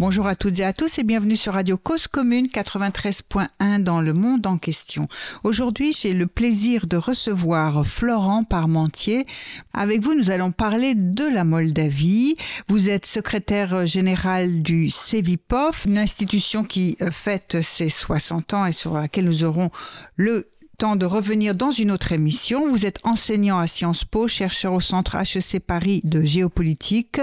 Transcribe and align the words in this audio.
Bonjour 0.00 0.26
à 0.26 0.34
toutes 0.34 0.58
et 0.60 0.64
à 0.64 0.72
tous 0.72 0.98
et 0.98 1.02
bienvenue 1.02 1.36
sur 1.36 1.52
Radio 1.52 1.76
Cause 1.76 2.08
Commune 2.08 2.46
93.1 2.46 3.82
dans 3.82 4.00
le 4.00 4.14
monde 4.14 4.46
en 4.46 4.56
question. 4.56 5.08
Aujourd'hui, 5.44 5.92
j'ai 5.92 6.14
le 6.14 6.26
plaisir 6.26 6.86
de 6.86 6.96
recevoir 6.96 7.86
Florent 7.86 8.44
Parmentier. 8.44 9.26
Avec 9.74 10.00
vous, 10.00 10.14
nous 10.14 10.30
allons 10.30 10.52
parler 10.52 10.94
de 10.94 11.26
la 11.26 11.44
Moldavie. 11.44 12.34
Vous 12.66 12.88
êtes 12.88 13.04
secrétaire 13.04 13.86
général 13.86 14.62
du 14.62 14.88
CEVIPOF, 14.88 15.84
une 15.84 15.98
institution 15.98 16.64
qui 16.64 16.96
fête 17.12 17.60
ses 17.60 17.90
60 17.90 18.54
ans 18.54 18.64
et 18.64 18.72
sur 18.72 18.94
laquelle 18.94 19.26
nous 19.26 19.44
aurons 19.44 19.70
le 20.16 20.48
temps 20.80 20.96
de 20.96 21.04
revenir 21.04 21.54
dans 21.54 21.70
une 21.70 21.90
autre 21.90 22.12
émission. 22.12 22.66
Vous 22.66 22.86
êtes 22.86 23.00
enseignant 23.04 23.58
à 23.58 23.66
Sciences 23.66 24.06
Po, 24.06 24.28
chercheur 24.28 24.72
au 24.72 24.80
centre 24.80 25.14
HEC 25.14 25.60
Paris 25.60 26.00
de 26.04 26.22
géopolitique, 26.22 27.20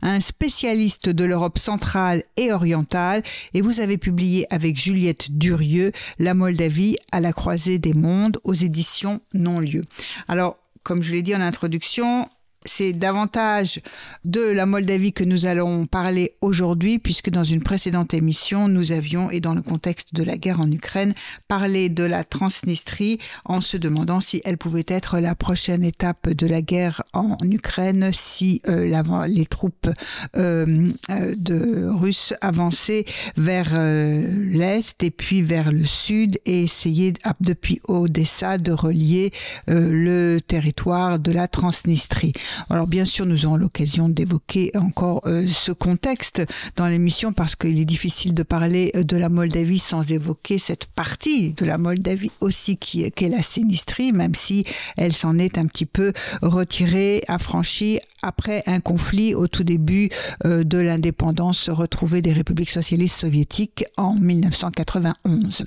un 0.00 0.20
spécialiste 0.20 1.08
de 1.08 1.24
l'Europe 1.24 1.58
centrale 1.58 2.22
et 2.36 2.52
orientale 2.52 3.24
et 3.52 3.62
vous 3.62 3.80
avez 3.80 3.98
publié 3.98 4.46
avec 4.54 4.78
Juliette 4.78 5.36
Durieux 5.36 5.90
La 6.20 6.34
Moldavie 6.34 6.98
à 7.10 7.18
la 7.18 7.32
croisée 7.32 7.80
des 7.80 7.94
mondes 7.94 8.38
aux 8.44 8.54
éditions 8.54 9.20
Non-Lieu. 9.34 9.82
Alors, 10.28 10.58
comme 10.84 11.02
je 11.02 11.12
l'ai 11.12 11.22
dit 11.22 11.34
en 11.34 11.40
introduction, 11.40 12.28
c'est 12.66 12.92
davantage 12.92 13.80
de 14.24 14.42
la 14.42 14.66
Moldavie 14.66 15.14
que 15.14 15.24
nous 15.24 15.46
allons 15.46 15.86
parler 15.86 16.34
aujourd'hui, 16.42 16.98
puisque 16.98 17.30
dans 17.30 17.44
une 17.44 17.62
précédente 17.62 18.12
émission, 18.12 18.68
nous 18.68 18.92
avions, 18.92 19.30
et 19.30 19.40
dans 19.40 19.54
le 19.54 19.62
contexte 19.62 20.14
de 20.14 20.22
la 20.22 20.36
guerre 20.36 20.60
en 20.60 20.70
Ukraine, 20.70 21.14
parlé 21.48 21.88
de 21.88 22.04
la 22.04 22.22
Transnistrie 22.22 23.18
en 23.46 23.62
se 23.62 23.78
demandant 23.78 24.20
si 24.20 24.42
elle 24.44 24.58
pouvait 24.58 24.84
être 24.88 25.20
la 25.20 25.34
prochaine 25.34 25.84
étape 25.84 26.28
de 26.28 26.46
la 26.46 26.60
guerre 26.60 27.02
en 27.14 27.38
Ukraine, 27.42 28.10
si 28.12 28.60
euh, 28.68 29.26
les 29.26 29.46
troupes 29.46 29.88
euh, 30.36 30.90
euh, 31.08 31.34
de 31.36 31.86
russes 31.88 32.34
avançaient 32.42 33.04
vers 33.36 33.78
l'est 33.80 35.02
et 35.02 35.10
puis 35.10 35.42
vers 35.42 35.72
le 35.72 35.84
sud 35.84 36.38
et 36.44 36.64
essayaient 36.64 37.14
depuis 37.40 37.80
Odessa 37.84 38.58
de 38.58 38.72
relier 38.72 39.32
le 39.66 40.38
territoire 40.40 41.18
de 41.18 41.32
la 41.32 41.48
Transnistrie. 41.48 42.32
Alors 42.68 42.86
bien 42.86 43.04
sûr, 43.04 43.26
nous 43.26 43.46
aurons 43.46 43.56
l'occasion 43.56 44.08
d'évoquer 44.08 44.70
encore 44.76 45.22
euh, 45.26 45.48
ce 45.48 45.72
contexte 45.72 46.42
dans 46.76 46.86
l'émission 46.86 47.32
parce 47.32 47.56
qu'il 47.56 47.78
est 47.78 47.84
difficile 47.84 48.34
de 48.34 48.42
parler 48.42 48.92
de 48.94 49.16
la 49.16 49.28
Moldavie 49.28 49.78
sans 49.78 50.10
évoquer 50.10 50.58
cette 50.58 50.86
partie 50.86 51.52
de 51.52 51.64
la 51.64 51.78
Moldavie 51.78 52.30
aussi 52.40 52.76
qui 52.76 53.02
est 53.02 53.20
la 53.28 53.42
Sinistrie, 53.42 54.12
même 54.12 54.34
si 54.34 54.64
elle 54.96 55.12
s'en 55.12 55.38
est 55.38 55.58
un 55.58 55.66
petit 55.66 55.86
peu 55.86 56.12
retirée, 56.42 57.22
affranchie 57.28 58.00
après 58.22 58.62
un 58.66 58.80
conflit 58.80 59.34
au 59.34 59.46
tout 59.46 59.64
début 59.64 60.10
euh, 60.44 60.64
de 60.64 60.78
l'indépendance 60.78 61.68
retrouvée 61.68 62.22
des 62.22 62.32
républiques 62.32 62.70
socialistes 62.70 63.18
soviétiques 63.18 63.84
en 63.96 64.14
1991. 64.14 65.64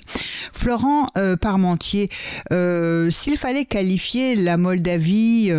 Florent 0.52 1.08
euh, 1.16 1.36
Parmentier, 1.36 2.10
euh, 2.52 3.10
s'il 3.10 3.36
fallait 3.36 3.64
qualifier 3.64 4.34
la 4.34 4.56
Moldavie 4.56 5.52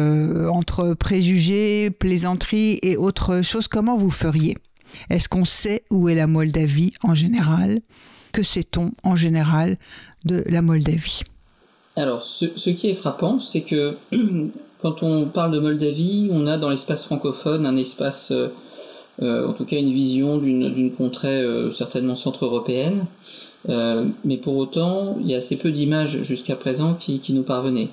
entre 0.50 0.94
préjugés, 0.94 1.90
plaisanteries 1.90 2.80
et 2.82 2.98
autres 2.98 3.42
choses, 3.42 3.68
comment 3.68 3.96
vous 3.96 4.12
feriez? 4.12 4.56
Est-ce 5.10 5.30
qu'on 5.30 5.46
sait 5.46 5.84
où 5.90 6.10
est 6.10 6.16
la 6.16 6.28
Moldavie 6.28 6.92
en 7.04 7.16
général? 7.16 7.82
Que 8.32 8.44
sait-on 8.44 8.92
en 9.04 9.16
général 9.16 9.78
de 10.24 10.44
la 10.48 10.62
Moldavie? 10.62 11.22
Alors, 11.96 12.24
ce 12.24 12.70
qui 12.70 12.90
est 12.90 12.94
frappant, 12.94 13.40
c'est 13.40 13.62
que 13.62 13.98
quand 14.86 15.02
on 15.02 15.26
parle 15.26 15.52
de 15.52 15.58
Moldavie, 15.58 16.30
on 16.32 16.46
a 16.46 16.60
dans 16.60 16.70
l'espace 16.70 17.06
francophone 17.06 17.66
un 17.66 17.76
espace, 17.76 18.30
euh, 18.30 18.50
euh, 19.24 19.48
en 19.48 19.54
tout 19.54 19.66
cas 19.66 19.78
une 19.78 19.90
vision 19.90 20.38
d'une 20.38 20.92
contrée 20.92 21.42
euh, 21.42 21.72
certainement 21.72 22.14
centre-européenne. 22.14 23.08
Mais 23.68 24.38
pour 24.38 24.56
autant, 24.58 25.18
il 25.20 25.26
y 25.26 25.34
a 25.34 25.38
assez 25.38 25.56
peu 25.56 25.72
d'images 25.72 26.22
jusqu'à 26.22 26.56
présent 26.56 26.94
qui, 26.94 27.20
nous 27.34 27.42
parvenaient. 27.42 27.88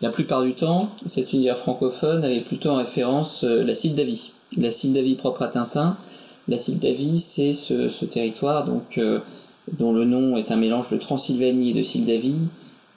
La 0.00 0.08
plupart 0.08 0.40
du 0.40 0.54
temps, 0.54 0.88
cet 1.04 1.34
univers 1.34 1.58
francophone 1.58 2.24
avait 2.24 2.40
plutôt 2.40 2.70
en 2.70 2.76
référence 2.76 3.44
la 3.44 3.74
Sildavie. 3.74 4.32
La 4.56 4.70
Sildavie 4.70 5.16
propre 5.16 5.42
à 5.42 5.48
Tintin. 5.48 5.94
La 6.48 6.56
Sildavie, 6.56 7.20
c'est 7.20 7.52
ce, 7.52 8.04
territoire 8.06 8.64
donc, 8.64 8.98
dont 9.78 9.92
le 9.92 10.06
nom 10.06 10.38
est 10.38 10.50
un 10.50 10.56
mélange 10.56 10.88
de 10.88 10.96
Transylvanie 10.96 11.72
et 11.72 11.74
de 11.74 11.82
Sildavie, 11.82 12.48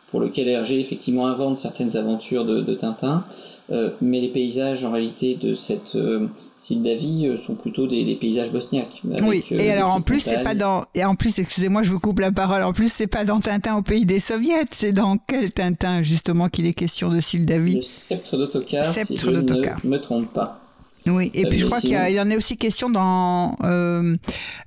pour 0.07 0.21
lequel 0.21 0.47
Hergé 0.47 0.79
effectivement 0.79 1.27
invente 1.27 1.57
certaines 1.57 1.97
aventures 1.97 2.45
de, 2.45 2.61
de 2.61 2.73
Tintin, 2.73 3.25
euh, 3.71 3.89
mais 4.01 4.21
les 4.21 4.29
paysages 4.29 4.85
en 4.85 4.91
réalité 4.91 5.35
de 5.35 5.53
cette 5.53 5.95
euh, 5.95 6.27
Sildavie 6.55 7.35
sont 7.37 7.55
plutôt 7.55 7.87
des, 7.87 8.05
des 8.05 8.15
paysages 8.15 8.51
bosniaques. 8.51 9.01
Avec, 9.11 9.23
oui, 9.23 9.43
et 9.51 9.69
euh, 9.69 9.73
alors 9.73 9.93
en 9.93 10.01
plus 10.01 10.21
c'est 10.21 10.43
pas 10.43 10.55
dans 10.55 10.85
et 10.95 11.03
en 11.03 11.15
plus 11.15 11.37
excusez-moi 11.39 11.83
je 11.83 11.91
vous 11.91 11.99
coupe 11.99 12.19
la 12.19 12.31
parole 12.31 12.63
en 12.63 12.71
plus 12.71 12.91
c'est 12.91 13.07
pas 13.07 13.25
dans 13.25 13.41
Tintin 13.41 13.75
au 13.75 13.81
pays 13.81 14.05
des 14.05 14.19
soviets, 14.19 14.65
c'est 14.71 14.93
dans 14.93 15.17
quel 15.17 15.51
Tintin 15.51 16.01
justement 16.01 16.47
qu'il 16.47 16.65
est 16.65 16.73
question 16.73 17.09
de 17.09 17.19
Sildavie 17.19 17.75
Le 17.75 17.81
sceptre 17.81 18.37
d'autocar 18.37 18.85
si 18.93 19.17
je 19.17 19.29
ne 19.29 19.89
me 19.89 19.97
trompe 19.97 20.31
pas. 20.31 20.61
Oui, 21.05 21.31
et 21.33 21.45
euh, 21.45 21.49
puis 21.49 21.59
je 21.59 21.65
crois 21.65 21.79
qu'il 21.79 21.91
y, 21.91 22.13
y, 22.13 22.19
en 22.19 22.29
a 22.29 22.35
aussi 22.35 22.57
question 22.57 22.89
dans 22.89 23.55
euh, 23.63 24.15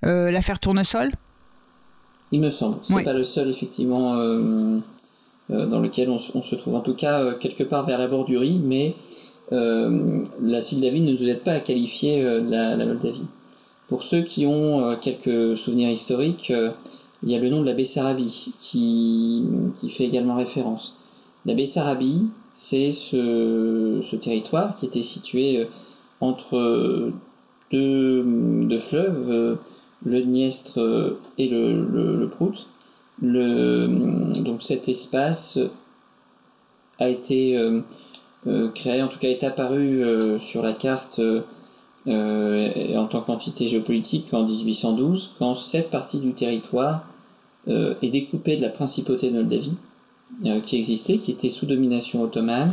euh, 0.04 0.30
l'affaire 0.30 0.58
Tournesol? 0.58 1.10
Il 2.32 2.40
me 2.40 2.50
semble. 2.50 2.76
C'est 2.82 2.94
oui. 2.94 3.04
pas 3.04 3.12
le 3.12 3.24
seul, 3.24 3.48
effectivement, 3.48 4.14
euh, 4.14 4.38
euh, 4.38 4.78
dans 5.50 5.80
lequel 5.80 6.08
on, 6.10 6.18
se 6.18 6.54
trouve. 6.54 6.74
En 6.76 6.80
tout 6.80 6.94
cas, 6.94 7.20
euh, 7.20 7.34
quelque 7.34 7.64
part 7.64 7.84
vers 7.84 7.98
la 7.98 8.08
bordurie, 8.08 8.60
mais 8.62 8.94
euh, 9.52 10.24
la 10.42 10.60
Sildavie 10.60 11.00
ne 11.00 11.12
nous 11.12 11.28
aide 11.28 11.42
pas 11.42 11.52
à 11.52 11.60
qualifier 11.60 12.22
la, 12.48 12.76
Moldavie. 12.76 13.26
Pour 13.88 14.02
ceux 14.02 14.22
qui 14.22 14.46
ont 14.46 14.94
quelques 15.00 15.56
souvenirs 15.56 15.90
historiques, 15.90 16.52
il 17.24 17.30
y 17.30 17.34
a 17.34 17.40
le 17.40 17.48
nom 17.48 17.60
de 17.60 17.66
la 17.66 17.72
Bessarabie 17.72 18.52
qui, 18.60 19.44
fait 19.88 20.04
également 20.04 20.36
référence. 20.36 20.94
La 21.44 21.54
Bessarabie, 21.54 22.28
c'est 22.52 22.92
ce, 22.92 24.14
territoire 24.16 24.76
qui 24.76 24.86
était 24.86 25.02
situé 25.02 25.66
entre 26.20 27.10
deux, 27.72 28.78
fleuves, 28.78 29.58
le 30.04 30.20
Dniestre 30.22 30.78
et 31.38 31.48
le, 31.48 31.84
le 32.16 32.28
Prout. 32.28 32.68
Le, 33.22 33.86
donc 34.40 34.62
cet 34.62 34.88
espace 34.88 35.58
a 37.00 37.08
été 37.08 37.56
euh, 37.56 37.80
euh, 38.46 38.68
créé, 38.68 39.02
en 39.02 39.08
tout 39.08 39.18
cas 39.18 39.28
est 39.28 39.42
apparu 39.42 40.02
euh, 40.02 40.38
sur 40.38 40.62
la 40.62 40.72
carte 40.72 41.20
en 42.06 43.06
tant 43.10 43.20
qu'entité 43.20 43.68
géopolitique 43.68 44.32
en 44.32 44.44
1812, 44.44 45.34
quand 45.38 45.54
cette 45.54 45.90
partie 45.90 46.18
du 46.18 46.32
territoire 46.32 47.04
est 47.66 48.08
découpée 48.08 48.56
de 48.56 48.62
la 48.62 48.70
principauté 48.70 49.30
de 49.30 49.36
Moldavie, 49.36 49.76
qui 50.64 50.78
existait, 50.78 51.18
qui 51.18 51.32
était 51.32 51.50
sous 51.50 51.66
domination 51.66 52.22
ottomane, 52.22 52.72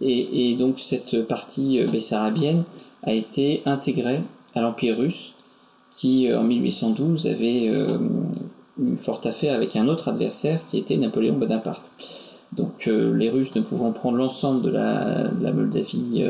et, 0.00 0.50
et, 0.50 0.56
donc 0.56 0.80
cette 0.80 1.28
partie 1.28 1.80
bessarabienne 1.92 2.64
a 3.04 3.12
été 3.12 3.62
intégrée 3.66 4.20
à 4.56 4.62
l'Empire 4.62 4.98
russe 4.98 5.34
qui 5.94 6.34
en 6.34 6.42
1812 6.42 7.28
avait 7.28 7.70
euh, 8.80 8.96
fort 8.96 9.20
affaire 9.24 9.54
avec 9.54 9.76
un 9.76 9.88
autre 9.88 10.08
adversaire 10.08 10.60
qui 10.66 10.78
était 10.78 10.96
Napoléon 10.96 11.36
Bonaparte. 11.36 11.92
Donc 12.52 12.86
euh, 12.86 13.14
les 13.14 13.28
Russes 13.28 13.54
ne 13.54 13.60
pouvant 13.60 13.92
prendre 13.92 14.18
l'ensemble 14.18 14.62
de 14.62 14.70
la, 14.70 15.28
de 15.28 15.42
la 15.42 15.52
Moldavie 15.52 16.24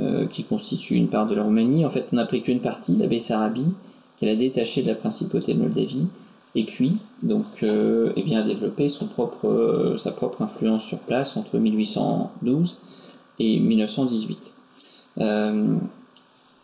euh, 0.00 0.26
qui 0.26 0.44
constitue 0.44 0.94
une 0.94 1.08
part 1.08 1.26
de 1.26 1.34
la 1.34 1.42
Roumanie, 1.42 1.84
en 1.84 1.88
fait 1.88 2.06
on 2.12 2.16
n'a 2.16 2.24
pris 2.24 2.42
qu'une 2.42 2.60
partie, 2.60 2.96
la 2.96 3.06
Bessarabie, 3.06 3.72
qu'elle 4.16 4.30
a 4.30 4.36
détachée 4.36 4.82
de 4.82 4.88
la 4.88 4.94
principauté 4.94 5.54
de 5.54 5.60
Moldavie 5.60 6.06
et 6.54 6.64
puis 6.64 6.96
donc 7.22 7.44
euh, 7.62 8.12
bien, 8.14 8.40
a 8.40 8.42
développé 8.42 8.88
son 8.88 9.06
propre, 9.06 9.48
euh, 9.48 9.96
sa 9.96 10.12
propre 10.12 10.42
influence 10.42 10.84
sur 10.84 10.98
place 10.98 11.36
entre 11.36 11.58
1812 11.58 12.78
et 13.38 13.58
1918. 13.60 14.54
Euh, 15.18 15.76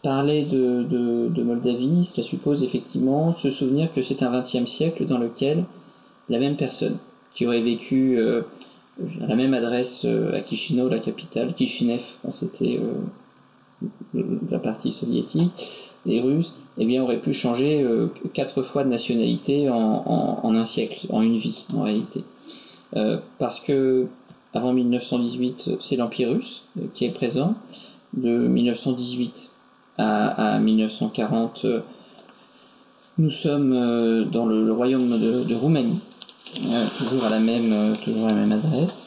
parler 0.09 0.45
de, 0.45 1.43
Moldavie, 1.43 2.03
cela 2.03 2.27
suppose 2.27 2.63
effectivement 2.63 3.31
se 3.31 3.51
souvenir 3.51 3.93
que 3.93 4.01
c'est 4.01 4.23
un 4.23 4.41
XXe 4.41 4.65
siècle 4.65 5.05
dans 5.05 5.19
lequel 5.19 5.65
la 6.31 6.39
même 6.39 6.57
personne 6.57 6.97
qui 7.31 7.47
aurait 7.47 7.61
vécu 7.61 8.19
euh, 8.19 8.41
à 9.23 9.27
la 9.27 9.37
même 9.37 9.53
adresse 9.53 10.07
euh, 10.07 10.35
à 10.35 10.43
Chisinau, 10.43 10.89
la 10.89 10.99
capitale, 10.99 11.53
Kishinev, 11.53 12.01
quand 12.23 12.31
c'était 12.31 12.81
euh, 12.81 14.23
la 14.51 14.59
partie 14.59 14.91
soviétique, 14.91 15.93
les 16.07 16.23
Russes, 16.23 16.55
eh 16.79 16.87
bien, 16.87 17.03
auraient 17.03 17.21
pu 17.21 17.35
changer 17.35 17.83
euh, 17.83 18.07
quatre 18.33 18.63
fois 18.63 18.85
de 18.85 18.89
nationalité 18.89 19.69
en, 19.69 20.41
en, 20.43 20.55
un 20.55 20.65
siècle, 20.65 21.07
en 21.11 21.21
une 21.21 21.37
vie, 21.37 21.67
en 21.75 21.83
réalité. 21.83 22.25
Euh, 22.97 23.19
parce 23.37 23.61
que 23.61 24.07
avant 24.55 24.73
1918, 24.73 25.73
c'est 25.81 25.97
l'Empire 25.97 26.31
russe 26.31 26.63
euh, 26.79 26.87
qui 26.95 27.05
est 27.05 27.11
présent. 27.11 27.53
De 28.15 28.31
1918 28.31 29.53
à, 29.99 30.55
à 30.55 30.59
1940, 30.59 31.67
Nous 33.19 33.31
sommes 33.31 33.71
dans 34.31 34.47
le, 34.47 34.73
royaume 34.73 35.19
de, 35.19 35.55
Roumanie, 35.55 35.99
toujours, 36.99 37.25
à 37.25 37.31
la 37.31 37.41
même, 37.41 37.97
toujours 38.05 38.27
à 38.27 38.29
la 38.29 38.35
même 38.35 38.53
adresse. 38.53 39.05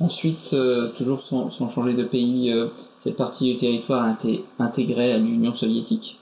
Ensuite, 0.00 0.56
toujours 0.96 1.20
sans, 1.20 1.50
changer 1.68 1.92
de 1.92 2.02
pays, 2.02 2.52
cette 2.98 3.16
partie 3.16 3.52
du 3.52 3.56
territoire 3.56 4.04
a 4.04 4.12
été 4.12 4.42
intégrée 4.58 5.12
à 5.12 5.18
l'Union 5.18 5.52
soviétique. 5.52 6.18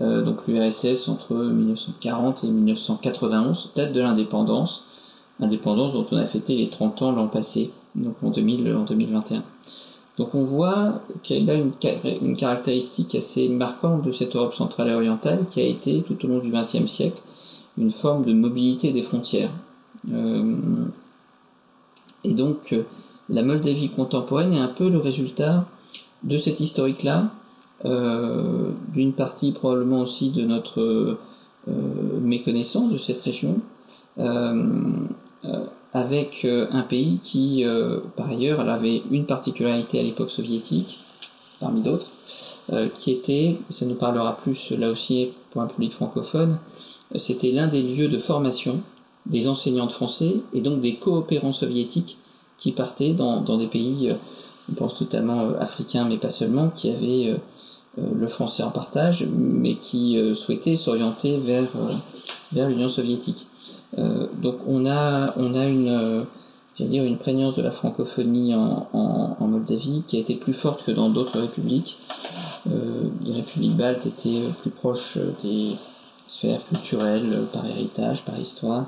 donc 0.00 0.46
l'URSS 0.46 1.08
entre 1.08 1.34
1940 1.34 2.44
et 2.44 2.48
1991, 2.48 3.70
date 3.76 3.92
de 3.92 4.00
l'indépendance, 4.00 4.84
indépendance 5.40 5.92
dont 5.92 6.06
on 6.10 6.16
a 6.16 6.26
fêté 6.26 6.56
les 6.56 6.68
30 6.68 7.02
ans 7.02 7.12
l'an 7.12 7.28
passé, 7.28 7.70
donc 7.94 8.14
en, 8.22 8.30
2000, 8.30 8.74
en 8.74 8.84
2021. 8.84 9.42
Donc 10.18 10.34
on 10.34 10.42
voit 10.42 11.02
qu'elle 11.22 11.50
a 11.50 11.54
une, 11.54 11.72
caractéristique 12.36 13.14
assez 13.16 13.48
marquante 13.48 14.02
de 14.02 14.12
cette 14.12 14.36
Europe 14.36 14.54
centrale 14.54 14.88
et 14.88 14.94
orientale 14.94 15.44
qui 15.50 15.60
a 15.60 15.64
été 15.64 16.02
tout 16.02 16.24
au 16.24 16.28
long 16.28 16.38
du 16.38 16.50
XXe 16.50 16.86
siècle 16.86 17.20
une 17.76 17.90
forme 17.90 18.24
de 18.24 18.32
mobilité 18.32 18.92
des 18.92 19.02
frontières. 19.02 19.50
Euh, 20.12 20.54
et 22.22 22.34
donc 22.34 22.74
la 23.28 23.42
Moldavie 23.42 23.88
contemporaine 23.88 24.52
est 24.52 24.60
un 24.60 24.68
peu 24.68 24.88
le 24.88 24.98
résultat 24.98 25.66
de 26.22 26.38
cette 26.38 26.60
historique-là, 26.60 27.30
euh, 27.84 28.70
d'une 28.92 29.12
partie 29.12 29.50
probablement 29.50 30.00
aussi 30.00 30.30
de 30.30 30.42
notre 30.42 30.80
euh, 30.80 32.20
méconnaissance 32.20 32.92
de 32.92 32.98
cette 32.98 33.20
région, 33.20 33.60
avec 35.94 36.44
euh, 36.44 36.66
un 36.72 36.82
pays 36.82 37.20
qui, 37.22 37.64
euh, 37.64 38.00
par 38.16 38.28
ailleurs, 38.28 38.60
avait 38.60 39.02
une 39.12 39.26
particularité 39.26 40.00
à 40.00 40.02
l'époque 40.02 40.30
soviétique, 40.30 40.98
parmi 41.60 41.80
d'autres, 41.82 42.08
euh, 42.72 42.88
qui 42.98 43.12
était, 43.12 43.56
ça 43.70 43.86
nous 43.86 43.94
parlera 43.94 44.36
plus 44.36 44.72
là 44.72 44.90
aussi 44.90 45.28
pour 45.50 45.62
un 45.62 45.68
public 45.68 45.92
francophone, 45.92 46.58
c'était 47.16 47.52
l'un 47.52 47.68
des 47.68 47.82
lieux 47.82 48.08
de 48.08 48.18
formation 48.18 48.80
des 49.26 49.46
enseignants 49.46 49.86
de 49.86 49.92
français 49.92 50.34
et 50.52 50.60
donc 50.60 50.80
des 50.80 50.96
coopérants 50.96 51.52
soviétiques 51.52 52.18
qui 52.58 52.72
partaient 52.72 53.12
dans, 53.12 53.40
des 53.56 53.66
pays, 53.66 54.10
on 54.70 54.74
pense 54.74 55.00
notamment 55.00 55.48
africains, 55.60 56.06
mais 56.08 56.16
pas 56.16 56.30
seulement, 56.30 56.68
qui 56.68 56.90
avaient 56.90 57.34
le 57.96 58.26
français 58.26 58.62
en 58.62 58.70
partage, 58.70 59.26
mais 59.34 59.76
qui 59.76 60.18
souhaitaient 60.34 60.76
s'orienter 60.76 61.38
vers 62.52 62.68
l'Union 62.68 62.88
soviétique. 62.88 63.46
Euh, 63.98 64.26
donc 64.42 64.56
on 64.66 64.86
a, 64.86 65.34
euh, 65.38 66.24
une 66.78 67.18
prégnance 67.18 67.56
de 67.56 67.62
la 67.62 67.70
francophonie 67.70 68.54
en, 68.54 69.36
Moldavie 69.40 70.02
qui 70.06 70.16
a 70.16 70.20
été 70.20 70.34
plus 70.34 70.52
forte 70.52 70.84
que 70.84 70.90
dans 70.90 71.10
d'autres 71.10 71.38
républiques. 71.38 71.98
Euh, 72.70 73.04
les 73.26 73.32
républiques 73.32 73.76
baltes 73.76 74.06
étaient 74.06 74.42
plus 74.60 74.70
proches 74.70 75.18
des 75.42 75.70
sphères 76.26 76.64
culturelles 76.66 77.44
par 77.52 77.64
héritage, 77.66 78.24
par 78.24 78.38
histoire 78.38 78.86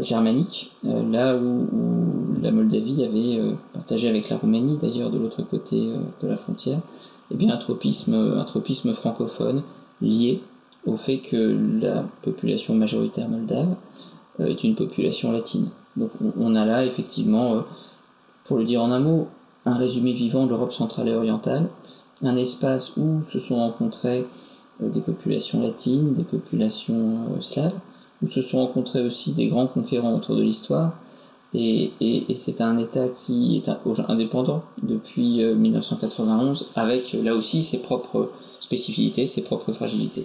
germanique, 0.00 0.70
là 0.84 1.36
où, 1.36 1.66
la 2.40 2.52
Moldavie 2.52 3.02
avait 3.02 3.42
partagé 3.72 4.08
avec 4.08 4.28
la 4.28 4.36
Roumanie, 4.36 4.78
d'ailleurs 4.80 5.10
de 5.10 5.18
l'autre 5.18 5.42
côté 5.42 5.88
de 6.22 6.28
la 6.28 6.36
frontière, 6.36 6.78
eh 7.32 7.50
un 7.50 7.56
tropisme, 7.56 8.36
un 8.38 8.44
tropisme 8.44 8.92
francophone 8.92 9.62
lié 10.00 10.40
au 10.86 10.94
fait 10.94 11.18
que 11.18 11.56
la 11.82 12.04
population 12.22 12.74
majoritaire 12.74 13.28
moldave 13.28 13.74
est 14.48 14.64
une 14.64 14.74
population 14.74 15.32
latine. 15.32 15.68
Donc 15.96 16.10
on 16.38 16.54
a 16.54 16.64
là 16.64 16.84
effectivement, 16.84 17.54
euh, 17.54 17.60
pour 18.44 18.56
le 18.58 18.64
dire 18.64 18.82
en 18.82 18.90
un 18.90 19.00
mot, 19.00 19.28
un 19.66 19.76
résumé 19.76 20.12
vivant 20.12 20.46
de 20.46 20.50
l'Europe 20.50 20.72
centrale 20.72 21.08
et 21.08 21.14
orientale, 21.14 21.68
un 22.22 22.36
espace 22.36 22.96
où 22.96 23.22
se 23.22 23.38
sont 23.38 23.56
rencontrées 23.56 24.26
euh, 24.82 24.88
des 24.88 25.00
populations 25.00 25.62
latines, 25.62 26.14
des 26.14 26.24
populations 26.24 27.40
slaves, 27.40 27.74
où 28.22 28.26
se 28.26 28.42
sont 28.42 28.58
rencontrés 28.58 29.02
aussi 29.02 29.32
des 29.32 29.46
grands 29.46 29.66
conquérants 29.66 30.14
autour 30.14 30.36
de 30.36 30.42
l'histoire, 30.42 30.92
et, 31.52 31.90
c'est 32.36 32.60
un 32.60 32.78
État 32.78 33.08
qui 33.08 33.56
est 33.56 33.70
indépendant 34.08 34.62
depuis 34.84 35.42
1991, 35.42 36.68
avec 36.76 37.16
là 37.24 37.34
aussi 37.34 37.62
ses 37.62 37.78
propres 37.78 38.30
spécificités, 38.60 39.26
ses 39.26 39.42
propres 39.42 39.72
fragilités. 39.72 40.24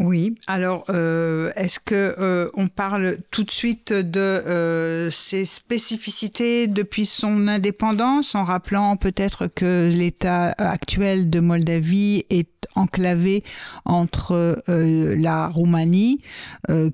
Oui, 0.00 0.36
alors 0.46 0.84
euh, 0.90 1.50
est-ce 1.56 1.80
que 1.80 2.14
euh, 2.20 2.50
on 2.54 2.68
parle 2.68 3.18
tout 3.32 3.42
de 3.42 3.50
suite 3.50 3.92
de 3.92 4.20
euh, 4.20 5.10
ses 5.10 5.44
spécificités 5.44 6.68
depuis 6.68 7.04
son 7.04 7.48
indépendance, 7.48 8.36
en 8.36 8.44
rappelant 8.44 8.96
peut-être 8.96 9.48
que 9.48 9.92
l'État 9.92 10.54
actuel 10.56 11.30
de 11.30 11.40
Moldavie 11.40 12.24
est 12.30 12.68
enclavé 12.76 13.42
entre 13.84 14.62
la 14.68 15.48
Roumanie, 15.48 16.20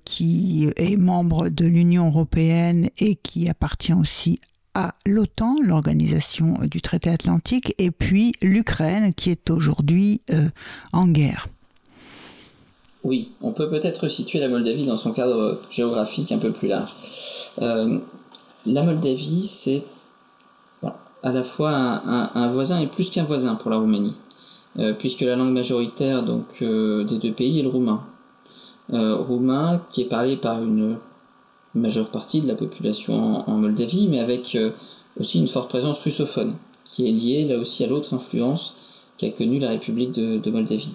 qui 0.05 0.71
est 0.77 0.97
membre 0.97 1.51
de 1.51 1.67
l'Union 1.67 2.07
européenne 2.07 2.89
et 2.99 3.17
qui 3.17 3.51
appartient 3.51 3.93
aussi 3.93 4.41
à 4.75 4.95
l'OTAN, 5.05 5.57
l'organisation 5.63 6.59
du 6.63 6.81
traité 6.81 7.11
atlantique, 7.11 7.75
et 7.77 7.91
puis 7.91 8.33
l'Ukraine, 8.41 9.13
qui 9.13 9.31
est 9.31 9.51
aujourd'hui 9.51 10.23
en 10.93 11.07
guerre. 11.09 11.49
Oui, 13.05 13.29
on 13.43 13.53
peut 13.53 13.69
peut-être 13.69 14.09
situer 14.09 14.41
la 14.41 14.49
Moldavie 14.49 14.87
dans 14.87 14.97
son 14.97 15.13
cadre 15.13 15.59
géographique 15.71 16.33
un 16.33 16.39
peu 16.39 16.51
plus 16.51 16.69
large. 16.69 16.91
Euh, 17.61 17.99
la 18.65 18.83
Moldavie, 18.83 19.47
c'est 19.47 19.85
à 21.23 21.31
la 21.31 21.43
fois 21.43 21.71
un, 21.71 22.49
voisin 22.49 22.81
et 22.81 22.87
plus 22.87 23.11
qu'un 23.11 23.25
voisin 23.25 23.57
pour 23.57 23.71
la 23.71 23.77
Roumanie, 23.77 24.15
euh, 24.79 24.95
puisque 24.95 25.21
la 25.21 25.37
langue 25.37 25.53
majoritaire 25.53 26.23
donc, 26.23 26.47
euh, 26.63 27.05
des 27.05 27.19
deux 27.19 27.33
pays 27.33 27.61
est 27.61 27.63
le 27.63 27.69
roumain. 27.69 28.03
roumain 28.91 29.83
qui 29.91 30.01
est 30.03 30.09
parlé 30.09 30.37
par 30.37 30.63
une 30.63 30.97
majeure 31.75 32.09
partie 32.09 32.41
de 32.41 32.49
la 32.49 32.55
population 32.55 33.49
en, 33.49 33.57
Moldavie, 33.59 34.09
mais 34.09 34.21
avec 34.21 34.57
aussi 35.21 35.41
une 35.41 35.49
forte 35.49 35.69
présence 35.69 35.99
russophone, 35.99 36.55
qui 36.85 37.07
est 37.07 37.13
liée 37.13 37.45
là 37.49 37.59
aussi 37.59 37.85
à 37.85 37.87
l'autre 37.87 38.15
influence 38.15 38.75
qu'a 39.19 39.31
connue 39.31 39.59
la 39.59 39.69
République 39.69 40.13
de 40.13 40.51
Moldavie. 40.51 40.95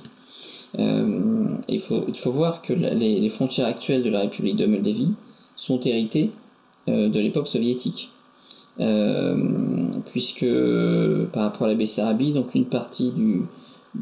Euh, 0.78 1.56
il, 1.68 1.80
faut, 1.80 2.32
voir 2.32 2.62
que 2.62 2.74
les, 2.74 3.30
frontières 3.30 3.68
actuelles 3.68 4.04
de 4.04 4.10
la 4.10 4.22
République 4.22 4.56
de 4.56 4.66
Moldavie 4.66 5.14
sont 5.56 5.80
héritées 5.80 6.30
euh, 6.88 7.10
de 7.10 7.20
l'époque 7.20 7.48
soviétique. 7.48 8.10
Euh, 8.80 9.36
puisque 10.12 10.46
par 11.34 11.44
rapport 11.44 11.68
à 11.68 11.70
la 11.70 11.76
Bessarabie, 11.76 12.34
donc 12.34 12.56
une 12.56 12.66
partie 12.66 13.12
du, 13.12 13.42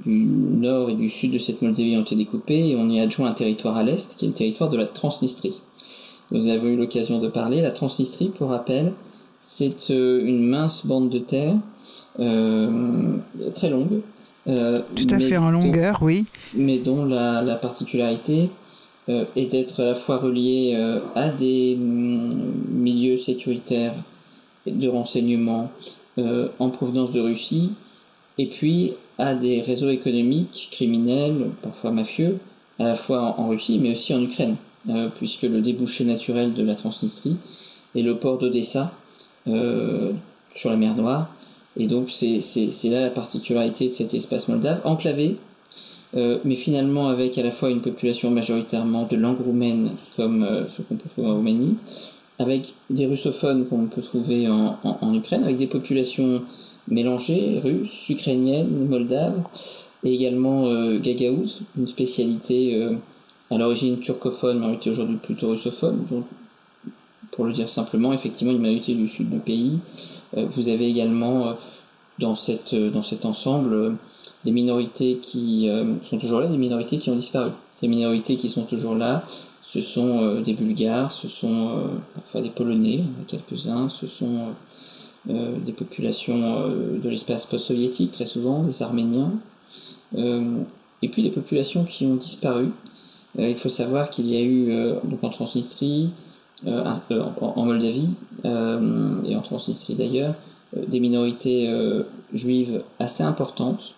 du 0.06 0.26
nord 0.26 0.90
et 0.90 0.96
du 0.96 1.10
sud 1.10 1.32
de 1.32 1.40
cette 1.40 1.62
Moldavie 1.62 1.98
ont 1.98 2.02
été 2.02 2.16
découpées 2.16 2.70
et 2.70 2.76
on 2.76 2.90
y 2.90 3.00
adjoint 3.00 3.30
un 3.30 3.34
territoire 3.34 3.78
à 3.78 3.84
l'est 3.84 4.18
qui 4.18 4.26
est 4.26 4.28
le 4.28 4.34
territoire 4.34 4.70
de 4.70 4.78
la 4.78 4.86
Transnistrie. 4.86 5.62
Vous 6.30 6.50
avez 6.50 6.74
eu 6.74 6.76
l'occasion 6.76 7.20
de 7.20 7.30
parler. 7.30 7.62
La 7.62 7.72
Transnistrie, 7.72 8.30
pour 8.30 8.50
rappel, 8.50 8.92
c'est 9.40 9.90
une 9.90 10.46
mince 10.48 10.86
bande 10.86 11.10
de 11.10 11.20
terre 11.20 11.56
très 12.18 13.70
longue 13.70 14.02
euh, 14.48 14.82
Tout 14.96 15.08
à 15.10 15.20
fait 15.20 15.38
en 15.38 15.52
longueur, 15.52 16.00
oui. 16.02 16.26
Mais 16.54 16.80
dont 16.80 17.06
la, 17.06 17.56
particularité 17.56 18.50
euh, 19.10 19.26
est 19.36 19.48
d'être 19.48 19.82
à 19.82 19.86
la 19.86 19.96
fois 19.96 20.18
relié 20.18 20.74
euh, 20.76 21.00
à 21.16 21.30
des 21.30 21.76
mm, 21.76 22.54
milieux 22.70 23.18
sécuritaires 23.18 23.94
de 24.66 24.88
renseignement 24.88 25.72
en 26.60 26.70
provenance 26.72 27.12
de 27.12 27.20
Russie, 27.20 27.74
et 28.40 28.48
puis 28.48 28.94
à 29.20 29.36
des 29.36 29.62
réseaux 29.62 29.92
économiques, 29.92 30.70
criminels, 30.72 31.52
parfois 31.62 31.92
mafieux, 31.92 32.40
à 32.80 32.86
la 32.86 32.96
fois 32.96 33.36
en, 33.38 33.50
Russie, 33.50 33.78
mais 33.80 33.92
aussi 33.92 34.16
en 34.16 34.24
Ukraine, 34.24 34.56
puisque 35.16 35.44
le 35.44 35.62
débouché 35.62 36.06
naturel 36.06 36.56
de 36.56 36.64
la 36.64 36.74
Transnistrie 36.74 37.38
est 37.96 38.02
le 38.02 38.16
port 38.18 38.40
d'Odessa, 38.40 38.92
sur 39.46 40.72
la 40.72 40.76
mer 40.76 40.96
Noire, 40.96 41.28
et 41.78 41.88
donc 41.88 42.10
c'est 42.10 42.90
là 42.90 43.02
la 43.02 43.10
particularité 43.10 43.88
de 43.88 43.94
cet 43.94 44.14
espace 44.14 44.48
moldave, 44.48 44.82
enclavé, 44.84 45.38
euh, 46.16 46.40
mais 46.46 46.56
finalement 46.56 47.10
avec 47.10 47.38
à 47.38 47.44
la 47.44 47.52
fois 47.52 47.70
une 47.70 47.82
population 47.82 48.32
majoritairement 48.32 49.08
de 49.10 49.16
langue 49.18 49.40
roumaine, 49.40 49.90
comme 50.16 50.44
euh, 50.44 50.68
ce 50.68 50.82
qu'on 50.82 50.96
peut 50.96 51.10
trouver 51.10 51.30
en 51.30 51.36
Roumanie, 51.36 51.76
avec 52.40 52.74
des 52.90 53.06
russophones 53.06 53.66
qu'on 53.68 53.88
peut 53.88 54.02
trouver 54.02 54.48
en, 54.48 54.78
en, 54.84 55.14
Ukraine, 55.14 55.44
avec 55.44 55.58
des 55.58 55.68
populations 55.68 56.42
mélangées, 56.88 57.60
russes, 57.64 58.10
ukrainiennes, 58.10 58.88
moldaves, 58.88 59.42
et 60.04 60.14
également 60.14 60.68
euh, 60.68 61.00
gagaouz, 61.00 61.62
une 61.78 61.88
spécialité 61.88 62.76
euh, 62.76 62.94
à 63.50 63.58
l'origine 63.58 64.00
turcophone, 64.00 64.60
majorité 64.60 64.90
aujourd'hui 64.92 65.18
plutôt 65.18 65.50
russophone, 65.50 66.06
donc 66.10 66.26
pour 67.32 67.46
le 67.46 67.54
dire 67.54 67.70
simplement, 67.70 68.14
effectivement 68.14 68.54
une 68.54 68.62
majorité 68.62 68.94
du 68.94 69.08
sud 69.08 69.30
du 69.30 69.38
pays, 69.38 69.80
vous 70.36 70.70
avez 70.70 70.90
également 70.90 71.48
euh, 71.48 71.54
euh, 72.22 72.90
dans 72.92 73.04
cet 73.04 73.26
ensemble 73.26 73.96
des 74.44 74.52
minorités 74.52 75.18
qui 75.22 75.70
sont 76.04 76.18
toujours 76.18 76.40
là, 76.40 76.48
des 76.48 76.58
minorités 76.58 76.98
qui 76.98 77.10
ont 77.10 77.16
disparu. 77.16 77.52
Ces 77.74 77.88
minorités 77.88 78.38
qui 78.38 78.50
sont 78.50 78.64
toujours 78.64 78.96
là, 78.96 79.24
ce 79.62 79.82
sont 79.82 80.40
des 80.40 80.54
Bulgares, 80.54 81.12
ce 81.12 81.28
sont 81.28 81.72
parfois 82.16 82.42
des 82.42 82.50
Polonais, 82.50 83.02
quelques-uns, 83.28 83.90
ce 83.90 84.08
sont 84.08 84.46
des 85.26 85.74
populations 85.74 86.70
de 86.70 87.10
l'espace 87.10 87.46
post-soviétique, 87.46 88.12
très 88.12 88.26
souvent, 88.26 88.64
des 88.64 88.82
Arméniens, 88.82 89.34
et 90.16 91.10
puis 91.10 91.24
des 91.24 91.32
populations 91.32 91.84
qui 91.84 92.06
ont 92.06 92.16
disparu, 92.16 92.70
il 93.38 93.58
faut 93.58 93.70
savoir 93.70 94.10
qu'il 94.10 94.28
y 94.28 94.38
a 94.38 94.42
eu 94.42 94.94
donc 95.04 95.24
en 95.24 95.30
Transnistrie, 95.30 96.12
en, 96.66 97.66
Moldavie 97.66 98.10
et 98.44 99.36
en 99.36 99.42
Transnistrie 99.42 99.96
d'ailleurs, 99.96 100.36
des 100.76 101.00
minorités 101.00 101.72
juives 102.34 102.82
assez 103.00 103.24
importantes 103.24 103.94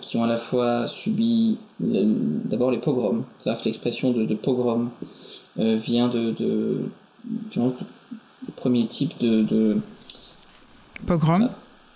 qui 0.00 0.16
ont 0.16 0.24
à 0.24 0.28
la 0.28 0.36
fois 0.36 0.86
subi 0.86 1.58
d'abord 1.80 2.70
les 2.70 2.78
pogroms. 2.78 3.24
C'est-à-dire 3.38 3.62
que 3.62 3.68
l'expression 3.68 4.12
de, 4.12 4.34
pogrom 4.34 4.90
vient 5.56 6.08
de, 6.08 6.32
de, 6.32 6.78
premier 8.56 8.86
type 8.86 9.18
de, 9.20 9.78
pogrom 11.06 11.48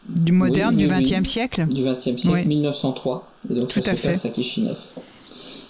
du 0.08 0.32
moderne, 0.32 0.76
du 0.76 0.88
XXe 0.88 1.28
siècle 1.28 1.66
Du 1.66 1.82
XXe 1.84 2.20
siècle, 2.20 2.48
1903. 2.48 3.28
Et 3.50 3.54
donc 3.54 3.68
Tout 3.68 3.80
ça 3.80 3.96
se 3.96 4.02
passe 4.02 4.24
à 4.24 4.28
Kishinev. 4.30 4.76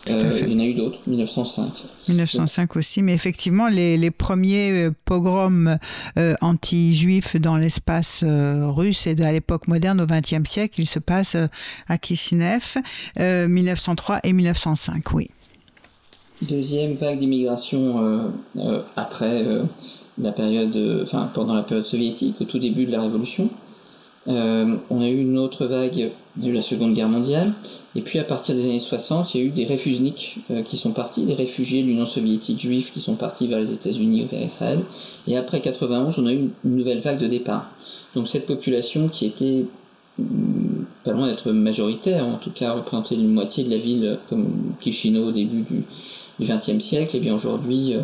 Euh, 0.08 0.40
il 0.42 0.52
y 0.52 0.56
en 0.56 0.60
a 0.60 0.64
eu 0.64 0.74
d'autres, 0.74 0.98
1905. 1.06 1.68
1905 2.08 2.76
aussi, 2.76 3.02
mais 3.02 3.12
effectivement, 3.12 3.68
les, 3.68 3.98
les 3.98 4.10
premiers 4.10 4.70
euh, 4.70 4.90
pogroms 5.04 5.78
euh, 6.16 6.34
anti-juifs 6.40 7.36
dans 7.36 7.56
l'espace 7.56 8.24
russe 8.24 9.06
et 9.06 9.14
de 9.14 9.24
à 9.24 9.32
l'époque 9.32 9.68
moderne, 9.68 10.00
au 10.00 10.06
XXe 10.06 10.48
siècle, 10.48 10.80
ils 10.80 10.86
se 10.86 10.98
passent 10.98 11.36
à 11.88 11.98
Kishinev, 11.98 12.76
1903 13.18 14.20
et 14.24 14.32
1905, 14.32 15.12
oui. 15.12 15.30
Deuxième 16.42 16.94
vague 16.94 17.18
d'immigration 17.18 18.32
après 18.96 19.44
la 20.18 20.32
période, 20.32 21.02
enfin 21.02 21.30
pendant 21.34 21.54
la 21.54 21.62
période 21.62 21.84
soviétique, 21.84 22.36
au 22.40 22.44
tout 22.44 22.58
début 22.58 22.86
de 22.86 22.92
la 22.92 23.02
révolution. 23.02 23.50
Euh, 24.28 24.76
on 24.90 25.00
a 25.00 25.08
eu 25.08 25.18
une 25.18 25.38
autre 25.38 25.66
vague, 25.66 26.10
eu 26.42 26.52
la 26.52 26.62
Seconde 26.62 26.94
Guerre 26.94 27.08
mondiale, 27.08 27.52
et 27.96 28.00
puis 28.00 28.18
à 28.18 28.24
partir 28.24 28.54
des 28.54 28.64
années 28.64 28.78
60, 28.78 29.34
il 29.34 29.40
y 29.40 29.44
a 29.44 29.46
eu 29.46 29.50
des 29.50 29.64
réfusniks 29.64 30.36
euh, 30.50 30.62
qui 30.62 30.76
sont 30.76 30.92
partis, 30.92 31.24
des 31.24 31.34
réfugiés 31.34 31.82
de 31.82 31.88
l'Union 31.88 32.06
soviétique 32.06 32.60
juifs 32.60 32.92
qui 32.92 33.00
sont 33.00 33.16
partis 33.16 33.46
vers 33.46 33.58
les 33.58 33.72
États-Unis 33.72 34.22
ou 34.22 34.26
vers 34.26 34.42
Israël, 34.42 34.80
et 35.26 35.36
après 35.36 35.60
91, 35.60 36.18
on 36.18 36.26
a 36.26 36.32
eu 36.32 36.50
une, 36.64 36.76
nouvelle 36.76 37.00
vague 37.00 37.18
de 37.18 37.26
départ. 37.26 37.68
Donc 38.14 38.28
cette 38.28 38.46
population 38.46 39.08
qui 39.08 39.26
était 39.26 39.64
mm, 40.18 40.84
pas 41.04 41.12
loin 41.12 41.26
d'être 41.26 41.50
majoritaire, 41.50 42.26
en 42.26 42.36
tout 42.36 42.50
cas 42.50 42.72
représentait 42.72 43.16
une 43.16 43.32
moitié 43.32 43.64
de 43.64 43.70
la 43.70 43.78
ville 43.78 44.18
comme 44.28 44.46
Chisinau 44.80 45.28
au 45.28 45.32
début 45.32 45.62
du 45.62 45.82
XXe 46.40 46.82
siècle, 46.82 47.16
et 47.16 47.20
bien 47.20 47.34
aujourd'hui 47.34 47.94
euh, 47.94 48.00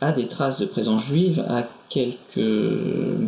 a 0.00 0.12
des 0.12 0.26
traces 0.26 0.58
de 0.58 0.66
présence 0.66 1.02
juive, 1.02 1.44
a 1.48 1.66
quelques 1.88 2.38
euh, 2.38 3.26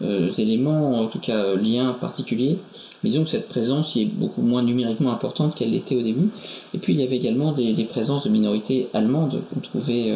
éléments, 0.00 1.00
en 1.00 1.06
tout 1.06 1.18
cas 1.18 1.36
euh, 1.36 1.56
liens 1.56 1.96
particuliers. 2.00 2.58
Mais 3.02 3.10
disons 3.10 3.24
que 3.24 3.30
cette 3.30 3.48
présence 3.48 3.96
est 3.96 4.04
beaucoup 4.04 4.42
moins 4.42 4.62
numériquement 4.62 5.12
importante 5.12 5.54
qu'elle 5.54 5.70
l'était 5.70 5.96
au 5.96 6.02
début. 6.02 6.28
Et 6.74 6.78
puis 6.78 6.94
il 6.94 7.00
y 7.00 7.02
avait 7.02 7.16
également 7.16 7.52
des, 7.52 7.74
présences 7.84 8.24
de 8.24 8.30
minorités 8.30 8.88
allemandes 8.94 9.40
qu'on 9.52 9.60
trouvait 9.60 10.14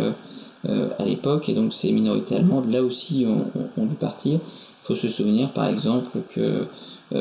euh, 0.68 0.88
à 0.98 1.04
l'époque. 1.04 1.48
Et 1.48 1.54
donc 1.54 1.72
ces 1.72 1.92
minorités 1.92 2.36
allemandes, 2.36 2.70
là 2.70 2.82
aussi, 2.82 3.26
ont, 3.76 3.86
dû 3.86 3.94
partir. 3.94 4.34
Il 4.34 4.86
faut 4.86 4.96
se 4.96 5.08
souvenir 5.08 5.50
par 5.50 5.68
exemple 5.68 6.18
que 6.34 6.64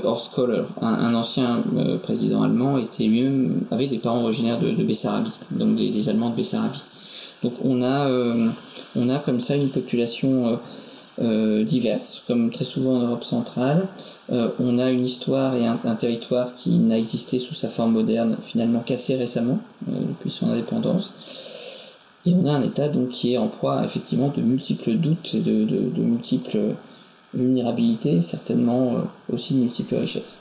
Horst 0.04 0.34
Kohler, 0.34 0.64
un, 0.82 1.14
ancien 1.14 1.62
président 2.04 2.44
allemand, 2.44 2.78
était 2.78 3.06
lui-même, 3.06 3.62
avait 3.72 3.88
des 3.88 3.98
parents 3.98 4.24
originaires 4.24 4.60
de, 4.60 4.84
Bessarabie, 4.84 5.32
donc 5.52 5.76
des, 5.76 6.10
Allemands 6.10 6.30
de 6.30 6.36
Bessarabie. 6.36 6.82
Donc 7.44 7.54
on 7.64 7.82
a, 7.82 8.10
on 8.96 9.10
a 9.10 9.20
comme 9.20 9.42
ça 9.42 9.56
une 9.56 9.70
population 9.70 10.60
euh, 11.22 11.64
diverses, 11.64 12.24
comme 12.28 12.50
très 12.50 12.66
souvent 12.66 12.96
en 12.96 13.00
Europe 13.00 13.24
centrale. 13.24 13.88
Euh, 14.32 14.50
on 14.60 14.80
a 14.80 14.90
une 14.90 15.06
histoire 15.06 15.56
et 15.56 15.66
un, 15.66 15.96
territoire 15.96 16.56
qui 16.56 16.80
n'a 16.80 16.98
existé 16.98 17.40
sous 17.40 17.54
sa 17.54 17.68
forme 17.68 17.94
moderne 17.94 18.38
finalement 18.42 18.80
qu'assez 18.80 19.16
récemment, 19.16 19.60
euh, 19.90 20.00
depuis 20.00 20.30
son 20.30 20.50
indépendance. 20.50 21.98
Et 22.26 22.34
on 22.34 22.46
a 22.46 22.52
un 22.52 22.62
État 22.62 22.90
donc 22.90 23.10
qui 23.10 23.34
est 23.34 23.38
en 23.38 23.48
proie 23.48 23.84
effectivement 23.84 24.30
de 24.30 24.42
multiples 24.42 24.94
doutes 24.94 25.34
et 25.34 25.42
de, 25.42 25.66
de 25.66 26.02
multiples 26.02 26.76
vulnérabilités, 27.34 28.22
certainement 28.22 28.96
aussi 29.32 29.54
de 29.54 29.60
multiples 29.60 29.96
richesses 29.96 30.40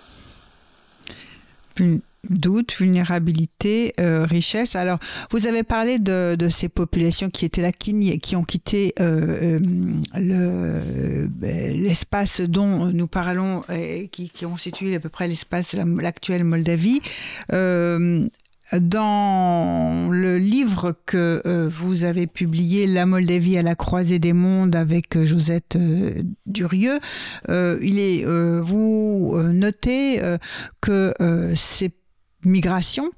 doute, 2.28 2.74
vulnérabilité, 2.74 3.94
euh, 4.00 4.24
richesse. 4.24 4.76
Alors, 4.76 4.98
vous 5.30 5.46
avez 5.46 5.62
parlé 5.62 5.98
de, 5.98 6.36
ces 6.50 6.68
populations 6.68 7.28
qui 7.28 7.44
étaient 7.44 7.62
là, 7.62 7.72
qui, 7.72 8.36
ont 8.36 8.44
quitté 8.44 8.94
euh, 9.00 9.58
euh, 10.16 11.26
l'espace 11.40 12.40
dont 12.40 12.86
nous 12.86 13.06
parlons, 13.06 13.62
et 13.68 14.08
qui, 14.08 14.30
qui 14.30 14.44
constitue 14.44 14.94
à 14.94 15.00
peu 15.00 15.08
près 15.08 15.28
l'espace 15.28 15.74
de 15.74 16.00
l'actuelle 16.00 16.44
Moldavie. 16.44 17.00
dans 17.50 18.28
le 20.10 20.38
livre 20.38 20.94
que 21.06 21.68
vous 21.68 22.04
avez 22.04 22.26
publié, 22.26 22.86
La 22.86 23.06
Moldavie 23.06 23.58
à 23.58 23.62
la 23.62 23.74
croisée 23.74 24.18
des 24.18 24.32
mondes 24.32 24.76
avec 24.76 25.22
Josette 25.24 25.76
Durieux, 26.46 26.98
il 27.48 27.98
est, 27.98 28.24
vous 28.24 29.36
notez 29.52 30.20
que 30.80 31.14
c'est 31.54 31.92
migration, 32.44 33.10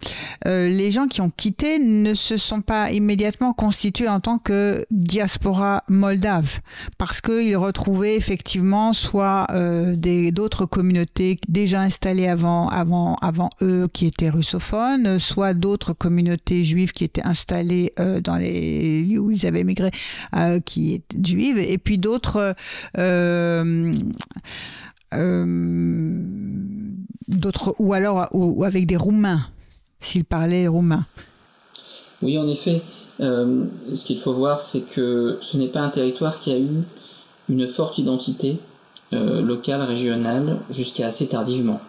euh, 0.46 0.68
les 0.68 0.90
gens 0.90 1.06
qui 1.06 1.20
ont 1.20 1.30
quitté 1.30 1.78
ne 1.78 2.14
se 2.14 2.36
sont 2.36 2.62
pas 2.62 2.90
immédiatement 2.90 3.52
constitués 3.52 4.08
en 4.08 4.20
tant 4.20 4.38
que 4.38 4.86
diaspora 4.90 5.84
moldave, 5.88 6.60
parce 6.98 7.20
qu'ils 7.20 7.56
retrouvaient 7.56 8.16
effectivement 8.16 8.92
soit 8.92 9.46
euh, 9.50 9.94
d'autres 10.30 10.66
communautés 10.66 11.38
déjà 11.48 11.80
installées 11.80 12.28
avant, 12.28 12.68
avant, 12.68 13.16
avant 13.16 13.50
eux 13.62 13.88
qui 13.92 14.06
étaient 14.06 14.30
russophones, 14.30 15.18
soit 15.18 15.54
d'autres 15.54 15.92
communautés 15.92 16.64
juives 16.64 16.92
qui 16.92 17.04
étaient 17.04 17.26
installées 17.26 17.92
euh, 17.98 18.20
dans 18.20 18.36
les 18.36 19.02
lieux 19.02 19.18
où 19.18 19.30
ils 19.30 19.46
avaient 19.46 19.64
migré, 19.64 19.90
qui 20.64 20.94
étaient 20.94 21.18
juives, 21.22 21.58
et 21.58 21.78
puis 21.78 21.98
d'autres 21.98 22.54
euh, 22.98 23.94
d'autres, 27.28 27.74
ou 27.78 27.92
alors 27.92 28.28
ou, 28.32 28.64
avec 28.64 28.86
des 28.86 28.96
Roumains, 28.96 29.46
s'ils 30.00 30.24
parlaient 30.24 30.68
roumain. 30.68 31.06
Oui, 32.22 32.38
en 32.38 32.48
effet. 32.48 32.82
Euh, 33.20 33.66
ce 33.94 34.06
qu'il 34.06 34.18
faut 34.18 34.32
voir, 34.32 34.60
c'est 34.60 34.80
que 34.80 35.38
ce 35.40 35.56
n'est 35.56 35.68
pas 35.68 35.80
un 35.80 35.90
territoire 35.90 36.38
qui 36.38 36.52
a 36.52 36.58
eu 36.58 36.68
une 37.48 37.68
forte 37.68 37.98
identité 37.98 38.58
euh, 39.12 39.42
locale, 39.42 39.82
régionale, 39.82 40.58
jusqu'à 40.70 41.06
assez 41.06 41.26
tardivement. 41.26 41.80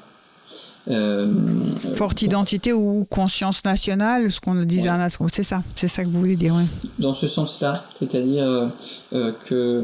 Forte 1.94 2.24
identité 2.24 2.74
ou 2.74 3.06
conscience 3.10 3.64
nationale, 3.64 4.32
ce 4.32 4.42
qu'on 4.42 4.56
disait 4.56 4.90
c'est 5.32 5.44
ça, 5.44 5.62
c'est 5.76 5.88
ça 5.88 6.04
que 6.04 6.10
vous 6.10 6.20
voulez 6.20 6.36
dire. 6.36 6.56
Dans 6.98 7.14
ce 7.14 7.28
sens-là, 7.28 7.74
c'est-à-dire 7.96 8.70
que, 9.12 9.84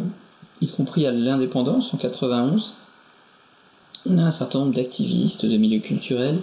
y 0.60 0.68
compris 0.68 1.06
à 1.06 1.12
l'indépendance 1.12 1.94
en 1.94 1.98
91, 1.98 2.74
on 4.10 4.18
a 4.18 4.24
un 4.24 4.32
certain 4.32 4.60
nombre 4.60 4.74
d'activistes 4.74 5.46
de 5.46 5.58
milieux 5.58 5.80
culturels 5.80 6.40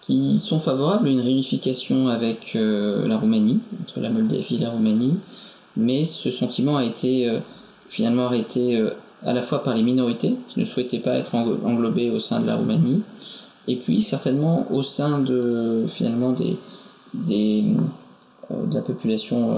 qui 0.00 0.38
sont 0.38 0.58
favorables 0.58 1.08
à 1.08 1.10
une 1.10 1.20
réunification 1.20 2.08
avec 2.08 2.52
euh, 2.56 3.06
la 3.06 3.18
Roumanie, 3.18 3.60
entre 3.82 4.00
la 4.00 4.10
Moldavie 4.10 4.56
et 4.56 4.58
la 4.58 4.70
Roumanie, 4.70 5.16
mais 5.76 6.04
ce 6.04 6.30
sentiment 6.30 6.78
a 6.78 6.84
été 6.84 7.28
euh, 7.28 7.38
finalement 7.88 8.26
arrêté 8.26 8.78
euh, 8.78 8.90
à 9.24 9.32
la 9.32 9.42
fois 9.42 9.62
par 9.62 9.74
les 9.74 9.82
minorités 9.82 10.34
qui 10.48 10.58
ne 10.58 10.64
souhaitaient 10.64 11.00
pas 11.00 11.14
être 11.14 11.34
englobées 11.34 12.10
au 12.10 12.18
sein 12.18 12.40
de 12.40 12.46
la 12.46 12.56
Roumanie, 12.56 13.02
et 13.68 13.76
puis 13.76 14.00
certainement 14.00 14.66
au 14.70 14.82
sein 14.82 15.18
de 15.18 15.84
finalement 15.86 16.32
des, 16.32 16.56
de 18.50 18.74
la 18.74 18.80
population 18.80 19.54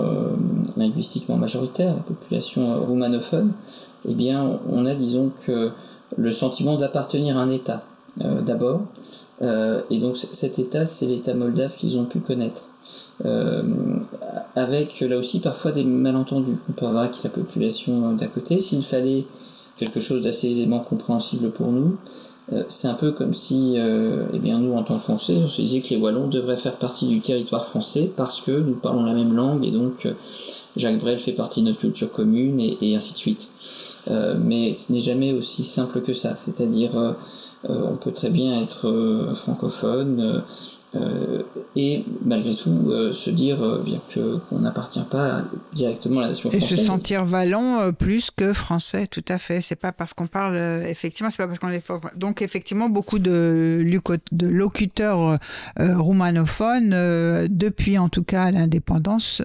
linguistiquement 0.77 1.37
majoritaire, 1.37 1.95
la 1.95 2.03
population 2.03 2.85
roumanophone, 2.85 3.53
eh 4.09 4.15
bien 4.15 4.59
on 4.69 4.85
a 4.85 4.97
disons 4.97 5.31
que 5.47 5.71
le 6.17 6.33
sentiment 6.33 6.77
d'appartenir 6.77 7.37
à 7.37 7.43
un 7.43 7.51
État, 7.51 7.83
euh, 8.25 8.41
d'abord. 8.41 8.83
Euh, 9.43 9.81
et 9.91 9.99
donc 9.99 10.17
cet 10.17 10.59
État, 10.59 10.87
c'est 10.87 11.07
l'État 11.07 11.35
moldave 11.35 11.75
qu'ils 11.77 11.99
ont 11.99 12.05
pu 12.05 12.21
connaître. 12.21 12.69
Euh, 13.25 13.63
avec 14.57 15.01
là 15.01 15.17
aussi 15.17 15.41
parfois 15.41 15.73
des 15.73 15.85
malentendus. 15.85 16.57
On 16.69 16.73
peut 16.73 16.87
avoir 16.87 17.05
avec 17.05 17.23
la 17.23 17.31
population 17.31 18.13
d'à 18.13 18.27
côté. 18.27 18.59
S'il 18.59 18.83
fallait 18.83 19.25
quelque 19.77 20.01
chose 20.01 20.23
d'assez 20.23 20.49
aisément 20.49 20.81
compréhensible 20.81 21.51
pour 21.51 21.73
nous, 21.73 21.97
c'est 22.69 22.89
un 22.89 22.95
peu 22.95 23.13
comme 23.13 23.33
si, 23.33 23.77
eh 23.77 24.39
bien 24.39 24.59
nous 24.59 24.75
en 24.75 24.83
tant 24.83 24.97
que 24.97 25.03
Français, 25.03 25.35
on 25.43 25.49
se 25.49 25.63
disait 25.63 25.81
que 25.81 25.91
les 25.91 25.97
Wallons 25.97 26.27
devraient 26.27 26.57
faire 26.57 26.75
partie 26.75 27.07
du 27.07 27.21
territoire 27.21 27.65
français 27.65 28.11
parce 28.15 28.43
que 28.43 28.51
nous 28.51 28.75
parlons 28.75 29.05
la 29.05 29.15
même 29.15 29.33
langue 29.33 29.65
et 29.65 29.71
donc 29.71 30.07
Jacques 30.77 30.99
Brel 30.99 31.19
fait 31.19 31.33
partie 31.33 31.63
de 31.63 31.69
notre 31.69 31.81
culture 31.81 32.13
commune 32.13 32.61
et 32.61 32.95
ainsi 32.95 33.15
de 33.15 33.19
suite. 33.19 33.49
Euh, 34.11 34.37
mais 34.39 34.75
ce 34.75 34.93
n'est 34.93 35.01
jamais 35.01 35.33
aussi 35.33 35.63
simple 35.63 36.01
que 36.01 36.13
ça. 36.13 36.35
C'est-à-dire, 36.37 36.97
euh, 36.99 37.13
euh, 37.69 37.83
on 37.93 37.97
peut 37.97 38.13
très 38.13 38.31
bien 38.31 38.61
être 38.61 39.33
francophone 39.35 40.43
euh, 40.95 41.43
et 41.75 42.05
malgré 42.23 42.55
tout 42.55 42.91
euh, 42.91 43.13
se 43.13 43.31
dire 43.31 43.63
euh, 43.63 43.83
bien 43.83 43.99
que 44.13 44.37
qu'on 44.37 44.59
n'appartient 44.59 45.05
pas 45.11 45.41
directement 45.73 46.19
à 46.19 46.25
la 46.25 46.29
nation 46.29 46.51
française. 46.51 46.71
Et 46.71 46.77
se 46.77 46.85
sentir 46.85 47.25
valent 47.25 47.93
plus 47.93 48.31
que 48.31 48.53
français, 48.53 49.07
tout 49.07 49.25
à 49.29 49.39
fait. 49.39 49.63
C'est 49.63 49.77
pas 49.77 49.93
parce 49.93 50.13
qu'on 50.13 50.27
parle 50.27 50.59
effectivement, 50.87 51.31
c'est 51.31 51.39
pas 51.39 51.47
parce 51.47 51.59
qu'on 51.59 51.71
est 51.71 51.81
fort. 51.81 52.03
Donc 52.17 52.43
effectivement, 52.43 52.91
beaucoup 52.91 53.19
de, 53.19 53.83
de 54.33 54.47
locuteurs 54.47 55.39
roumanophones 55.79 56.91
depuis 57.49 57.97
en 57.97 58.09
tout 58.09 58.25
cas 58.25 58.51
l'indépendance 58.51 59.43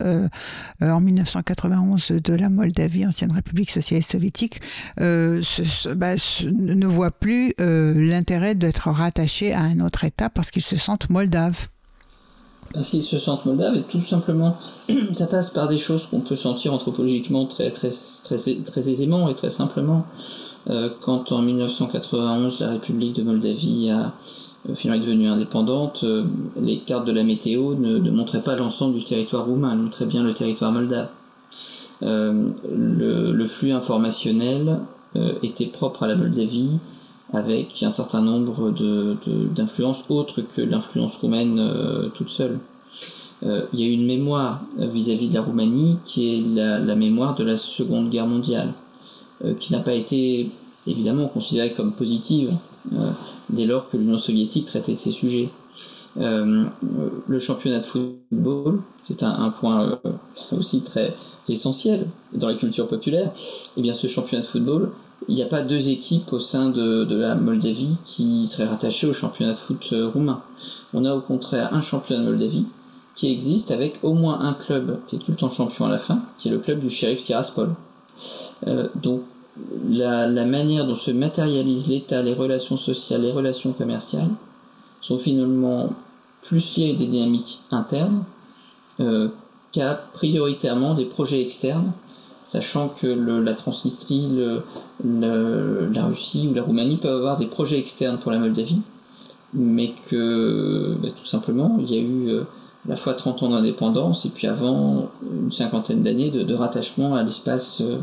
en 0.82 1.00
1991 1.00 2.12
de 2.12 2.34
la 2.34 2.50
Moldavie, 2.50 3.06
ancienne 3.06 3.32
République 3.32 3.72
socialiste 3.72 4.12
soviétique, 4.12 4.60
bah, 4.98 6.16
ne 6.52 6.86
voient 6.86 7.12
plus 7.12 7.54
l'intérêt 7.58 8.56
d'être 8.56 8.90
rattachés 8.90 9.54
à 9.54 9.62
un 9.62 9.80
autre 9.80 10.04
État 10.04 10.30
parce 10.30 10.52
qu'ils 10.52 10.62
se 10.62 10.76
sentent 10.76 11.10
moldaves 11.10 11.37
parce 12.74 12.90
qu'ils 12.90 13.04
se 13.04 13.18
sentent 13.18 13.46
moldaves 13.46 13.82
tout 13.90 14.02
simplement, 14.02 14.56
ça 15.14 15.28
passe 15.28 15.50
par 15.52 15.68
des 15.68 15.78
choses 15.78 16.08
qu'on 16.08 16.20
peut 16.20 16.36
sentir 16.36 16.74
anthropologiquement 16.74 17.46
très, 17.46 17.72
très, 17.72 17.90
très, 18.24 18.38
très 18.38 18.90
aisément 18.90 19.30
et 19.30 19.36
très 19.36 19.50
simplement. 19.50 20.06
Euh, 20.70 20.90
quand 21.02 21.32
en 21.32 21.42
1991 21.42 22.60
la 22.60 22.70
République 22.72 23.16
de 23.16 23.24
Moldavie 23.24 23.90
a 23.90 24.12
euh, 24.70 24.76
finalement 24.76 25.04
devenue 25.04 25.28
indépendante, 25.28 26.02
euh, 26.04 26.26
les 26.62 26.80
cartes 26.80 27.06
de 27.06 27.14
la 27.14 27.24
météo 27.24 27.76
ne, 27.76 28.12
montraient 28.12 28.42
pas 28.42 28.56
l'ensemble 28.56 28.96
du 28.96 29.04
territoire 29.04 29.46
roumain, 29.46 29.72
elles 29.72 29.80
montraient 29.80 30.06
bien 30.06 30.24
le 30.24 30.34
territoire 30.34 30.72
moldave. 30.72 31.08
Le, 32.02 33.46
flux 33.48 33.72
informationnel 33.72 34.78
était 35.42 35.66
propre 35.66 36.04
à 36.04 36.08
la 36.08 36.16
Moldavie 36.16 36.78
avec 37.34 37.84
un 37.84 37.92
certain 37.92 38.22
nombre 38.22 38.72
d'influences 39.54 40.06
autres 40.10 40.42
que 40.42 40.62
l'influence 40.62 41.18
roumaine 41.18 41.60
euh, 41.60 42.10
toute 42.10 42.30
seule. 42.30 42.60
Euh, 43.46 43.64
il 43.74 43.80
y 43.82 43.84
a 43.84 43.92
une 43.92 44.06
mémoire 44.06 44.62
vis-à-vis 44.78 45.28
de 45.28 45.36
la 45.36 45.42
Roumanie 45.42 45.98
qui 46.04 46.36
est 46.36 46.42
la, 46.56 46.96
mémoire 46.96 47.36
de 47.36 47.44
la 47.44 47.56
Seconde 47.56 48.10
Guerre 48.10 48.28
mondiale, 48.28 48.72
euh, 49.44 49.54
qui 49.54 49.74
n'a 49.74 49.80
pas 49.80 49.94
été 49.94 50.50
évidemment 50.88 51.28
considérée 51.28 51.74
comme 51.74 51.92
positive 51.92 52.54
dès 53.50 53.66
lors 53.66 53.90
que 53.90 53.98
l'Union 53.98 54.18
soviétique 54.18 54.66
traitait 54.66 54.94
de 54.94 54.98
ces 54.98 55.12
sujets. 55.12 55.50
le 56.16 57.40
championnat 57.40 57.80
de 57.80 57.86
football, 57.86 58.80
c'est 59.02 59.24
un, 59.24 59.44
un, 59.44 59.50
point 59.50 60.00
aussi 60.58 60.82
très 60.82 61.14
essentiel 61.50 62.08
dans 62.34 62.48
la 62.48 62.54
culture 62.56 62.88
populaire. 62.88 63.28
Et 63.28 63.80
eh 63.80 63.82
bien, 63.82 63.92
ce 63.92 64.08
championnat 64.08 64.44
de 64.44 64.48
football 64.48 64.92
il 65.28 65.36
n'y 65.36 65.42
a 65.42 65.48
pas 65.48 65.64
deux 65.64 65.90
équipes 65.90 66.32
au 66.32 66.40
sein 66.40 66.70
de, 66.70 67.08
la 67.10 67.36
Moldavie 67.36 67.98
qui 68.06 68.48
seraient 68.48 68.70
rattachées 68.70 69.08
au 69.08 69.14
championnat 69.14 69.54
de 69.54 69.58
foot 69.58 69.90
euh, 69.92 70.08
roumain. 70.08 70.42
On 70.94 71.06
a 71.06 71.14
au 71.14 71.22
contraire 71.22 71.74
un 71.74 71.82
championnat 71.82 72.24
de 72.24 72.30
Moldavie 72.30 72.66
qui 73.16 73.32
existe 73.32 73.72
avec 73.72 74.00
au 74.04 74.14
moins 74.14 74.42
un 74.42 74.54
club 74.54 75.00
qui 75.08 75.16
est 75.16 75.20
tout 75.20 75.32
le 75.32 75.38
temps 75.38 75.50
champion 75.50 75.86
à 75.86 75.90
la 75.90 75.98
fin, 75.98 76.22
qui 76.38 76.50
est 76.50 76.52
le 76.52 76.60
club 76.60 76.80
du 76.80 76.90
shérif 76.90 77.24
Tiraspol. 77.24 77.74
Euh, 78.68 78.88
donc 78.96 79.24
la, 79.90 80.28
manière 80.46 80.86
dont 80.86 80.96
se 80.96 81.12
matérialise 81.12 81.88
l'État, 81.88 82.22
les 82.22 82.34
relations 82.34 82.78
sociales, 82.78 83.22
les 83.22 83.32
relations 83.32 83.72
commerciales, 83.72 84.30
sont 85.02 85.18
finalement 85.18 85.90
plus 86.42 86.78
liées 86.78 86.92
à 86.92 86.98
des 86.98 87.08
dynamiques 87.08 87.60
internes 87.72 88.24
euh, 89.00 89.30
qu'à 89.72 89.96
prioritairement 90.14 90.94
des 90.94 91.06
projets 91.06 91.42
externes 91.42 91.92
sachant 92.48 92.88
que 92.88 93.08
la 93.08 93.54
Transnistrie, 93.54 94.42
la 95.04 96.06
Russie 96.06 96.48
ou 96.50 96.54
la 96.54 96.64
Roumanie 96.64 96.96
peuvent 96.96 97.18
avoir 97.18 97.36
des 97.36 97.48
projets 97.48 97.78
externes 97.78 98.18
pour 98.18 98.32
la 98.32 98.40
Moldavie, 98.40 98.80
mais 99.54 99.94
que 100.10 100.96
bah, 101.02 101.10
tout 101.10 101.26
simplement 101.26 101.78
il 101.80 101.92
y 101.92 101.98
a 101.98 102.02
eu 102.02 102.30
euh, 102.30 102.44
à 102.86 102.90
la 102.90 102.96
fois 102.96 103.14
30 103.14 103.44
ans 103.44 103.50
d'indépendance 103.50 104.26
et 104.26 104.30
puis 104.30 104.48
avant 104.48 105.10
une 105.24 105.52
cinquantaine 105.52 106.02
d'années 106.04 106.32
de, 106.32 106.54
rattachement 106.54 107.16
à 107.16 107.24
l'espace 107.24 107.82
euh, 107.82 107.98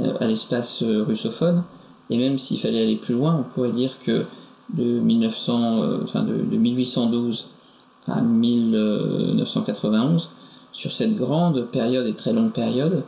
euh, 0.00 1.04
russophone. 1.04 1.62
Et 2.10 2.18
même 2.18 2.36
s'il 2.38 2.60
fallait 2.60 2.82
aller 2.82 2.96
plus 2.96 3.14
loin, 3.14 3.38
on 3.40 3.44
pourrait 3.54 3.72
dire 3.72 3.92
que 4.04 4.26
de, 4.74 4.84
1900, 4.84 6.02
enfin 6.02 6.22
de, 6.22 6.34
de 6.34 6.56
1812 6.56 7.46
à 8.06 8.20
1991, 8.20 10.28
sur 10.72 10.92
cette 10.92 11.16
grande 11.16 11.64
période 11.70 12.06
et 12.06 12.12
très 12.12 12.34
longue 12.34 12.52
période, 12.52 13.04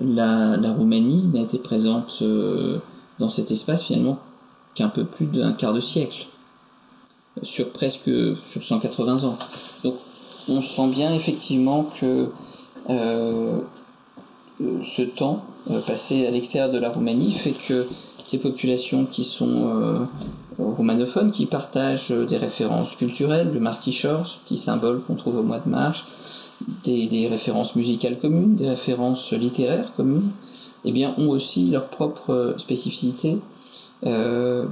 la, 0.00 0.72
Roumanie 0.72 1.28
n'a 1.32 1.40
été 1.40 1.58
présente 1.58 2.18
euh, 2.22 2.78
dans 3.18 3.28
cet 3.28 3.50
espace 3.50 3.84
finalement 3.84 4.18
qu'un 4.74 4.88
peu 4.88 5.04
plus 5.04 5.26
d'un 5.26 5.52
quart 5.52 5.72
de 5.72 5.80
siècle, 5.80 6.26
sur 7.42 7.70
presque 7.70 8.10
sur 8.36 8.62
180 8.62 9.24
ans. 9.24 9.38
Donc 9.84 9.94
on 10.48 10.60
sent 10.60 10.88
bien 10.88 11.14
effectivement 11.14 11.86
que 12.00 12.28
euh, 12.90 13.58
ce 14.60 15.02
temps 15.02 15.44
euh, 15.70 15.80
passé 15.80 16.26
à 16.26 16.30
l'extérieur 16.30 16.70
de 16.70 16.78
la 16.78 16.90
Roumanie 16.90 17.32
fait 17.32 17.54
que 17.68 17.86
ces 18.26 18.38
populations 18.38 19.04
qui 19.04 19.22
sont 19.22 20.06
roumanophones, 20.58 21.30
qui 21.30 21.46
partagent 21.46 22.10
des 22.10 22.38
références 22.38 22.96
culturelles, 22.96 23.52
le 23.54 23.60
martichor, 23.60 24.26
petit 24.44 24.56
symbole 24.56 25.00
qu'on 25.02 25.14
trouve 25.14 25.36
au 25.36 25.42
mois 25.44 25.60
de 25.60 25.68
mars, 25.70 26.04
des, 26.84 27.28
références 27.28 27.76
musicales 27.76 28.18
communes, 28.18 28.54
des 28.54 28.68
références 28.68 29.32
littéraires 29.32 29.94
communes, 29.94 30.30
eh 30.84 30.92
bien, 30.92 31.14
ont 31.18 31.28
aussi 31.28 31.70
leur 31.70 31.86
propre 31.86 32.54
spécificité. 32.58 33.38
Euh, 34.04 34.64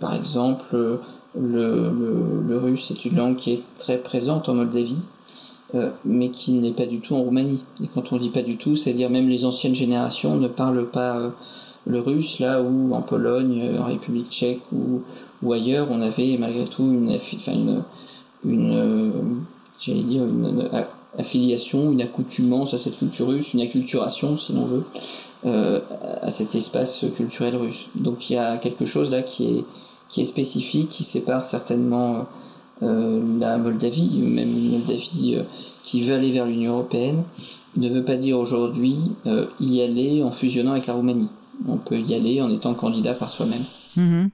par 0.00 0.14
exemple, 0.14 0.98
le, 1.38 2.58
russe 2.58 2.90
est 2.90 3.04
une 3.04 3.16
langue 3.16 3.36
qui 3.36 3.52
est 3.52 3.62
très 3.78 3.98
présente 3.98 4.48
en 4.48 4.54
Moldavie, 4.54 5.02
euh, 5.74 5.90
mais 6.04 6.30
qui 6.30 6.52
n'est 6.52 6.72
pas 6.72 6.86
du 6.86 7.00
tout 7.00 7.14
en 7.14 7.22
Roumanie. 7.22 7.62
Et 7.82 7.88
quand 7.88 8.12
on 8.12 8.16
dit 8.16 8.30
pas 8.30 8.42
du 8.42 8.56
tout, 8.56 8.76
c'est-à-dire 8.76 9.10
même 9.10 9.28
les 9.28 9.44
anciennes 9.44 9.74
générations 9.74 10.36
ne 10.36 10.48
parlent 10.48 10.86
pas 10.86 11.18
euh, 11.18 11.30
le 11.86 12.00
russe, 12.00 12.38
là 12.40 12.62
où 12.62 12.94
en 12.94 13.02
Pologne, 13.02 13.70
en 13.78 13.84
République 13.84 14.30
tchèque 14.30 14.60
ou, 14.72 15.02
ou 15.42 15.52
ailleurs, 15.52 15.88
on 15.90 16.00
avait 16.00 16.36
malgré 16.38 16.64
tout 16.64 16.82
une, 16.82 17.16
une, 17.46 17.82
une 18.44 19.44
j'allais 19.78 20.02
dire, 20.02 20.24
une, 20.24 20.68
affiliation, 21.18 21.92
une 21.92 22.02
accoutumance 22.02 22.74
à 22.74 22.78
cette 22.78 22.98
culture 22.98 23.28
russe, 23.28 23.54
une 23.54 23.60
acculturation, 23.60 24.36
si 24.36 24.52
l'on 24.52 24.64
veut, 24.64 24.84
euh, 25.44 25.80
à 26.22 26.30
cet 26.30 26.54
espace 26.54 27.04
culturel 27.14 27.56
russe. 27.56 27.86
Donc 27.94 28.30
il 28.30 28.34
y 28.34 28.36
a 28.36 28.56
quelque 28.58 28.84
chose 28.84 29.10
là 29.10 29.22
qui 29.22 29.64
est, 30.18 30.24
spécifique, 30.24 30.88
qui 30.88 31.04
sépare 31.04 31.44
certainement 31.44 32.24
euh, 32.82 33.38
la 33.38 33.58
Moldavie, 33.58 34.18
même 34.18 34.48
une 34.48 34.70
Moldavie 34.70 35.36
euh, 35.36 35.42
qui 35.84 36.02
veut 36.04 36.14
aller 36.14 36.32
vers 36.32 36.46
l'Union 36.46 36.72
européenne, 36.72 37.22
ne 37.76 37.88
veut 37.90 38.02
pas 38.02 38.16
dire 38.16 38.38
aujourd'hui 38.38 38.96
y 39.60 39.82
aller 39.82 40.22
en 40.22 40.30
fusionnant 40.30 40.72
avec 40.72 40.86
la 40.86 40.94
Roumanie. 40.94 41.28
On 41.68 41.76
peut 41.76 42.00
y 42.00 42.14
aller 42.14 42.40
en 42.40 42.50
étant 42.50 42.72
candidat 42.72 43.12
par 43.12 43.28
soi-même. 43.28 43.62
Mm-hmm. 43.98 44.30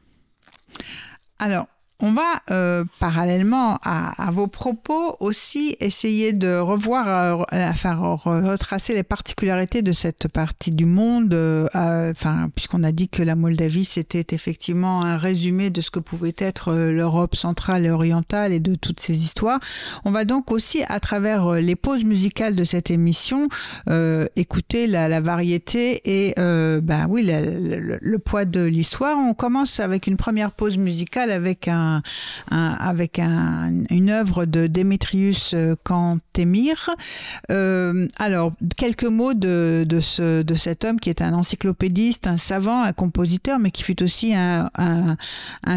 Alors, 1.41 1.67
on 2.03 2.13
va, 2.15 2.43
euh, 2.51 2.85
parallèlement 2.99 3.79
à, 3.85 4.29
vos 4.33 4.49
propos, 4.49 5.17
aussi 5.21 5.77
essayer 5.79 6.33
de 6.33 6.59
revoir, 6.59 7.45
euh, 7.53 7.69
enfin, 7.71 7.95
retracer 7.95 8.93
les 8.93 9.05
particularités 9.05 9.83
de 9.83 9.93
cette 9.93 10.27
partie 10.27 10.73
du 10.73 10.85
monde, 10.85 11.33
euh, 11.33 11.69
enfin, 12.11 12.51
puisqu'on 12.57 12.83
a 12.83 12.91
dit 12.91 13.09
que 13.09 13.23
la 13.23 13.37
Moldavie, 13.37 13.85
c'était 13.85 14.35
effectivement 14.35 15.05
un 15.05 15.17
résumé 15.17 15.71
de 15.71 15.81
ce 15.81 15.91
que 15.91 16.01
pouvait 16.01 16.35
être 16.39 16.75
l'Europe 16.75 17.37
centrale 17.37 17.87
et 17.87 17.91
orientale 17.91 18.53
et 18.53 18.61
de 18.61 18.75
toutes 18.75 18.99
ces 18.99 19.23
histoires. 19.23 19.61
On 20.05 20.11
va 20.11 20.25
donc 20.25 20.51
aussi, 20.51 20.83
à 20.89 20.99
travers 20.99 21.53
les 21.53 21.77
pauses 21.77 22.05
musicales 22.05 22.57
de 22.57 22.65
cette 22.65 22.91
émission, 22.91 23.49
écouter 24.35 24.89
la, 24.89 25.21
variété 25.21 26.01
et, 26.05 26.35
ben 26.37 27.07
oui, 27.09 27.23
le 27.25 28.19
poids 28.19 28.45
de 28.45 28.65
l'histoire. 28.65 29.19
On 29.19 29.35
commence 29.35 29.79
avec 29.79 30.09
une 30.09 30.17
première 30.17 30.51
pause 30.51 30.79
musicale 30.79 31.31
avec 31.31 31.69
un 31.69 31.92
avec 32.51 33.19
une 33.19 34.11
œuvre 34.11 34.45
de 34.45 34.67
Démétrius 34.67 35.55
Cantemir. 35.85 36.91
Euh, 37.51 38.07
alors, 38.17 38.53
quelques 38.77 39.05
mots 39.05 39.35
de, 39.35 39.85
de 39.85 40.55
cet 40.55 40.85
homme 40.85 41.01
qui 41.01 41.11
est 41.11 41.23
un 41.23 41.35
encyclopédiste, 41.35 42.27
un 42.27 42.37
savant, 42.37 42.83
un 42.83 42.93
compositeur, 42.93 43.59
mais 43.59 43.71
qui 43.71 43.83
fut 43.83 44.03
aussi 44.03 44.33
un, 44.35 45.17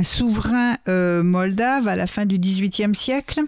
souverain 0.04 0.76
euh, 0.88 1.24
moldave 1.24 1.88
à 1.88 1.96
la 1.96 2.08
fin 2.08 2.26
du 2.26 2.38
XVIIIe 2.38 2.96
siècle. 2.96 3.42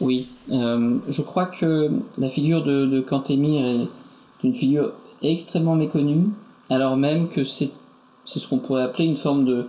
Oui, 0.00 0.28
euh, 0.50 0.98
je 1.08 1.22
crois 1.22 1.46
que 1.46 1.90
la 2.18 2.28
figure 2.28 2.64
de, 2.64 2.86
de 2.86 3.00
Cantemir 3.00 3.64
est 3.64 4.44
une 4.44 4.54
figure 4.54 4.92
extrêmement 5.22 5.76
méconnue, 5.76 6.26
alors 6.70 6.96
même 6.96 7.28
que 7.28 7.44
c'est 7.44 7.70
ce 8.24 8.48
qu'on 8.48 8.58
pourrait 8.58 8.82
appeler 8.82 9.04
une 9.04 9.16
forme 9.16 9.44
de, 9.44 9.66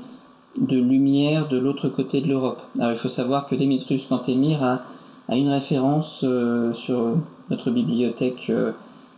de 0.60 0.80
lumière 0.80 1.48
de 1.48 1.58
l'autre 1.58 1.90
côté 1.90 2.22
de 2.22 2.28
l'Europe. 2.28 2.62
Alors 2.78 2.92
il 2.92 2.98
faut 2.98 3.08
savoir 3.08 3.48
que 3.48 3.56
Démétrius 3.56 4.06
Cantemir 4.06 4.64
a, 4.64 4.82
a 5.30 5.36
une 5.36 5.50
référence 5.50 6.22
euh, 6.24 6.72
sur 6.72 7.18
notre 7.50 7.72
bibliothèque 7.72 8.48
euh, 8.50 8.72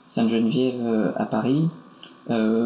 Sainte-Geneviève 0.06 0.82
euh, 0.84 1.12
à 1.16 1.26
Paris, 1.26 1.68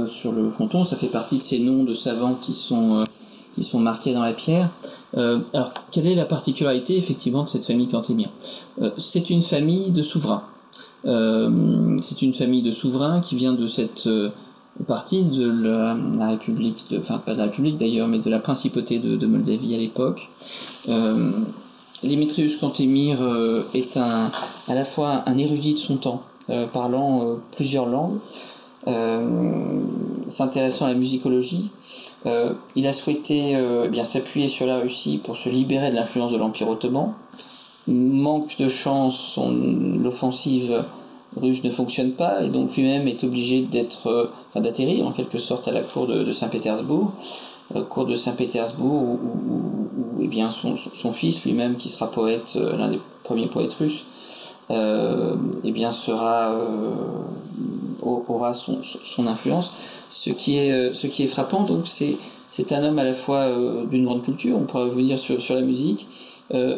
sur 0.06 0.32
le 0.32 0.50
fronton. 0.50 0.86
Ça 0.86 0.96
fait 0.96 1.08
partie 1.08 1.38
de 1.38 1.42
ces 1.42 1.60
noms 1.60 1.84
de 1.84 1.94
savants 1.94 2.34
qui 2.34 2.54
sont, 2.54 3.04
qui 3.54 3.62
sont 3.62 3.80
marqués 3.80 4.14
dans 4.14 4.24
la 4.24 4.32
pierre. 4.32 4.70
alors, 5.18 5.74
quelle 5.92 6.08
est 6.08 6.16
la 6.16 6.24
particularité 6.24 6.96
effectivement 6.96 7.44
de 7.44 7.50
cette 7.50 7.66
famille 7.66 7.90
Cantémir 7.90 8.30
C'est 8.98 9.30
une 9.30 9.42
famille 9.42 9.92
de 9.92 10.02
souverains. 10.02 10.44
c'est 11.04 12.22
une 12.22 12.34
famille 12.34 12.62
de 12.62 12.72
souverains 12.72 13.20
qui 13.20 13.36
vient 13.36 13.52
de 13.52 13.68
cette 13.68 14.08
partie 14.88 15.24
de 15.24 15.50
la, 15.50 16.28
République, 16.28 16.86
enfin 16.98 17.18
pas 17.18 17.34
de 17.34 17.40
la 17.40 17.46
République 17.46 17.78
d'ailleurs, 17.78 18.08
mais 18.08 18.20
de 18.20 18.30
la 18.30 18.40
principauté 18.40 19.00
de, 19.00 19.26
Moldavie 19.28 19.76
à 19.76 19.78
l'époque. 19.78 20.30
Euh, 20.88 21.32
Dimitrius 22.04 22.58
Cantemir 22.58 23.22
euh, 23.22 23.64
est 23.74 23.98
un, 23.98 24.32
à 24.68 24.76
la 24.76 24.86
fois 24.86 25.24
un 25.26 25.38
érudit 25.38 25.74
de 25.74 25.80
son 25.80 25.98
temps, 25.98 26.24
euh, 26.50 26.66
parlant 26.66 27.38
plusieurs 27.56 27.88
langues, 27.88 28.18
s'intéressant 30.28 30.86
à 30.86 30.90
la 30.90 30.96
musicologie. 30.96 31.70
il 32.76 32.88
a 32.88 32.94
souhaité 32.94 33.56
eh 33.84 33.88
bien 33.90 34.04
s'appuyer 34.04 34.48
sur 34.48 34.66
la 34.66 34.80
Russie 34.80 35.20
pour 35.24 35.38
se 35.38 35.50
libérer 35.50 35.92
de 35.92 35.96
l'influence 35.96 36.32
de 36.32 36.38
l'Empire 36.38 36.70
ottoman. 36.70 37.14
Manque 37.88 38.58
de 38.58 38.68
chance, 38.68 39.38
l'offensive 40.02 40.84
russe 41.38 41.64
ne 41.64 41.70
fonctionne 41.70 42.12
pas 42.12 42.44
et 42.44 42.50
donc 42.50 42.76
lui-même 42.76 43.08
est 43.08 43.24
obligé 43.24 43.62
d'être, 43.62 44.08
euh, 44.08 44.26
enfin, 44.50 44.62
d'atterrir 44.62 45.06
en 45.06 45.12
quelque 45.12 45.38
sorte 45.38 45.68
à 45.68 45.72
la 45.72 45.82
cour 45.82 46.08
de, 46.08 46.32
Saint-Pétersbourg, 46.32 47.12
euh, 47.76 47.84
cour 47.84 48.06
de 48.06 48.16
Saint-Pétersbourg 48.16 49.04
où, 49.04 49.20
où, 49.50 50.22
eh 50.22 50.28
bien 50.28 50.52
son, 50.52 50.76
son 50.76 51.12
fils 51.12 51.44
lui-même 51.46 51.76
qui 51.76 51.90
sera 51.90 52.10
poète, 52.10 52.54
euh, 52.56 52.76
l'un 52.78 52.90
des 52.90 53.00
premiers 53.24 53.48
poètes 53.48 53.74
russes, 53.74 54.06
eh 54.72 55.72
bien 55.72 55.92
sera 55.92 56.56
aura 58.02 58.54
son, 58.54 58.84
son, 58.84 59.26
influence. 59.26 59.72
Ce 60.12 60.30
qui 60.30 60.58
est 60.58 60.94
ce 60.94 61.08
qui 61.08 61.24
est 61.24 61.28
frappant 61.28 61.64
donc 61.64 61.88
c'est 61.88 62.18
c'est 62.50 62.72
un 62.72 62.84
homme 62.84 63.00
à 63.00 63.04
la 63.04 63.16
fois 63.16 63.50
d'une 63.90 64.06
grande 64.06 64.22
culture, 64.22 64.58
on 64.58 64.66
pourrait 64.66 64.84
revenir 64.84 65.18
sur, 65.18 65.42
sur 65.42 65.56
la 65.56 65.62
musique, 65.62 66.08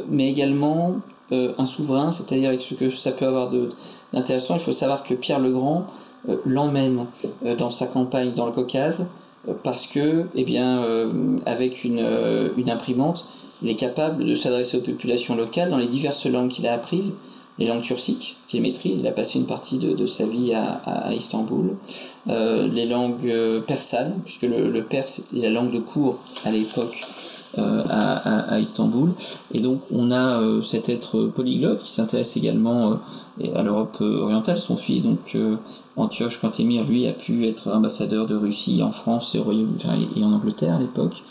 mais 0.10 0.30
également 0.30 1.02
un 1.32 1.66
souverain, 1.66 2.12
c'est-à-dire 2.12 2.50
avec 2.50 2.62
ce 2.62 2.74
que 2.74 2.90
ça 2.90 3.12
peut 3.12 3.26
avoir 3.26 3.50
de 3.50 3.70
Intéressant, 4.14 4.56
il 4.56 4.60
faut 4.60 4.74
savoir 4.74 5.04
que 5.04 5.14
Pierre 5.14 5.40
le 5.40 5.52
Grand 5.52 5.86
euh, 6.28 6.36
l'emmène 6.46 7.06
euh, 7.46 7.56
dans 7.56 7.72
sa 7.72 7.88
campagne 7.88 8.34
dans 8.34 8.46
le 8.46 8.52
Caucase 8.52 9.08
euh, 9.48 9.54
parce 9.64 9.88
que, 9.88 10.26
eh 10.36 10.46
avec 11.46 11.84
une 11.86 12.70
imprimante, 12.70 13.26
il 13.62 13.70
est 13.70 13.76
capable 13.76 14.26
de 14.26 14.36
s'adresser 14.36 14.78
aux 14.78 14.82
populations 14.82 15.36
locales 15.36 15.70
dans 15.70 15.78
les 15.78 15.88
diverses 15.88 16.26
langues 16.26 16.50
qu'il 16.50 16.68
a 16.68 16.74
apprises 16.74 17.16
les 17.62 17.68
langues 17.68 17.82
turciques 17.82 18.38
qu'il 18.48 18.62
maîtrise. 18.62 19.00
Il 19.00 19.08
a 19.08 19.12
passé 19.12 19.40
une 19.40 19.46
partie 19.46 19.78
de, 19.78 20.06
sa 20.06 20.26
vie 20.26 20.54
à, 20.54 21.14
Istanbul. 21.14 21.76
les 22.28 22.86
langues 22.86 23.62
persanes, 23.68 24.16
puisque 24.26 24.44
le, 24.44 24.84
perse 24.84 25.22
est 25.36 25.42
la 25.42 25.50
langue 25.52 25.72
de 25.72 25.80
cour 25.80 26.18
à 26.44 26.52
l'époque 26.52 27.02
à, 27.58 28.60
Istanbul. 28.60 29.12
Et 29.54 29.60
donc 29.60 29.80
on 29.92 30.12
a 30.12 30.42
cet 30.64 30.90
être 30.90 31.26
polyglotte 31.28 31.80
qui 31.80 31.92
s'intéresse 31.92 32.36
également 32.36 32.98
à 33.56 33.62
l'Europe 33.62 33.98
orientale. 34.02 34.60
Son 34.60 34.76
fils, 34.76 35.04
donc 35.04 35.36
euh, 35.36 35.56
Antioche 35.96 36.40
Cantemir, 36.40 36.84
lui, 36.86 37.08
a 37.08 37.14
pu 37.14 37.48
être 37.48 37.70
ambassadeur 37.72 38.28
de 38.28 38.36
Russie 38.36 38.82
en 38.84 38.92
France 38.92 39.36
et, 39.36 40.24
en 40.24 40.34
Angleterre 40.34 40.76
à 40.76 40.80
l'époque. 40.80 41.24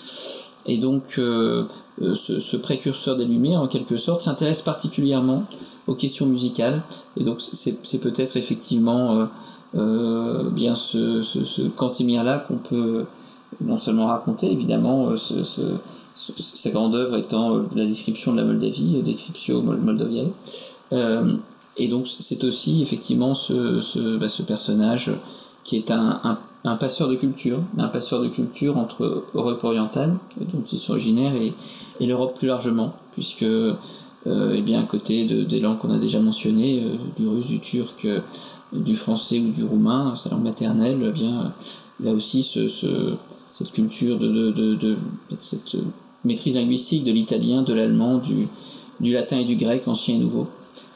Et 0.67 0.77
donc, 0.77 1.15
euh, 1.19 1.65
euh, 2.03 2.15
ce, 2.15 2.57
précurseur 2.57 3.17
des 3.17 3.25
Lumières, 3.25 3.61
en 3.61 3.69
quelque 3.69 3.97
sorte, 3.97 4.23
s'intéresse 4.23 4.63
particulièrement 4.63 5.45
aux 5.91 5.95
questions 5.95 6.27
musicales. 6.27 6.83
Et 7.19 7.25
donc, 7.25 7.41
c'est 7.41 7.99
peut-être 7.99 8.37
effectivement 8.37 9.29
bien 9.75 10.75
ce, 10.75 11.23
ce, 11.23 11.63
Cantemir-là 11.63 12.39
qu'on 12.39 12.57
peut 12.57 13.05
non 13.61 13.77
seulement 13.77 14.07
raconter, 14.07 14.51
évidemment, 14.51 15.09
sa 15.17 16.71
grande 16.71 16.95
œuvre 16.95 17.17
étant 17.17 17.63
la 17.75 17.85
description 17.85 18.33
de 18.33 18.39
la 18.39 18.45
Moldavie, 18.45 19.03
Descriptio 19.03 19.61
Moldaviae, 19.63 20.29
et 21.77 21.89
donc 21.89 22.07
c'est 22.07 22.45
aussi 22.45 22.83
effectivement 22.83 23.35
ce, 23.35 23.81
ce, 23.81 24.17
bah, 24.17 24.29
ce, 24.29 24.43
personnage 24.43 25.11
qui 25.65 25.77
est 25.77 25.91
un, 25.91 26.39
un, 26.65 26.77
passeur 26.77 27.09
de 27.09 27.15
culture, 27.15 27.59
un 27.79 27.89
passeur 27.89 28.21
de 28.21 28.29
culture 28.29 28.77
entre 28.77 29.25
Europe 29.35 29.65
orientale, 29.65 30.17
dont 30.41 30.63
ils 30.71 30.79
sont 30.79 30.93
originaires, 30.93 31.33
et 32.01 32.07
l'Europe 32.07 32.37
plus 32.37 32.49
largement, 32.49 32.95
puisque 33.13 33.47
euh, 34.27 34.55
eh 34.57 34.63
bien, 34.63 34.81
à 34.81 34.85
côté 34.85 35.25
de, 35.25 35.43
des 35.43 35.61
langues 35.61 35.79
qu'on 35.79 35.91
a 35.91 35.99
déjà 35.99 36.21
mentionnées, 36.21 36.83
euh, 36.85 36.97
du 37.17 37.29
russe, 37.29 37.47
du 37.47 37.61
turc, 37.61 38.05
euh, 38.05 38.21
du 38.73 38.95
français 38.95 39.39
ou 39.39 39.51
du 39.51 39.65
roumain, 39.65 40.15
sa 40.17 40.31
langue 40.31 40.45
maternelle, 40.45 40.99
eh 41.07 41.11
bien, 41.11 41.53
il 42.01 42.09
a 42.09 42.13
aussi 42.13 42.43
ce, 42.43 42.69
ce, 42.69 43.15
cette 43.53 43.71
culture 43.73 44.19
de, 44.19 44.29
de, 44.29 44.51
de, 44.51 44.75
de, 44.75 44.97
cette 45.37 45.77
maîtrise 46.25 46.55
linguistique 46.55 47.05
de 47.05 47.13
l'italien, 47.13 47.63
de 47.63 47.73
l'allemand, 47.73 48.19
du, 48.19 48.47
du 49.01 49.13
latin 49.13 49.39
et 49.39 49.45
du 49.45 49.57
grec, 49.57 49.89
ancien 49.89 50.17
et 50.17 50.19
nouveau. 50.19 50.47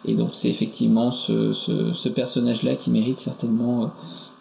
Et 0.06 0.14
donc 0.14 0.30
c'est 0.32 0.48
effectivement 0.48 1.10
ce, 1.10 1.52
ce, 1.52 2.08
personnage-là 2.08 2.76
qui 2.76 2.90
mérite 2.90 3.20
certainement, 3.20 3.84
euh, 3.84 3.86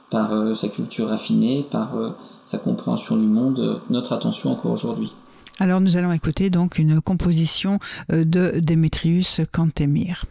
par 0.10 0.34
euh, 0.34 0.54
sa 0.56 0.68
culture 0.68 1.08
raffinée, 1.08 1.66
par 1.70 1.96
euh, 1.96 2.10
sa 2.46 2.58
compréhension 2.58 3.18
du 3.18 3.26
monde, 3.26 3.80
notre 3.90 4.14
attention 4.14 4.52
encore 4.52 4.72
aujourd'hui. 4.72 5.14
Alors 5.60 5.82
nous 5.82 5.98
allons 5.98 6.12
écouter 6.12 6.50
donc 6.50 6.78
une 6.78 7.00
composition 7.00 7.80
de 8.10 8.60
Démétrius 8.60 9.42
Cantemir. 9.52 10.26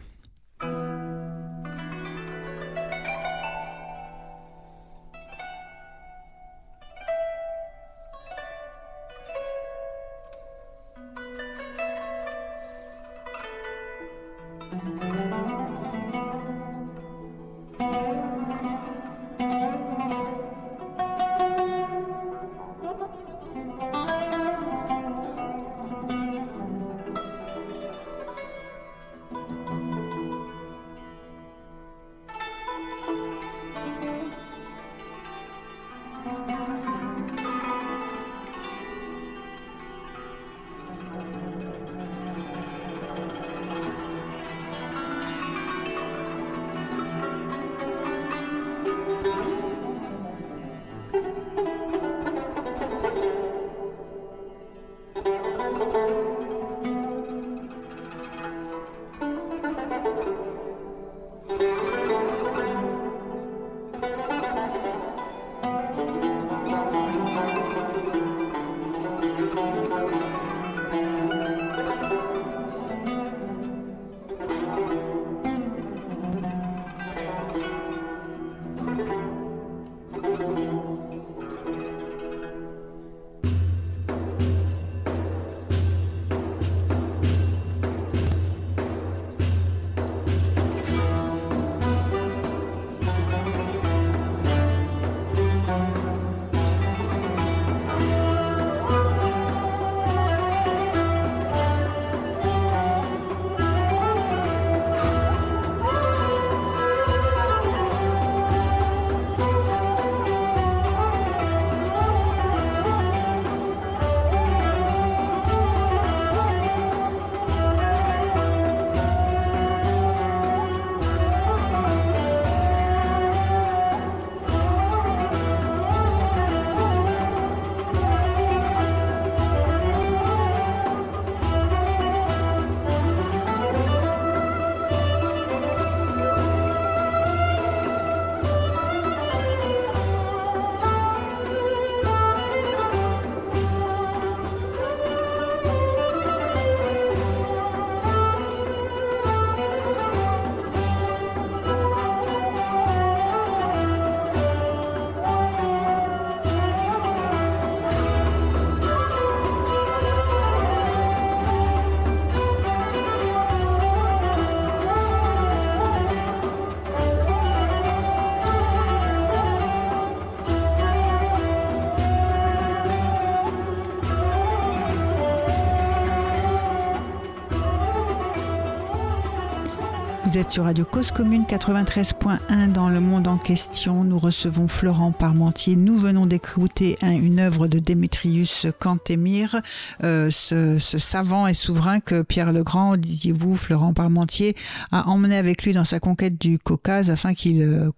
Vous 180.33 180.39
êtes 180.39 180.49
sur 180.49 180.63
Radio 180.63 180.83
Cause 180.83 181.11
Commune 181.11 181.43
93.1 181.43 182.71
dans 182.71 182.89
le 182.89 182.99
monde 182.99 183.27
en 183.27 183.37
question. 183.37 184.03
Nous 184.03 184.17
recevons 184.17 184.67
Florent 184.67 185.11
Parmentier. 185.11 185.75
Nous 185.75 185.95
venons 185.95 186.25
d'écouter 186.25 186.97
une 187.03 187.39
œuvre 187.39 187.67
de 187.67 187.77
Démétrius 187.77 188.65
Cantemir, 188.79 189.61
euh, 190.03 190.31
ce, 190.31 190.79
savant 190.79 191.45
et 191.45 191.53
souverain 191.53 191.99
que 191.99 192.23
Pierre 192.23 192.51
le 192.51 192.63
Grand, 192.63 192.97
disiez-vous, 192.97 193.55
Florent 193.55 193.93
Parmentier, 193.93 194.55
a 194.91 195.07
emmené 195.07 195.37
avec 195.37 195.61
lui 195.61 195.73
dans 195.73 195.83
sa 195.83 195.99
conquête 195.99 196.41
du 196.41 196.57
Caucase 196.57 197.11
afin 197.11 197.35
qu'il 197.35 197.61
euh, 197.61 197.91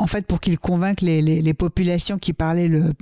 en 0.00 0.08
fait, 0.08 0.26
pour 0.26 0.40
qu'il 0.40 0.58
convainque 0.58 1.02
les, 1.02 1.54
populations 1.54 2.18
qui 2.18 2.32
parlaient 2.32 2.66
le, 2.66 2.94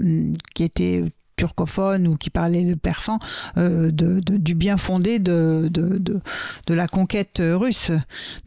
qui 0.55 0.63
étaient 0.63 1.05
turcophone 1.37 2.09
ou 2.09 2.17
qui 2.17 2.31
parlait 2.31 2.63
le 2.63 2.77
persan 2.77 3.19
euh, 3.57 3.91
de, 3.91 4.21
du 4.21 4.55
bien 4.55 4.77
fondé 4.77 5.19
de, 5.19 5.69
de, 5.71 6.01
de, 6.67 6.75
la 6.75 6.89
conquête 6.89 7.41
russe 7.43 7.91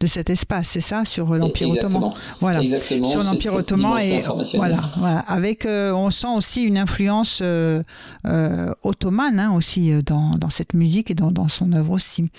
de 0.00 0.06
cet 0.06 0.30
espace, 0.30 0.68
c'est 0.68 0.80
ça, 0.80 1.04
sur 1.04 1.34
l'Empire 1.34 1.70
ottoman. 1.70 2.10
Voilà, 2.40 2.60
sur 2.62 3.22
l'Empire 3.22 3.54
ottoman 3.54 3.98
et 4.00 4.22
voilà, 4.54 4.80
voilà, 4.98 5.20
avec 5.20 5.66
euh, 5.66 5.92
on 5.92 6.10
sent 6.10 6.28
aussi 6.34 6.64
une 6.64 6.78
influence 6.78 7.40
euh, 7.42 7.82
ottomane 8.82 9.38
hein, 9.38 9.52
aussi 9.52 9.92
dans, 10.04 10.30
dans, 10.30 10.50
cette 10.50 10.74
musique 10.74 11.10
et 11.10 11.14
dans, 11.14 11.30
dans 11.30 11.48
son 11.48 11.72
œuvre 11.72 11.92
aussi. 11.92 12.30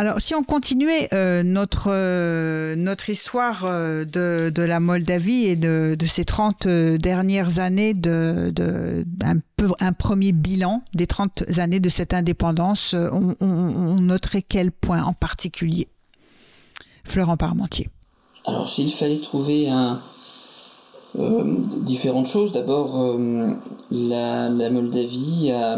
Alors, 0.00 0.20
si 0.20 0.32
on 0.32 0.44
continuait 0.44 1.08
euh, 1.12 1.42
notre, 1.42 1.88
euh, 1.90 2.76
notre 2.76 3.10
histoire 3.10 3.64
euh, 3.64 4.04
de, 4.04 4.48
de, 4.48 4.62
la 4.62 4.78
Moldavie 4.78 5.46
et 5.46 5.56
de, 5.56 5.96
de 5.98 6.06
ces 6.06 6.24
30 6.24 6.68
dernières 6.68 7.58
années, 7.58 7.94
de, 7.94 8.52
de 8.54 9.04
un, 9.80 9.92
premier 9.92 10.30
bilan 10.30 10.84
des 10.94 11.08
30 11.08 11.58
années 11.58 11.80
de 11.80 11.88
cette 11.88 12.14
indépendance, 12.14 12.94
on, 12.94 13.96
noterait 14.00 14.42
quel 14.48 14.70
point 14.70 15.02
en 15.02 15.14
particulier? 15.14 15.88
Florent 17.02 17.36
Parmentier. 17.36 17.88
Alors, 18.46 18.68
s'il 18.68 18.92
fallait 18.92 19.18
trouver 19.18 19.68
différentes 21.82 22.28
choses, 22.28 22.52
d'abord, 22.52 23.18
la, 23.90 24.48
la, 24.48 24.70
Moldavie 24.70 25.50
a 25.50 25.76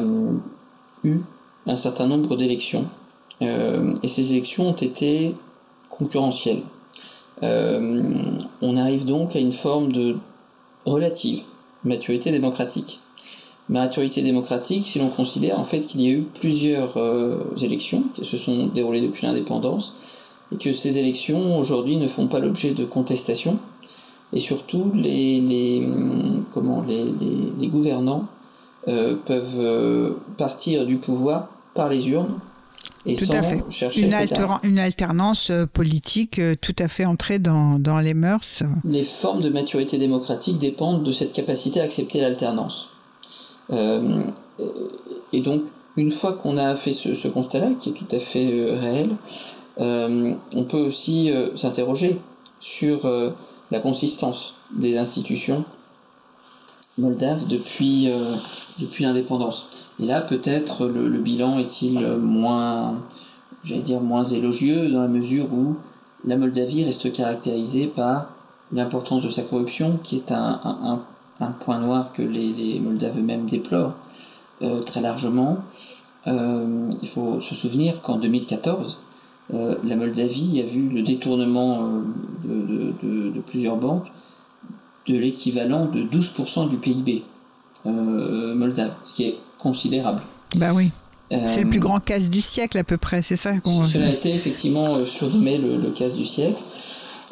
eu 1.04 1.20
un 1.66 1.76
certain 1.76 2.06
nombre 2.06 2.36
d'élections 2.36 2.84
euh, 3.42 3.94
et 4.02 4.08
ces 4.08 4.32
élections 4.32 4.68
ont 4.68 4.74
été 4.74 5.34
concurrentielles. 5.88 6.62
Euh, 7.42 8.02
on 8.60 8.76
arrive 8.76 9.06
donc 9.06 9.34
à 9.34 9.38
une 9.38 9.52
forme 9.52 9.92
de 9.92 10.16
relative 10.84 11.42
maturité 11.84 12.30
démocratique. 12.30 13.00
Maturité 13.68 14.22
démocratique 14.22 14.86
si 14.86 14.98
l'on 14.98 15.08
considère 15.08 15.58
en 15.58 15.64
fait 15.64 15.80
qu'il 15.80 16.02
y 16.02 16.08
a 16.08 16.10
eu 16.10 16.22
plusieurs 16.22 16.96
euh, 16.96 17.38
élections 17.62 18.02
qui 18.14 18.24
se 18.24 18.36
sont 18.36 18.66
déroulées 18.66 19.00
depuis 19.00 19.26
l'indépendance 19.26 20.38
et 20.52 20.56
que 20.56 20.72
ces 20.72 20.98
élections 20.98 21.58
aujourd'hui 21.58 21.96
ne 21.96 22.08
font 22.08 22.26
pas 22.26 22.40
l'objet 22.40 22.72
de 22.72 22.84
contestation 22.84 23.58
et 24.32 24.40
surtout 24.40 24.90
les, 24.94 25.82
comment, 26.52 26.84
les 26.88 27.66
gouvernants 27.68 28.26
peuvent 28.86 30.14
partir 30.36 30.86
du 30.86 30.98
pouvoir 30.98 31.48
par 31.74 31.88
les 31.88 32.08
urnes 32.08 32.38
tout 33.04 33.32
à 33.32 33.42
fait. 33.42 33.62
une, 34.62 34.78
alternance 34.78 35.50
euh, 35.50 35.66
politique 35.66 36.38
euh, 36.38 36.54
tout 36.60 36.76
à 36.78 36.88
fait 36.88 37.06
entrée 37.06 37.38
dans, 37.38 37.78
dans, 37.78 37.98
les 37.98 38.14
mœurs. 38.14 38.62
Les 38.84 39.02
formes 39.02 39.40
de 39.40 39.48
maturité 39.48 39.96
démocratique 39.98 40.58
dépendent 40.58 41.02
de 41.02 41.12
cette 41.12 41.32
capacité 41.32 41.80
à 41.80 41.84
accepter 41.84 42.20
l'alternance. 42.20 42.90
Euh, 43.70 44.22
et 45.32 45.40
donc, 45.40 45.62
une 45.96 46.10
fois 46.10 46.34
qu'on 46.34 46.58
a 46.58 46.76
fait 46.76 46.92
ce, 46.92 47.28
constat-là, 47.28 47.70
qui 47.80 47.90
est 47.90 47.92
tout 47.92 48.08
à 48.10 48.18
fait 48.18 48.46
réel, 48.72 49.10
on 49.78 50.64
peut 50.64 50.78
aussi 50.78 51.32
s'interroger 51.54 52.18
sur 52.60 53.10
la 53.70 53.80
consistance 53.80 54.54
des 54.76 54.98
institutions 54.98 55.64
moldaves 56.98 57.46
depuis, 57.48 58.08
depuis 58.78 59.04
l'indépendance. 59.04 59.89
Et 59.98 60.06
là, 60.06 60.20
peut-être 60.20 60.86
le, 60.86 61.08
bilan 61.18 61.58
est-il 61.58 62.00
moins, 62.16 62.94
j'allais 63.64 63.82
dire, 63.82 64.00
moins 64.00 64.24
élogieux 64.24 64.88
dans 64.90 65.02
la 65.02 65.08
mesure 65.08 65.52
où 65.52 65.76
la 66.24 66.36
Moldavie 66.36 66.84
reste 66.84 67.12
caractérisée 67.12 67.86
par 67.86 68.26
l'importance 68.72 69.24
de 69.24 69.30
sa 69.30 69.42
corruption, 69.42 69.98
qui 70.02 70.16
est 70.16 70.32
un, 70.32 71.00
point 71.60 71.78
noir 71.78 72.12
que 72.12 72.22
les, 72.22 72.80
Moldaves 72.80 73.18
eux-mêmes 73.18 73.46
déplorent 73.46 73.94
euh, 74.62 74.80
très 74.82 75.00
largement. 75.00 75.58
Euh, 76.26 76.90
il 77.02 77.08
faut 77.08 77.40
se 77.40 77.54
souvenir 77.54 78.00
qu'en 78.02 78.18
2014, 78.18 78.98
euh, 79.54 79.74
la 79.84 79.96
Moldavie 79.96 80.60
a 80.60 80.66
vu 80.66 80.90
le 80.90 81.02
détournement 81.02 81.88
de, 82.44 83.40
plusieurs 83.46 83.76
banques 83.76 84.12
de 85.06 85.16
l'équivalent 85.16 85.86
de 85.86 86.02
12% 86.02 86.68
du 86.68 86.76
PIB 86.76 87.22
moldave, 87.86 88.92
ce 89.02 89.14
qui 89.14 89.24
est 89.24 89.38
considérable. 89.62 90.22
Bah 90.56 90.72
oui. 90.74 90.90
c'est 91.30 91.62
le 91.62 91.70
plus 91.70 91.80
grand 91.80 92.00
casse 92.00 92.28
du 92.28 92.40
siècle 92.40 92.78
à 92.78 92.84
peu 92.84 92.96
près, 92.96 93.22
c'est 93.22 93.36
ça 93.36 93.52
Cela 93.64 94.06
a 94.06 94.10
été 94.10 94.34
effectivement 94.34 94.96
euh, 94.96 95.06
surnommé 95.06 95.58
le, 95.58 95.76
le 95.76 95.90
casse 95.90 96.14
du 96.14 96.24
siècle, 96.24 96.60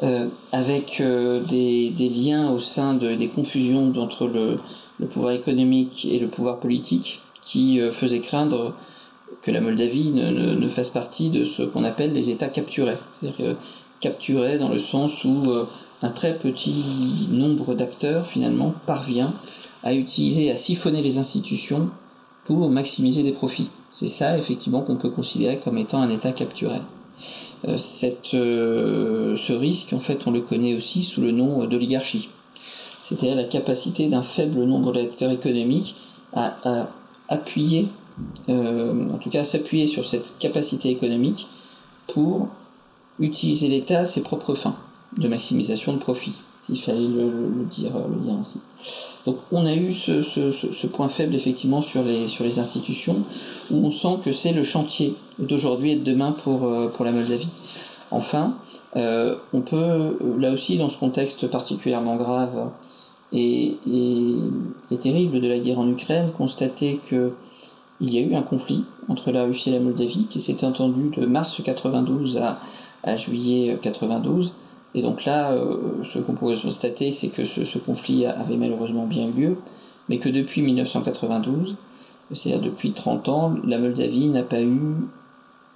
euh, 0.03 0.27
avec 0.53 1.01
euh, 1.01 1.41
des, 1.49 1.89
des, 1.89 2.09
liens 2.09 2.49
au 2.51 2.59
sein 2.59 2.93
de, 2.93 3.15
des 3.15 3.27
confusions 3.27 3.91
entre 3.97 4.27
le, 4.27 4.57
le, 4.99 5.07
pouvoir 5.07 5.33
économique 5.33 6.07
et 6.09 6.19
le 6.19 6.27
pouvoir 6.27 6.59
politique 6.59 7.21
qui 7.41 7.79
faisaient 7.91 8.19
craindre 8.19 8.75
que 9.41 9.49
la 9.49 9.59
Moldavie 9.59 10.11
ne, 10.11 10.53
ne, 10.53 10.69
fasse 10.69 10.91
partie 10.91 11.29
de 11.29 11.43
ce 11.43 11.63
qu'on 11.63 11.83
appelle 11.83 12.13
les 12.13 12.29
États 12.29 12.47
capturés. 12.47 12.97
C'est-à-dire 13.13 13.55
capturés 13.99 14.59
dans 14.59 14.69
le 14.69 14.77
sens 14.77 15.25
où 15.25 15.51
un 16.03 16.09
très 16.09 16.35
petit 16.35 16.83
nombre 17.31 17.73
d'acteurs 17.73 18.25
finalement 18.25 18.71
parvient 18.85 19.33
à 19.83 19.93
utiliser, 19.93 20.51
à 20.51 20.57
siphonner 20.57 21.01
les 21.01 21.17
institutions 21.17 21.89
pour 22.49 22.67
maximiser 22.71 23.21
des 23.21 23.31
profits. 23.31 23.69
C'est 23.91 24.07
ça, 24.07 24.35
effectivement, 24.35 24.81
qu'on 24.81 24.95
peut 24.95 25.11
considérer 25.11 25.59
comme 25.59 25.77
étant 25.77 26.01
un 26.01 26.09
État 26.09 26.31
capturé. 26.31 26.79
Euh, 27.67 27.77
euh, 28.33 29.37
ce 29.37 29.53
risque, 29.53 29.93
en 29.93 29.99
fait, 29.99 30.21
on 30.25 30.31
le 30.31 30.41
connaît 30.41 30.73
aussi 30.73 31.03
sous 31.03 31.21
le 31.21 31.29
nom 31.29 31.65
d'oligarchie. 31.65 32.29
C'est-à-dire 33.03 33.35
la 33.35 33.43
capacité 33.43 34.07
d'un 34.07 34.23
faible 34.23 34.63
nombre 34.63 34.93
d'acteurs 34.93 35.29
économiques 35.29 35.93
à, 36.33 36.87
appuyer, 37.27 37.85
euh, 38.49 39.07
en 39.11 39.19
tout 39.19 39.29
cas 39.29 39.41
à 39.41 39.43
s'appuyer 39.43 39.85
sur 39.85 40.03
cette 40.03 40.39
capacité 40.39 40.89
économique 40.89 41.45
pour 42.07 42.47
utiliser 43.19 43.67
l'État 43.67 43.99
à 43.99 44.05
ses 44.05 44.21
propres 44.21 44.55
fins 44.55 44.75
de 45.19 45.27
maximisation 45.27 45.93
de 45.93 45.99
profit, 45.99 46.33
s'il 46.61 46.79
fallait 46.79 46.99
le, 46.99 47.65
dire, 47.69 47.91
le 48.09 48.23
dire 48.23 48.35
ainsi. 48.39 48.59
Donc 49.25 49.37
on 49.51 49.65
a 49.65 49.73
eu 49.75 49.91
ce, 49.91 50.87
point 50.87 51.09
faible 51.09 51.35
effectivement 51.35 51.81
sur 51.81 52.03
les, 52.03 52.27
sur 52.27 52.43
les 52.43 52.59
institutions, 52.59 53.17
où 53.71 53.85
on 53.85 53.91
sent 53.91 54.19
que 54.23 54.31
c'est 54.31 54.53
le 54.53 54.63
chantier 54.63 55.13
d'aujourd'hui 55.39 55.91
et 55.91 55.95
de 55.95 56.03
demain 56.03 56.31
pour, 56.31 56.63
euh, 56.63 56.87
pour 56.87 57.05
la 57.05 57.11
Moldavie. 57.11 57.49
Enfin, 58.11 58.55
euh, 58.95 59.35
on 59.53 59.61
peut, 59.61 59.75
euh, 59.75 60.11
là 60.39 60.51
aussi, 60.51 60.77
dans 60.77 60.89
ce 60.89 60.97
contexte 60.97 61.47
particulièrement 61.47 62.15
grave 62.15 62.71
et, 63.31 63.77
et, 63.87 64.97
terrible 64.97 65.39
de 65.39 65.47
la 65.47 65.59
guerre 65.59 65.79
en 65.79 65.87
Ukraine, 65.87 66.31
constater 66.35 66.99
que 67.07 67.33
il 68.01 68.13
y 68.13 68.17
a 68.17 68.21
eu 68.21 68.33
un 68.33 68.41
conflit 68.41 68.85
entre 69.09 69.31
la 69.31 69.43
Russie 69.43 69.71
et 69.71 69.73
la 69.73 69.81
Moldavie 69.81 70.25
qui 70.29 70.39
s'est 70.39 70.63
entendu 70.63 71.11
de 71.15 71.25
mars 71.25 71.61
92 71.63 72.37
à, 72.37 72.57
à 73.03 73.17
juillet 73.17 73.77
92 73.81 74.53
et 74.95 75.01
donc 75.01 75.25
là, 75.25 75.51
euh, 75.51 76.03
ce 76.03 76.19
qu'on 76.19 76.33
pourrait 76.33 76.57
constater, 76.57 77.11
c'est 77.11 77.27
que 77.27 77.45
ce, 77.45 77.77
conflit 77.77 78.25
avait 78.25 78.57
malheureusement 78.57 79.05
bien 79.05 79.27
eu 79.27 79.41
lieu, 79.41 79.57
mais 80.07 80.17
que 80.17 80.29
depuis 80.29 80.61
1992, 80.61 81.75
c'est-à-dire 82.31 82.61
depuis 82.61 82.91
30 82.91 83.29
ans, 83.29 83.55
la 83.65 83.77
Moldavie 83.77 84.27
n'a 84.27 84.43
pas 84.43 84.61
eu 84.61 84.79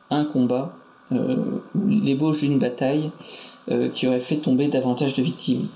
un 0.09 0.25
combat, 0.25 0.73
euh, 1.11 1.35
l'ébauche 1.87 2.39
d'une 2.39 2.57
bataille 2.57 3.11
euh, 3.71 3.89
qui 3.89 4.07
aurait 4.07 4.19
fait 4.19 4.37
tomber 4.37 4.67
davantage 4.67 5.13
de 5.13 5.21
victimes. 5.21 5.67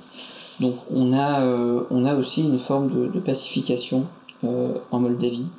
Donc 0.60 0.74
on 0.92 1.14
a, 1.14 1.44
on 1.92 2.04
a 2.06 2.16
aussi 2.16 2.42
une 2.42 2.58
forme 2.58 3.12
de, 3.14 3.20
pacification 3.20 4.08
en 4.44 5.00
Moldavie 5.00 5.52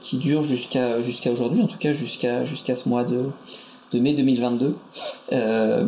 qui 0.00 0.18
dure 0.18 0.44
jusqu'à 0.44 1.02
jusqu'à 1.02 1.32
aujourd'hui, 1.32 1.60
en 1.60 1.66
tout 1.66 1.78
cas 1.78 1.92
jusqu'à 1.92 2.44
jusqu'à 2.44 2.76
ce 2.76 2.88
mois 2.88 3.02
de, 3.02 3.20
de 3.92 4.00
mai 4.00 4.14
2022, 4.14 4.76
euh, 5.32 5.84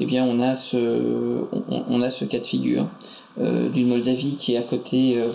eh 0.00 0.06
bien 0.06 0.24
on 0.24 0.40
a 0.40 0.54
ce, 0.54 1.44
on, 1.68 2.02
a 2.02 2.10
ce 2.10 2.24
cas 2.24 2.38
de 2.38 2.44
figure 2.44 2.86
euh, 3.38 3.68
d'une 3.68 3.88
Moldavie 3.88 4.36
qui 4.36 4.54
est 4.54 4.58
à 4.58 4.62
côté 4.62 5.18
euh, 5.18 5.28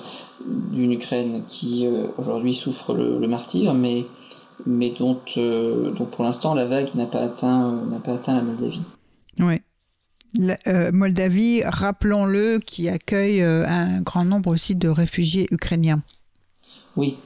d'une 0.71 0.93
Ukraine 0.93 1.43
qui 1.47 1.85
euh, 1.85 2.07
aujourd'hui 2.17 2.53
souffre 2.53 2.93
le, 2.93 3.19
le, 3.19 3.27
martyr, 3.27 3.73
mais, 3.73 4.05
mais 4.65 4.91
dont, 4.91 5.19
dont 5.35 6.05
pour 6.05 6.23
l'instant 6.23 6.53
la 6.53 6.65
vague 6.65 6.89
n'a 6.95 7.05
pas, 7.05 7.21
atteint, 7.21 7.83
n'a 7.89 7.99
pas 7.99 8.13
atteint 8.13 8.35
la 8.35 8.43
Moldavie. 8.43 8.81
Oui. 9.39 9.61
La, 10.39 10.91
Moldavie, 10.91 11.63
rappelons-le, 11.65 12.59
qui 12.59 12.87
accueille 12.87 13.41
un 13.41 13.99
grand 13.99 14.23
nombre 14.23 14.51
aussi 14.51 14.75
de 14.75 14.87
réfugiés 14.87 15.47
ukrainiens. 15.51 16.01
Oui. 16.95 17.17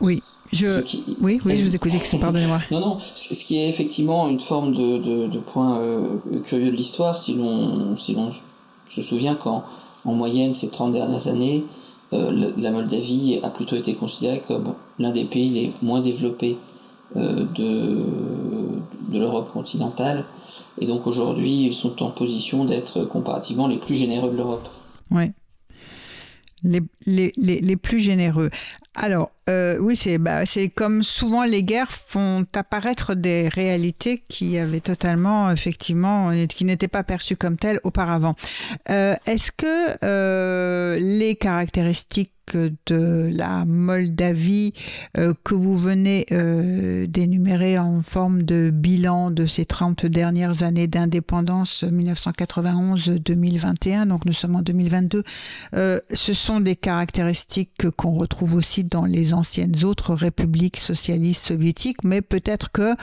Oui. 0.00 0.22
Je... 0.52 0.82
Oui, 1.22 1.40
oui, 1.44 1.56
je 1.56 1.64
vous 1.64 1.74
écoute, 1.74 1.92
pardonnez-moi. 2.20 2.60
non, 2.70 2.80
non, 2.80 2.98
ce 2.98 3.32
qui 3.44 3.58
est 3.58 3.68
effectivement 3.68 4.28
une 4.28 4.40
forme 4.40 4.72
de, 4.74 4.98
de, 5.26 5.38
point 5.38 5.78
euh, 5.78 6.18
curieux 6.44 6.70
de 6.70 6.76
l'histoire, 6.76 7.16
si 7.16 7.34
l'on 7.34 7.96
si 7.96 8.14
se 8.86 9.00
souvient 9.00 9.34
qu'en 9.34 9.64
en 10.04 10.14
moyenne, 10.14 10.52
ces 10.52 10.68
30 10.68 10.92
dernières 10.92 11.28
années, 11.28 11.64
euh, 12.12 12.52
la 12.58 12.70
Moldavie 12.70 13.40
a 13.42 13.48
plutôt 13.48 13.76
été 13.76 13.94
considérée 13.94 14.42
comme 14.46 14.74
l'un 14.98 15.12
des 15.12 15.24
pays 15.24 15.48
les 15.48 15.72
moins 15.80 16.00
développés 16.00 16.56
euh, 17.16 17.44
de, 17.54 18.04
de 19.08 19.18
l'Europe 19.18 19.50
continentale. 19.52 20.24
Et 20.80 20.86
donc 20.86 21.06
aujourd'hui, 21.06 21.66
ils 21.66 21.74
sont 21.74 22.02
en 22.02 22.10
position 22.10 22.64
d'être 22.64 23.04
comparativement 23.04 23.66
les 23.66 23.78
plus 23.78 23.94
généreux 23.94 24.30
de 24.30 24.36
l'Europe. 24.36 24.68
Oui. 25.10 25.30
Les, 26.62 26.80
les, 27.06 27.32
les, 27.38 27.60
les, 27.60 27.76
plus 27.76 28.00
généreux. 28.00 28.50
Alors, 28.94 29.30
euh, 29.48 29.78
oui, 29.80 29.96
c'est 29.96 30.18
bah, 30.18 30.42
comme 30.74 31.02
souvent 31.02 31.44
les 31.44 31.62
guerres 31.62 31.90
font 31.90 32.44
apparaître 32.54 33.14
des 33.14 33.48
réalités 33.48 34.22
qui 34.28 34.58
avaient 34.58 34.80
totalement, 34.80 35.50
effectivement, 35.50 36.30
qui 36.46 36.64
n'étaient 36.64 36.88
pas 36.88 37.02
perçues 37.02 37.36
comme 37.36 37.56
telles 37.56 37.80
auparavant. 37.84 38.34
Euh, 38.90 39.14
est-ce 39.26 39.50
que 39.50 39.96
euh, 40.04 40.98
les 40.98 41.36
caractéristiques 41.36 42.32
de 42.86 43.28
la 43.32 43.64
Moldavie 43.64 44.74
euh, 45.16 45.32
que 45.44 45.54
vous 45.54 45.78
venez 45.78 46.26
euh, 46.32 47.06
d'énumérer 47.06 47.78
en 47.78 48.02
forme 48.02 48.42
de 48.42 48.70
bilan 48.70 49.30
de 49.30 49.46
ces 49.46 49.64
30 49.64 50.04
dernières 50.06 50.62
années 50.62 50.86
d'indépendance 50.86 51.82
1991-2021, 51.84 54.06
donc 54.06 54.26
nous 54.26 54.32
sommes 54.32 54.56
en 54.56 54.62
2022, 54.62 55.24
euh, 55.74 56.00
ce 56.12 56.34
sont 56.34 56.60
des 56.60 56.76
caractéristiques 56.76 57.90
qu'on 57.96 58.12
retrouve 58.12 58.54
aussi 58.54 58.81
dans 58.84 59.04
les 59.04 59.34
anciennes 59.34 59.84
autres 59.84 60.14
républiques 60.14 60.78
socialistes 60.78 61.46
soviétiques, 61.46 62.04
mais 62.04 62.22
peut-être 62.22 62.70
que 62.70 62.94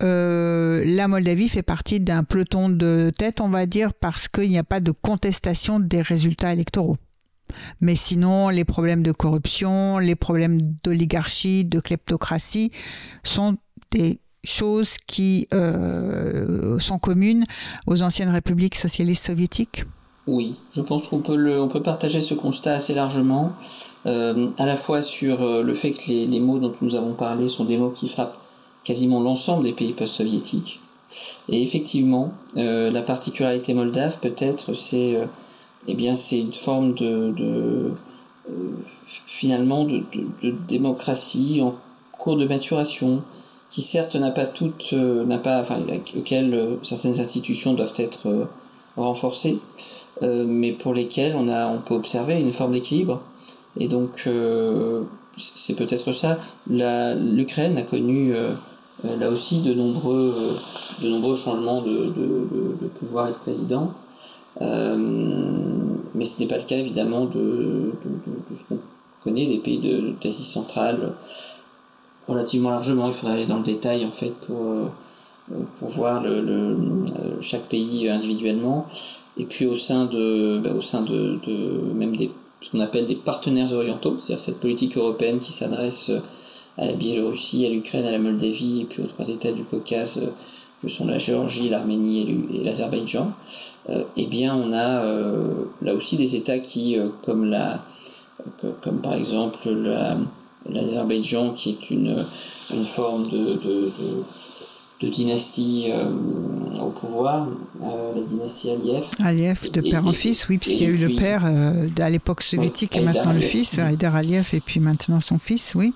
la 0.00 1.08
Moldavie 1.08 1.48
fait 1.48 1.62
partie 1.62 1.98
d'un 1.98 2.24
peloton 2.24 2.68
de 2.68 3.10
tête, 3.16 3.40
on 3.40 3.48
va 3.48 3.64
dire, 3.64 3.94
parce 3.94 4.28
qu'il 4.28 4.50
n'y 4.50 4.58
a 4.58 4.64
pas 4.64 4.80
de 4.80 4.90
contestation 4.90 5.80
des 5.80 6.02
résultats 6.02 6.52
électoraux. 6.52 6.98
Mais 7.80 7.96
sinon, 7.96 8.48
les 8.48 8.64
problèmes 8.64 9.02
de 9.02 9.12
corruption, 9.12 9.98
les 9.98 10.14
problèmes 10.14 10.60
d'oligarchie, 10.82 11.64
de 11.64 11.80
kleptocratie 11.80 12.70
sont 13.22 13.56
des 13.90 14.20
choses 14.44 14.96
qui 15.06 15.46
euh, 15.52 16.78
sont 16.78 16.98
communes 16.98 17.44
aux 17.86 18.02
anciennes 18.02 18.30
républiques 18.30 18.74
socialistes 18.74 19.26
soviétiques 19.26 19.84
Oui, 20.26 20.56
je 20.72 20.82
pense 20.82 21.08
qu'on 21.08 21.20
peut, 21.20 21.58
on 21.58 21.68
peut 21.68 21.82
partager 21.82 22.20
ce 22.20 22.34
constat 22.34 22.74
assez 22.74 22.94
largement, 22.94 23.52
euh, 24.06 24.48
à 24.58 24.66
la 24.66 24.76
fois 24.76 25.02
sur 25.02 25.42
euh, 25.42 25.62
le 25.62 25.74
fait 25.74 25.92
que 25.92 26.08
les, 26.08 26.40
mots 26.40 26.58
dont 26.58 26.74
nous 26.80 26.94
avons 26.94 27.14
parlé 27.14 27.48
sont 27.48 27.64
des 27.64 27.76
mots 27.76 27.90
qui 27.90 28.08
frappent 28.08 28.38
quasiment 28.84 29.20
l'ensemble 29.20 29.64
des 29.64 29.72
pays 29.72 29.92
post-soviétiques. 29.92 30.80
Et 31.48 31.62
effectivement, 31.62 32.32
la 32.56 33.02
particularité 33.02 33.72
moldave 33.72 34.18
peut-être, 34.20 34.74
c'est 34.74 35.18
eh 35.86 35.94
bien 35.94 36.16
c'est 36.16 36.40
une 36.40 36.54
forme 36.54 36.94
de, 36.94 37.92
euh, 38.50 38.70
finalement 39.04 39.84
de, 39.84 40.02
démocratie 40.68 41.60
en 41.62 41.74
cours 42.12 42.36
de 42.36 42.46
maturation 42.46 43.22
qui 43.70 43.80
certes 43.80 44.16
n'a 44.16 44.30
pas 44.30 44.44
toute 44.44 44.90
euh, 44.92 45.24
n'a 45.24 45.38
pas 45.38 45.60
enfin 45.60 45.80
auquel 46.16 46.52
euh, 46.52 46.76
certaines 46.82 47.20
institutions 47.20 47.72
doivent 47.72 47.94
être 47.96 48.48
renforcées 48.96 49.58
mais 50.20 50.72
pour 50.72 50.94
lesquelles 50.94 51.34
on 51.36 51.48
a 51.48 51.66
on 51.68 51.80
peut 51.80 51.94
observer 51.94 52.38
une 52.38 52.52
forme 52.52 52.72
d'équilibre 52.72 53.22
et 53.78 53.88
donc 53.88 54.28
c'est 55.36 55.74
peut-être 55.74 56.12
ça 56.12 56.38
l'Ukraine 56.68 57.76
a 57.76 57.82
connu 57.82 58.32
là 59.04 59.28
aussi 59.30 59.62
de 59.62 59.74
nombreux 59.74 60.32
de 61.02 61.08
nombreux 61.08 61.36
changements 61.36 61.82
de, 61.82 61.90
de, 61.90 62.76
de 62.82 62.86
pouvoir 62.94 63.28
et 63.28 63.32
de 63.32 63.38
président 63.38 63.92
euh, 64.60 64.96
mais 66.14 66.24
ce 66.24 66.40
n'est 66.40 66.46
pas 66.46 66.58
le 66.58 66.62
cas 66.62 66.76
évidemment 66.76 67.24
de, 67.24 67.92
de, 68.04 68.56
ce 68.56 68.64
qu'on 68.68 68.78
connaît 69.22 69.46
des 69.46 69.58
pays 69.58 69.78
d'Asie 70.22 70.44
centrale 70.44 71.12
relativement 72.28 72.70
largement. 72.70 73.08
Il 73.08 73.14
faudrait 73.14 73.34
aller 73.36 73.46
dans 73.46 73.58
le 73.58 73.64
détail 73.64 74.04
en 74.04 74.12
fait 74.12 74.32
pour, 74.46 74.62
euh, 74.62 74.84
pour 75.78 75.88
voir 75.88 76.22
le, 76.22 76.30
euh, 76.30 76.76
chaque 77.40 77.64
pays 77.68 78.08
individuellement. 78.08 78.86
Et 79.36 79.44
puis 79.44 79.66
au 79.66 79.74
sein 79.74 80.04
de, 80.04 80.60
bah, 80.62 80.70
au 80.76 80.80
sein 80.80 81.02
de, 81.02 81.38
de 81.44 81.92
même 81.94 82.14
des, 82.14 82.30
ce 82.64 82.70
qu'on 82.70 82.80
appelle 82.80 83.06
des 83.06 83.14
partenaires 83.14 83.72
orientaux, 83.72 84.16
c'est-à-dire 84.18 84.44
cette 84.44 84.60
politique 84.60 84.96
européenne 84.96 85.38
qui 85.38 85.52
s'adresse 85.52 86.10
à 86.78 86.86
la 86.86 86.94
Biélorussie, 86.94 87.66
à 87.66 87.68
l'Ukraine, 87.68 88.06
à 88.06 88.10
la 88.10 88.18
Moldavie 88.18 88.80
et 88.80 88.84
puis 88.84 89.02
aux 89.02 89.06
trois 89.06 89.28
États 89.28 89.52
du 89.52 89.62
Caucase 89.64 90.20
que 90.82 90.88
sont 90.90 91.06
la 91.06 91.18
Géorgie, 91.18 91.68
l'Arménie 91.68 92.44
et 92.52 92.62
l'Azerbaïdjan, 92.62 93.32
euh, 93.88 94.02
eh 94.16 94.26
bien 94.26 94.54
on 94.54 94.72
a 94.72 95.04
euh, 95.04 95.64
là 95.82 95.94
aussi 95.94 96.16
des 96.16 96.36
États 96.36 96.58
qui, 96.58 96.98
euh, 96.98 97.08
comme, 97.22 97.56
par 99.02 99.14
exemple 99.14 99.68
l'Azerbaïdjan, 100.70 101.50
qui 101.52 101.70
est 101.70 101.90
une, 101.90 102.16
forme 102.84 103.26
de, 103.28 103.58
dynastie 105.02 105.90
au 106.82 106.88
pouvoir, 106.90 107.46
la 107.80 108.22
dynastie 108.22 108.70
Aliyev. 108.70 109.04
Aliyev, 109.22 109.70
de 109.70 109.80
père 109.80 110.06
en 110.06 110.12
fils, 110.12 110.48
oui, 110.48 110.58
puisqu'il 110.58 110.82
y 110.82 110.86
a 110.86 110.90
eu 110.90 110.96
le 110.96 111.14
père 111.14 111.44
à 111.44 112.10
l'époque 112.10 112.42
soviétique 112.42 112.96
et 112.96 113.00
maintenant 113.00 113.32
le 113.32 113.40
fils, 113.40 113.78
Haïdar 113.78 114.16
Aliyev, 114.16 114.46
et 114.54 114.60
puis 114.60 114.80
maintenant 114.80 115.20
son 115.20 115.38
fils, 115.38 115.74
oui. 115.74 115.92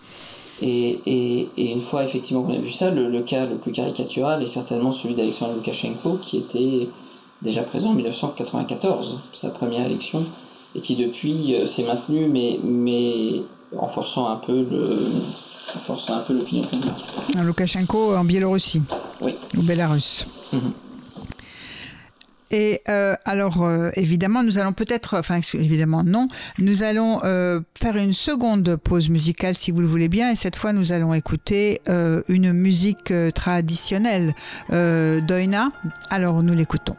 Et, 0.60 0.98
et, 1.06 1.72
une 1.72 1.80
fois 1.80 2.02
effectivement 2.02 2.42
qu'on 2.42 2.54
a 2.54 2.58
vu 2.58 2.70
ça, 2.70 2.90
le, 2.90 3.08
le, 3.08 3.22
cas 3.22 3.46
le 3.46 3.56
plus 3.56 3.70
caricatural 3.70 4.42
est 4.42 4.46
certainement 4.46 4.90
celui 4.90 5.14
d'Alexandre 5.14 5.54
Loukachenko, 5.54 6.18
qui 6.20 6.38
était 6.38 6.88
déjà 7.42 7.62
présent 7.62 7.90
en 7.90 7.94
1994, 7.94 9.18
sa 9.32 9.50
première 9.50 9.86
élection, 9.86 10.22
et 10.74 10.80
qui 10.80 10.96
depuis 10.96 11.54
euh, 11.54 11.66
s'est 11.66 11.84
maintenu, 11.84 12.26
mais, 12.28 12.58
mais 12.64 13.42
en 13.76 13.86
forçant 13.86 14.28
un 14.28 14.36
peu 14.36 14.66
le 14.68 14.98
en 15.76 15.78
forçant 15.78 16.18
un 16.18 16.22
peu 16.22 16.34
l'opinion 16.34 16.62
publique. 16.64 16.94
Loukachenko 17.42 18.16
en 18.16 18.24
Biélorussie. 18.24 18.82
Oui. 19.20 19.36
Ou 19.56 19.62
Bélarus. 19.62 20.26
Mhm. 20.52 20.72
Et 22.50 22.80
euh, 22.88 23.14
alors, 23.24 23.62
euh, 23.62 23.90
évidemment, 23.94 24.42
nous 24.42 24.58
allons 24.58 24.72
peut-être, 24.72 25.18
enfin, 25.18 25.40
évidemment, 25.54 26.02
non, 26.02 26.28
nous 26.58 26.82
allons 26.82 27.20
euh, 27.24 27.60
faire 27.78 27.96
une 27.96 28.14
seconde 28.14 28.76
pause 28.76 29.10
musicale, 29.10 29.54
si 29.54 29.70
vous 29.70 29.80
le 29.80 29.86
voulez 29.86 30.08
bien, 30.08 30.30
et 30.30 30.36
cette 30.36 30.56
fois, 30.56 30.72
nous 30.72 30.92
allons 30.92 31.12
écouter 31.14 31.80
une 32.28 32.52
musique 32.52 33.12
traditionnelle 33.34 34.34
d'Oina. 34.70 35.72
Alors, 36.10 36.42
nous 36.42 36.54
l'écoutons. 36.54 36.96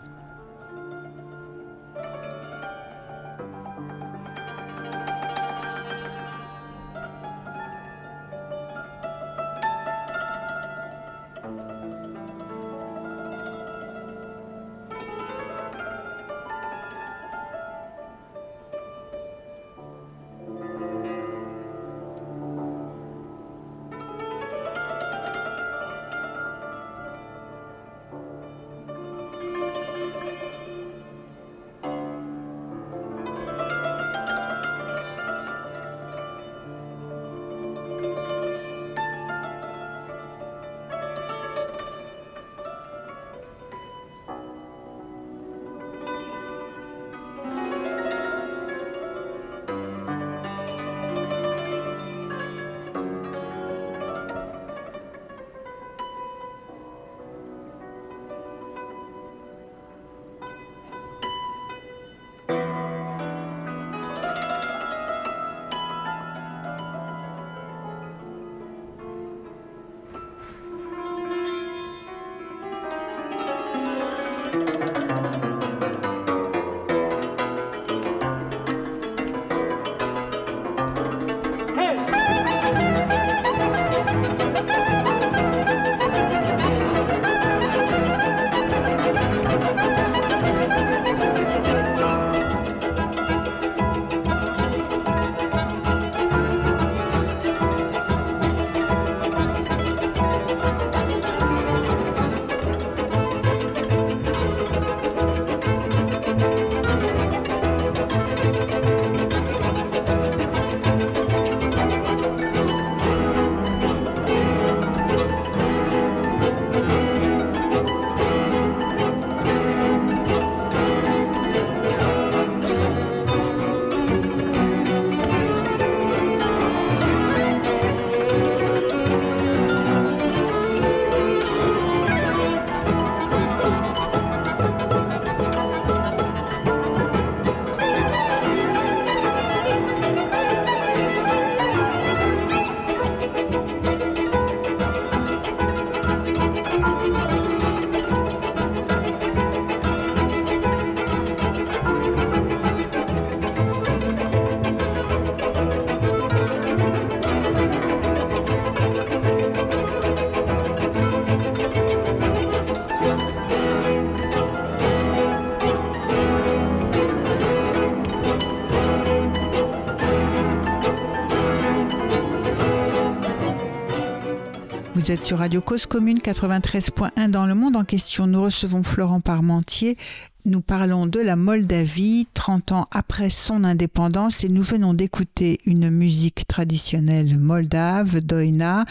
Vous 175.09 175.15
êtes 175.15 175.25
sur 175.25 175.39
Radio 175.39 175.59
Cause 175.59 175.87
Commune 175.87 176.19
93.1 176.19 177.31
dans 177.31 177.47
le 177.47 177.55
monde 177.55 177.75
en 177.75 177.83
question. 177.83 178.27
Nous 178.27 178.43
recevons 178.43 178.83
Florent 178.83 179.21
Parmentier. 179.21 179.97
Nous 180.45 180.61
parlons 180.61 181.07
de 181.07 181.19
la 181.19 181.35
Moldavie, 181.35 182.27
30 182.35 182.73
ans 182.73 182.87
après 182.91 183.31
son 183.31 183.63
indépendance, 183.63 184.43
et 184.43 184.49
nous 184.49 184.61
venons 184.61 184.93
d'écouter 184.93 185.57
une 185.65 185.89
musique 185.89 186.45
traditionnelle 186.45 187.39
moldave, 187.39 188.19
Doina. 188.19 188.85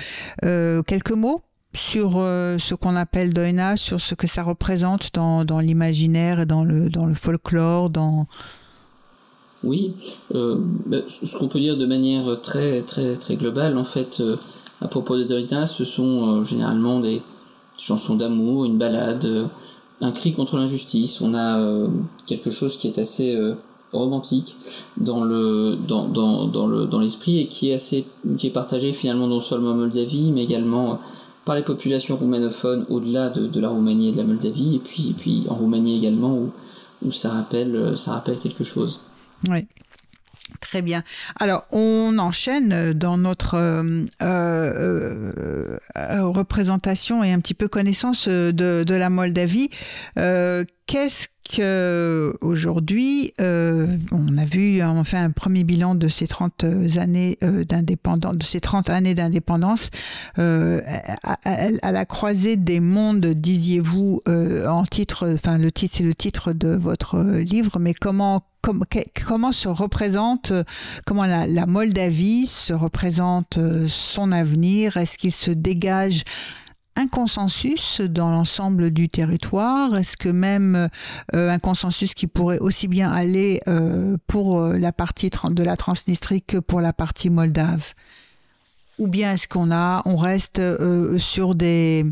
Euh, 0.44 0.82
quelques 0.82 1.12
mots 1.12 1.40
sur 1.76 2.14
euh, 2.16 2.58
ce 2.58 2.74
qu'on 2.74 2.96
appelle 2.96 3.32
Doina, 3.32 3.76
sur 3.76 4.00
ce 4.00 4.16
que 4.16 4.26
ça 4.26 4.42
représente 4.42 5.14
dans, 5.14 5.60
l'imaginaire, 5.60 6.48
dans 6.48 6.64
le, 6.64 6.90
dans 6.90 7.06
le 7.06 7.14
folklore, 7.14 7.90
dans... 7.90 8.26
Oui, 9.62 9.94
euh, 10.34 10.56
bah, 10.86 10.98
ce 11.06 11.36
qu'on 11.36 11.46
peut 11.46 11.60
dire 11.60 11.76
de 11.76 11.86
manière 11.86 12.40
très, 12.42 12.82
très, 12.82 13.14
très 13.14 13.36
globale, 13.36 13.78
en 13.78 13.84
fait, 13.84 14.20
à 14.80 14.88
propos 14.88 15.16
de 15.16 15.24
Doina, 15.24 15.66
ce 15.66 15.84
sont 15.84 16.44
généralement 16.44 17.00
des 17.00 17.22
chansons 17.78 18.14
d'amour, 18.14 18.64
une 18.64 18.78
balade, 18.78 19.48
un 20.00 20.12
cri 20.12 20.32
contre 20.32 20.56
l'injustice. 20.56 21.20
On 21.20 21.34
a 21.34 21.60
quelque 22.26 22.50
chose 22.50 22.76
qui 22.76 22.86
est 22.86 22.98
assez 22.98 23.36
romantique 23.92 24.54
dans 24.96 25.24
le 25.24 25.76
dans, 25.88 26.06
dans, 26.06 26.46
dans 26.46 26.66
le 26.66 26.86
dans 26.86 27.00
l'esprit 27.00 27.40
et 27.40 27.46
qui 27.46 27.70
est 27.70 27.74
assez 27.74 28.04
qui 28.36 28.46
est 28.46 28.50
partagé 28.50 28.92
finalement 28.92 29.26
non 29.26 29.40
seulement 29.40 29.70
en 29.70 29.74
Moldavie 29.74 30.30
mais 30.30 30.44
également 30.44 31.00
par 31.48 31.56
les 31.56 31.62
populations 31.62 32.18
roumanophones 32.18 32.84
au-delà 32.90 33.30
de, 33.30 33.58
la 33.58 33.70
Roumanie 33.70 34.10
et 34.10 34.12
de 34.12 34.18
la 34.18 34.24
Moldavie, 34.24 34.76
et 34.76 34.78
puis, 34.80 35.14
puis 35.18 35.46
en 35.48 35.54
Roumanie 35.54 35.96
également, 35.96 36.34
où, 36.34 36.52
où 37.02 37.10
ça, 37.10 37.30
rappelle, 37.30 37.96
ça 37.96 38.12
rappelle 38.12 38.38
quelque 38.38 38.64
chose. 38.64 39.00
Oui. 39.48 39.66
Très 40.68 40.82
bien. 40.82 41.02
Alors, 41.40 41.64
on 41.72 42.18
enchaîne 42.18 42.92
dans 42.92 43.16
notre 43.16 43.54
euh, 43.54 44.04
euh, 44.20 45.78
euh, 45.96 46.26
représentation 46.26 47.24
et 47.24 47.32
un 47.32 47.40
petit 47.40 47.54
peu 47.54 47.68
connaissance 47.68 48.28
de, 48.28 48.52
de 48.52 48.94
la 48.94 49.08
Moldavie. 49.08 49.70
Qu'est-ce 50.14 51.28
aujourd'hui, 52.40 53.32
euh, 53.40 53.96
on 54.12 54.36
a 54.36 54.44
vu, 54.44 54.82
on 54.82 55.04
fait 55.04 55.16
un 55.16 55.30
premier 55.30 55.64
bilan 55.64 55.94
de 55.94 56.08
ces 56.08 56.26
30 56.26 56.64
années 56.96 57.38
euh, 57.42 57.64
d'indépendance, 57.64 58.36
de 58.36 58.42
ces 58.42 58.60
30 58.60 58.90
années 58.90 59.14
d'indépendance, 59.14 59.90
euh, 60.38 60.80
à, 61.22 61.92
la 61.92 62.04
croisée 62.04 62.56
des 62.56 62.80
mondes, 62.80 63.26
disiez-vous, 63.26 64.22
en 64.26 64.84
titre, 64.84 65.32
enfin 65.34 65.58
le 65.58 65.72
titre, 65.72 65.94
c'est 65.96 66.04
le 66.04 66.14
titre 66.14 66.52
de 66.52 66.68
votre 66.68 67.20
livre, 67.38 67.78
mais 67.78 67.94
comment 67.94 68.44
comment 69.26 69.52
se 69.52 69.68
représente, 69.68 70.52
comment 71.06 71.24
la, 71.24 71.46
la 71.46 71.64
Moldavie 71.64 72.46
se 72.46 72.74
représente 72.74 73.58
son 73.86 74.30
avenir? 74.30 74.96
Est-ce 74.98 75.16
qu'il 75.16 75.32
se 75.32 75.52
dégage 75.52 76.24
un 76.98 77.06
consensus 77.06 78.00
dans 78.00 78.30
l'ensemble 78.30 78.90
du 78.90 79.08
territoire? 79.08 79.96
Est-ce 79.96 80.16
que 80.16 80.28
même 80.28 80.88
euh, 81.34 81.50
un 81.50 81.58
consensus 81.60 82.12
qui 82.12 82.26
pourrait 82.26 82.58
aussi 82.58 82.88
bien 82.88 83.10
aller 83.10 83.60
euh, 83.68 84.16
pour 84.26 84.58
euh, 84.58 84.76
la 84.78 84.92
partie 84.92 85.30
de 85.30 85.62
la 85.62 85.76
Transnistrie 85.76 86.42
que 86.42 86.58
pour 86.58 86.80
la 86.80 86.92
partie 86.92 87.30
moldave? 87.30 87.94
Ou 88.98 89.06
bien 89.06 89.34
est-ce 89.34 89.46
qu'on 89.46 89.70
a, 89.70 90.02
on 90.06 90.16
reste 90.16 90.60
sur 91.18 91.54
des, 91.54 92.04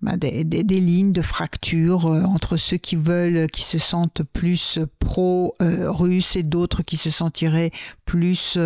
des, 0.00 0.42
des, 0.42 0.80
lignes 0.80 1.12
de 1.12 1.20
fracture 1.20 2.06
entre 2.06 2.56
ceux 2.56 2.78
qui 2.78 2.96
veulent, 2.96 3.46
qui 3.50 3.60
se 3.60 3.76
sentent 3.76 4.22
plus 4.32 4.78
pro-russes 5.00 6.36
et 6.36 6.42
d'autres 6.42 6.80
qui 6.80 6.96
se 6.96 7.10
sentiraient 7.10 7.72
plus 8.06 8.56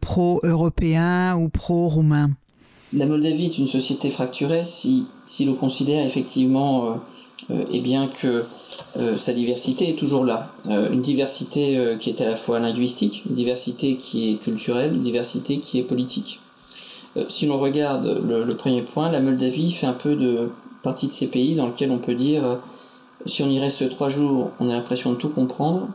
pro-européens 0.00 1.36
ou 1.36 1.48
pro-roumains? 1.48 2.32
La 2.92 3.06
Moldavie 3.06 3.46
est 3.46 3.58
une 3.58 3.68
société 3.68 4.10
fracturée 4.10 4.64
si, 4.64 5.06
si 5.24 5.44
l'on 5.44 5.54
considère 5.54 6.04
effectivement 6.04 6.86
euh, 6.86 6.94
euh 7.52 7.64
eh 7.72 7.80
bien 7.80 8.08
que 8.08 8.44
euh, 8.98 9.16
sa 9.16 9.32
diversité 9.32 9.90
est 9.90 9.98
toujours 9.98 10.24
là. 10.24 10.50
Euh, 10.68 10.90
une 10.90 11.02
diversité 11.02 11.96
qui 12.00 12.10
est 12.10 12.20
à 12.20 12.28
la 12.28 12.36
fois 12.36 12.58
linguistique, 12.58 13.22
une 13.28 13.36
diversité 13.36 13.96
qui 13.96 14.32
est 14.32 14.36
culturelle, 14.36 14.94
une 14.94 15.02
diversité 15.02 15.58
qui 15.58 15.78
est 15.78 15.84
politique. 15.84 16.40
si 17.28 17.46
l'on 17.46 17.58
regarde 17.58 18.20
le, 18.28 18.44
le, 18.44 18.54
premier 18.56 18.82
point, 18.82 19.10
la 19.10 19.20
Moldavie 19.20 19.72
fait 19.72 19.86
un 19.86 19.92
peu 19.92 20.16
de 20.16 20.50
partie 20.82 21.08
de 21.08 21.12
ces 21.12 21.26
pays 21.26 21.54
dans 21.54 21.66
lesquels 21.66 21.90
on 21.90 21.98
peut 21.98 22.14
dire 22.14 22.58
si 23.26 23.42
on 23.42 23.48
y 23.48 23.60
reste 23.60 23.88
trois 23.90 24.08
jours, 24.08 24.50
on 24.60 24.68
a 24.68 24.74
l'impression 24.74 25.10
de 25.12 25.16
tout 25.16 25.28
comprendre, 25.28 25.88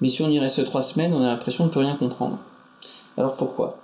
mais 0.00 0.08
si 0.08 0.22
on 0.22 0.28
y 0.28 0.38
reste 0.40 0.64
trois 0.64 0.82
semaines, 0.82 1.12
on 1.14 1.22
a 1.22 1.28
l'impression 1.28 1.64
de 1.64 1.68
ne 1.68 1.72
plus 1.72 1.80
rien 1.80 1.94
comprendre. 1.94 2.38
Alors 3.16 3.34
pourquoi? 3.34 3.83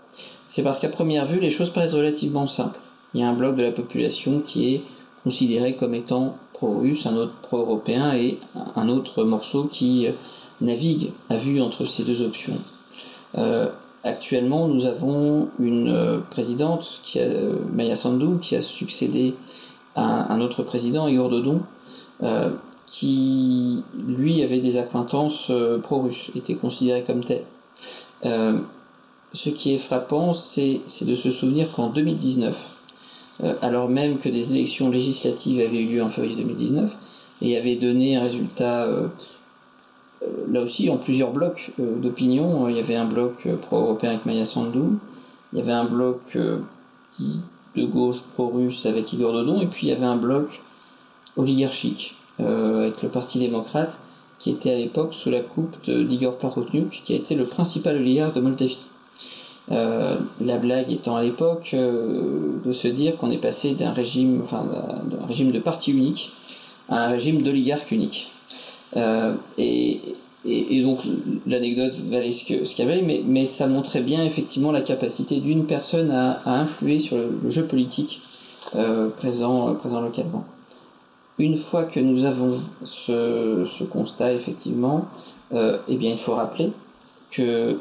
C'est 0.50 0.64
parce 0.64 0.80
qu'à 0.80 0.88
première 0.88 1.26
vue, 1.26 1.38
les 1.38 1.48
choses 1.48 1.70
paraissent 1.70 1.94
relativement 1.94 2.48
simples. 2.48 2.80
Il 3.14 3.20
y 3.20 3.22
a 3.22 3.28
un 3.28 3.34
bloc 3.34 3.54
de 3.54 3.62
la 3.62 3.70
population 3.70 4.40
qui 4.40 4.74
est 4.74 4.82
considéré 5.22 5.76
comme 5.76 5.94
étant 5.94 6.34
pro-russe, 6.54 7.06
un 7.06 7.14
autre 7.14 7.34
pro-européen 7.40 8.12
et 8.14 8.36
un 8.74 8.88
autre 8.88 9.22
morceau 9.22 9.68
qui 9.70 10.08
euh, 10.08 10.12
navigue 10.60 11.12
à 11.28 11.36
vue 11.36 11.62
entre 11.62 11.86
ces 11.86 12.02
deux 12.02 12.22
options. 12.22 12.58
Euh, 13.38 13.68
actuellement, 14.02 14.66
nous 14.66 14.86
avons 14.86 15.48
une 15.60 15.88
euh, 15.88 16.18
présidente, 16.30 16.98
qui 17.04 17.20
a, 17.20 17.28
Maya 17.72 17.94
Sandu, 17.94 18.40
qui 18.40 18.56
a 18.56 18.60
succédé 18.60 19.34
à 19.94 20.32
un 20.32 20.40
autre 20.40 20.64
président, 20.64 21.06
Igor 21.06 21.28
Dodon, 21.28 21.60
qui, 22.86 23.84
lui, 24.04 24.42
avait 24.42 24.60
des 24.60 24.78
acquaintances 24.78 25.52
pro-russes, 25.82 26.30
était 26.34 26.54
considéré 26.54 27.04
comme 27.04 27.22
tel 27.24 27.44
ce 29.32 29.50
qui 29.50 29.74
est 29.74 29.78
frappant, 29.78 30.34
c'est 30.34 30.80
de 31.02 31.14
se 31.14 31.30
souvenir 31.30 31.70
qu'en 31.72 31.88
2019, 31.90 32.56
euh, 33.44 33.54
alors 33.62 33.88
même 33.88 34.18
que 34.18 34.28
des 34.28 34.52
élections 34.52 34.90
législatives 34.90 35.60
avaient 35.60 35.82
eu 35.82 35.94
lieu 35.94 36.02
en 36.02 36.08
février 36.08 36.36
2019 36.36 37.36
et 37.42 37.56
avaient 37.56 37.76
donné 37.76 38.16
un 38.16 38.22
résultat, 38.22 38.84
euh, 38.84 39.08
euh, 40.22 40.26
là 40.50 40.60
aussi, 40.60 40.90
en 40.90 40.96
plusieurs 40.96 41.30
blocs 41.30 41.70
d'opinion, 41.78 42.68
il 42.68 42.76
y 42.76 42.80
avait 42.80 42.96
un 42.96 43.06
bloc 43.06 43.48
pro-européen 43.62 44.10
avec 44.10 44.26
Maya 44.26 44.44
Sandu, 44.44 44.98
il 45.52 45.58
y 45.58 45.62
avait 45.62 45.72
un 45.72 45.84
bloc 45.84 46.20
de 46.36 47.84
gauche 47.84 48.22
pro-russe 48.34 48.84
avec 48.86 49.12
Igor 49.12 49.32
Dodon, 49.32 49.60
et 49.60 49.66
puis 49.66 49.86
il 49.86 49.90
y 49.90 49.92
avait 49.92 50.06
un 50.06 50.16
bloc 50.16 50.60
oligarchique 51.36 52.16
avec 52.38 53.02
le 53.02 53.08
Parti 53.08 53.38
démocrate 53.38 54.00
qui 54.38 54.50
était 54.50 54.72
à 54.72 54.76
l'époque 54.76 55.12
sous 55.12 55.30
la 55.30 55.40
coupe 55.40 55.76
d'Igor 55.88 56.38
Plahotniuc, 56.38 57.02
qui 57.04 57.12
a 57.12 57.16
été 57.16 57.34
le 57.34 57.44
principal 57.44 57.96
oligarque 57.96 58.34
de 58.34 58.40
Moldavie. 58.40 58.89
Euh, 59.72 60.16
la 60.40 60.56
blague 60.56 60.90
étant 60.90 61.14
à 61.14 61.22
l'époque 61.22 61.70
euh, 61.74 62.56
de 62.64 62.72
se 62.72 62.88
dire 62.88 63.16
qu'on 63.16 63.30
est 63.30 63.38
passé 63.38 63.74
d'un 63.74 63.92
régime, 63.92 64.40
enfin, 64.42 64.64
d'un 65.04 65.26
régime 65.26 65.52
de 65.52 65.60
parti 65.60 65.92
unique 65.92 66.32
à 66.88 67.04
un 67.04 67.08
régime 67.08 67.42
d'oligarque 67.42 67.92
unique. 67.92 68.28
Euh, 68.96 69.32
et, 69.58 70.00
donc 70.82 71.00
l'anecdote 71.46 71.94
valait 72.08 72.32
ce 72.32 72.44
qu'il 72.44 72.64
y 72.78 72.82
avait, 72.82 73.02
mais, 73.02 73.44
ça 73.44 73.66
montrait 73.66 74.00
bien 74.00 74.24
effectivement 74.24 74.72
la 74.72 74.80
capacité 74.80 75.38
d'une 75.38 75.66
personne 75.66 76.10
à, 76.10 76.40
influer 76.46 76.98
sur 76.98 77.18
le, 77.18 77.48
jeu 77.48 77.66
politique 77.66 78.22
présent, 79.18 79.74
présent 79.74 80.00
localement. 80.00 80.46
Une 81.38 81.58
fois 81.58 81.84
que 81.84 82.00
nous 82.00 82.24
avons 82.24 82.58
ce, 82.82 83.64
ce 83.66 83.84
constat, 83.84 84.32
effectivement, 84.32 85.06
eh 85.52 85.96
bien, 85.96 86.10
il 86.10 86.18
faut 86.18 86.34
rappeler 86.34 86.70
que 87.30 87.76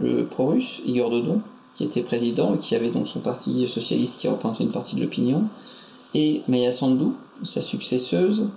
le 0.00 0.24
pro-russe, 0.24 0.80
Igor 0.84 1.10
Dodon, 1.10 1.40
qui 1.74 1.84
était 1.84 2.02
président 2.02 2.54
et 2.54 2.58
qui 2.58 2.74
avait 2.74 2.90
donc 2.90 3.06
son 3.06 3.20
parti 3.20 3.66
socialiste 3.68 4.18
qui 4.20 4.28
représentait 4.28 4.64
une 4.64 4.72
partie 4.72 4.96
de 4.96 5.02
l'opinion, 5.02 5.44
et 6.14 6.42
Maya 6.48 6.72
Sandu, 6.72 7.06
sa 7.42 7.60
successeuse, 7.60 8.48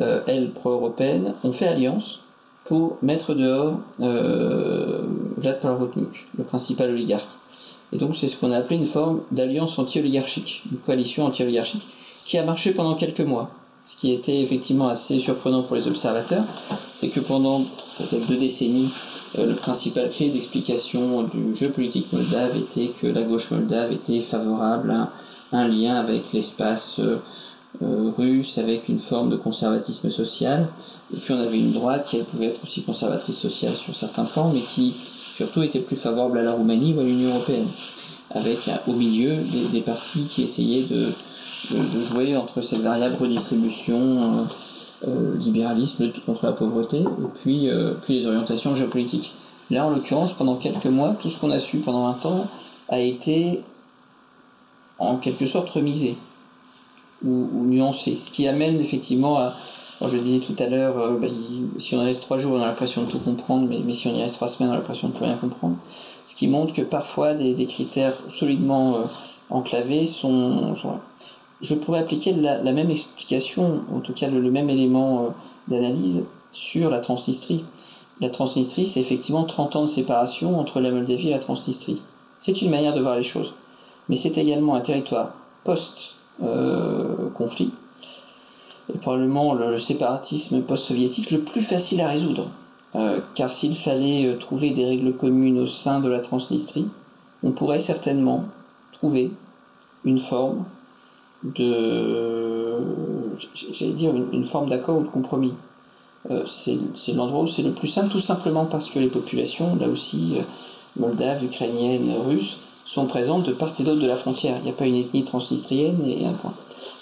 euh, 0.00 0.20
elle 0.26 0.52
pro-européenne, 0.52 1.34
ont 1.42 1.52
fait 1.52 1.68
alliance 1.68 2.20
pour 2.64 2.98
mettre 3.00 3.34
dehors 3.34 3.80
euh, 4.00 5.02
Vlad 5.38 5.60
Palahotniuk, 5.60 6.26
le 6.36 6.44
principal 6.44 6.90
oligarque. 6.90 7.30
Et 7.92 7.98
donc 7.98 8.16
c'est 8.16 8.28
ce 8.28 8.36
qu'on 8.36 8.50
a 8.50 8.58
appelé 8.58 8.76
une 8.76 8.86
forme 8.86 9.20
d'alliance 9.30 9.78
anti-oligarchique, 9.78 10.64
une 10.70 10.78
coalition 10.78 11.24
anti-oligarchique, 11.24 11.86
qui 12.26 12.36
a 12.38 12.44
marché 12.44 12.72
pendant 12.72 12.94
quelques 12.94 13.20
mois. 13.20 13.50
Ce 13.84 13.96
qui 13.96 14.12
était 14.12 14.42
effectivement 14.42 14.88
assez 14.88 15.20
surprenant 15.20 15.62
pour 15.62 15.76
les 15.76 15.86
observateurs, 15.86 16.42
c'est 16.94 17.08
que 17.08 17.20
pendant 17.20 17.60
peut-être 17.98 18.26
deux 18.26 18.36
décennies, 18.36 18.90
le 19.38 19.54
principal 19.54 20.10
clé 20.10 20.30
d'explication 20.30 21.24
du 21.24 21.54
jeu 21.54 21.70
politique 21.70 22.12
moldave 22.12 22.56
était 22.56 22.90
que 23.00 23.06
la 23.06 23.22
gauche 23.22 23.50
moldave 23.50 23.92
était 23.92 24.20
favorable 24.20 24.90
à 24.90 25.10
un 25.52 25.68
lien 25.68 25.96
avec 25.96 26.32
l'espace 26.32 27.00
euh, 27.00 27.16
euh, 27.82 28.10
russe, 28.16 28.58
avec 28.58 28.88
une 28.88 28.98
forme 28.98 29.30
de 29.30 29.36
conservatisme 29.36 30.10
social. 30.10 30.66
Et 31.14 31.18
puis 31.18 31.34
on 31.34 31.38
avait 31.38 31.58
une 31.58 31.72
droite 31.72 32.06
qui 32.08 32.18
pouvait 32.22 32.46
être 32.46 32.62
aussi 32.62 32.82
conservatrice 32.82 33.36
sociale 33.36 33.74
sur 33.74 33.94
certains 33.94 34.24
plans, 34.24 34.50
mais 34.52 34.60
qui 34.60 34.94
surtout 35.36 35.62
était 35.62 35.80
plus 35.80 35.96
favorable 35.96 36.38
à 36.38 36.42
la 36.42 36.52
Roumanie 36.52 36.94
ou 36.94 37.00
à 37.00 37.04
l'Union 37.04 37.30
européenne, 37.30 37.66
avec 38.34 38.58
au 38.86 38.92
milieu 38.92 39.34
des, 39.72 39.80
partis 39.80 40.24
qui 40.24 40.44
essayaient 40.44 40.84
de, 40.84 41.06
jouer 42.08 42.36
entre 42.36 42.60
cette 42.62 42.80
variable 42.80 43.16
redistribution. 43.20 43.98
Euh, 43.98 44.44
libéralisme 45.04 46.10
contre 46.24 46.46
la 46.46 46.52
pauvreté, 46.52 46.98
et 46.98 47.28
puis, 47.34 47.68
euh, 47.68 47.94
puis 48.02 48.20
les 48.20 48.26
orientations 48.26 48.74
géopolitiques. 48.74 49.32
Là, 49.70 49.86
en 49.86 49.90
l'occurrence, 49.90 50.32
pendant 50.32 50.56
quelques 50.56 50.86
mois, 50.86 51.14
tout 51.20 51.28
ce 51.28 51.38
qu'on 51.38 51.50
a 51.50 51.58
su 51.58 51.78
pendant 51.78 52.06
un 52.06 52.12
temps 52.12 52.46
a 52.88 53.00
été 53.00 53.62
en 54.98 55.16
quelque 55.16 55.46
sorte 55.46 55.68
remisé 55.70 56.16
ou, 57.24 57.64
nuancé, 57.64 58.16
ce 58.22 58.30
qui 58.30 58.46
amène 58.46 58.80
effectivement 58.80 59.38
à, 59.38 59.52
je 60.00 60.16
le 60.16 60.22
disais 60.22 60.40
tout 60.40 60.54
à 60.62 60.66
l'heure, 60.66 60.98
euh, 60.98 61.18
bah, 61.18 61.26
si 61.78 61.94
on 61.94 62.00
reste 62.04 62.22
trois 62.22 62.38
jours, 62.38 62.52
on 62.56 62.62
a 62.62 62.66
l'impression 62.66 63.02
de 63.02 63.10
tout 63.10 63.18
comprendre, 63.18 63.68
mais, 63.68 63.94
si 63.94 64.06
on 64.08 64.14
y 64.14 64.22
reste 64.22 64.34
trois 64.34 64.48
semaines, 64.48 64.70
on 64.70 64.74
a 64.74 64.76
l'impression 64.76 65.08
de 65.08 65.14
plus 65.14 65.24
rien 65.24 65.36
comprendre. 65.36 65.76
Ce 66.26 66.36
qui 66.36 66.48
montre 66.48 66.74
que 66.74 66.82
parfois 66.82 67.34
des, 67.34 67.66
critères 67.66 68.14
solidement 68.28 68.96
euh, 68.96 69.00
enclavés 69.50 70.04
sont, 70.04 70.74
Je 71.60 71.74
pourrais 71.74 72.00
appliquer 72.00 72.32
la, 72.32 72.72
même 72.72 72.90
explication, 72.90 73.82
en 73.94 74.00
tout 74.00 74.12
cas 74.12 74.28
le, 74.28 74.50
même 74.50 74.68
élément 74.68 75.24
euh, 75.24 75.28
d'analyse 75.68 76.24
sur 76.52 76.90
la 76.90 77.00
Transnistrie. 77.00 77.64
La 78.20 78.30
Transnistrie, 78.30 78.86
c'est 78.86 79.00
effectivement 79.00 79.44
30 79.44 79.76
ans 79.76 79.82
de 79.82 79.88
séparation 79.88 80.58
entre 80.58 80.80
la 80.80 80.90
Moldavie 80.90 81.28
et 81.28 81.32
la 81.32 81.38
Transnistrie. 81.38 82.02
C'est 82.38 82.62
une 82.62 82.70
manière 82.70 82.94
de 82.94 83.00
voir 83.00 83.16
les 83.16 83.22
choses. 83.22 83.54
Mais 84.08 84.16
c'est 84.16 84.38
également 84.38 84.74
un 84.74 84.80
territoire 84.80 85.32
post-conflit, 85.64 87.72
et 88.94 88.98
probablement 88.98 89.54
le 89.54 89.78
séparatisme 89.78 90.62
post-soviétique 90.62 91.30
le 91.30 91.40
plus 91.40 91.62
facile 91.62 92.00
à 92.00 92.08
résoudre. 92.08 92.48
Euh, 92.94 93.20
car 93.34 93.52
s'il 93.52 93.74
fallait 93.74 94.26
euh, 94.26 94.36
trouver 94.36 94.70
des 94.70 94.84
règles 94.84 95.12
communes 95.12 95.58
au 95.58 95.66
sein 95.66 96.00
de 96.00 96.08
la 96.08 96.20
Transnistrie, 96.20 96.88
on 97.42 97.50
pourrait 97.50 97.80
certainement 97.80 98.44
trouver 98.92 99.32
une 100.04 100.18
forme 100.18 100.64
de, 101.54 102.74
j'allais 103.72 103.92
dire, 103.92 104.12
une, 104.32 104.44
forme 104.44 104.68
d'accord 104.68 104.98
ou 104.98 105.02
de 105.02 105.08
compromis. 105.08 105.54
Euh, 106.30 106.44
c'est 106.46 107.12
l'endroit 107.12 107.42
où 107.42 107.46
c'est 107.46 107.62
le 107.62 107.72
plus 107.72 107.88
simple, 107.88 108.08
tout 108.10 108.20
simplement 108.20 108.66
parce 108.66 108.90
que 108.90 108.98
les 108.98 109.08
populations, 109.08 109.76
là 109.76 109.88
aussi, 109.88 110.38
moldaves, 110.98 111.44
ukrainiennes, 111.44 112.12
russes, 112.26 112.58
sont 112.84 113.06
présentes 113.06 113.44
de 113.44 113.52
part 113.52 113.72
et 113.78 113.82
d'autre 113.82 114.00
de 114.00 114.06
la 114.06 114.16
frontière. 114.16 114.56
Il 114.58 114.64
n'y 114.64 114.70
a 114.70 114.72
pas 114.72 114.86
une 114.86 114.94
ethnie 114.94 115.24
transnistrienne 115.24 116.02
et 116.06 116.24
un 116.24 116.32
point. 116.32 116.52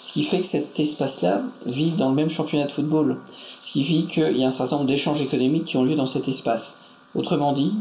Ce 0.01 0.13
qui 0.13 0.23
fait 0.23 0.39
que 0.39 0.45
cet 0.45 0.79
espace-là 0.79 1.41
vit 1.65 1.91
dans 1.91 2.09
le 2.09 2.15
même 2.15 2.29
championnat 2.29 2.65
de 2.65 2.71
football. 2.71 3.17
Ce 3.61 3.71
qui 3.71 3.83
fait 3.83 4.07
qu'il 4.07 4.37
y 4.37 4.43
a 4.43 4.47
un 4.47 4.51
certain 4.51 4.77
nombre 4.77 4.87
d'échanges 4.87 5.21
économiques 5.21 5.65
qui 5.65 5.77
ont 5.77 5.83
lieu 5.83 5.95
dans 5.95 6.05
cet 6.05 6.27
espace. 6.27 6.75
Autrement 7.15 7.53
dit, 7.53 7.73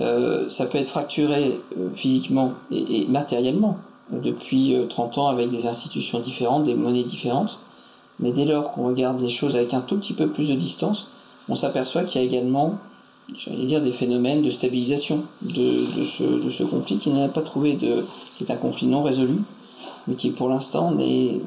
euh, 0.00 0.48
ça 0.48 0.66
peut 0.66 0.78
être 0.78 0.88
fracturé 0.88 1.60
euh, 1.76 1.90
physiquement 1.94 2.54
et, 2.70 3.06
matériellement 3.08 3.76
euh, 3.76 3.89
depuis 4.12 4.74
30 4.88 5.18
ans 5.18 5.26
avec 5.28 5.50
des 5.50 5.66
institutions 5.66 6.20
différentes, 6.20 6.64
des 6.64 6.74
monnaies 6.74 7.04
différentes. 7.04 7.60
Mais 8.18 8.32
dès 8.32 8.44
lors 8.44 8.72
qu'on 8.72 8.86
regarde 8.86 9.20
les 9.20 9.30
choses 9.30 9.56
avec 9.56 9.72
un 9.72 9.80
tout 9.80 9.96
petit 9.96 10.12
peu 10.12 10.28
plus 10.28 10.48
de 10.48 10.54
distance, 10.54 11.08
on 11.48 11.54
s'aperçoit 11.54 12.04
qu'il 12.04 12.20
y 12.20 12.24
a 12.24 12.26
également 12.26 12.78
j'allais 13.36 13.64
dire, 13.64 13.80
des 13.80 13.92
phénomènes 13.92 14.42
de 14.42 14.50
stabilisation 14.50 15.22
de, 15.42 15.84
ce, 16.04 16.62
conflit 16.64 16.98
qui 16.98 17.10
n'a 17.10 17.28
pas 17.28 17.42
trouvé 17.42 17.74
de. 17.74 18.04
qui 18.36 18.44
est 18.44 18.52
un 18.52 18.56
conflit 18.56 18.86
non 18.86 19.02
résolu, 19.02 19.36
mais 20.08 20.14
qui 20.14 20.30
pour 20.30 20.48
l'instant 20.48 20.92
n'est. 20.92 21.40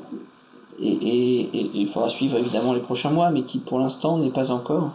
Et, 0.82 1.49
il 1.76 1.88
faudra 1.88 2.09
suivre 2.09 2.38
évidemment 2.38 2.74
les 2.74 2.80
prochains 2.80 3.11
mois, 3.11 3.30
mais 3.30 3.43
qui 3.43 3.59
pour 3.59 3.80
l'instant 3.80 4.18
n'est 4.18 4.32
pas 4.32 4.51
encore 4.51 4.91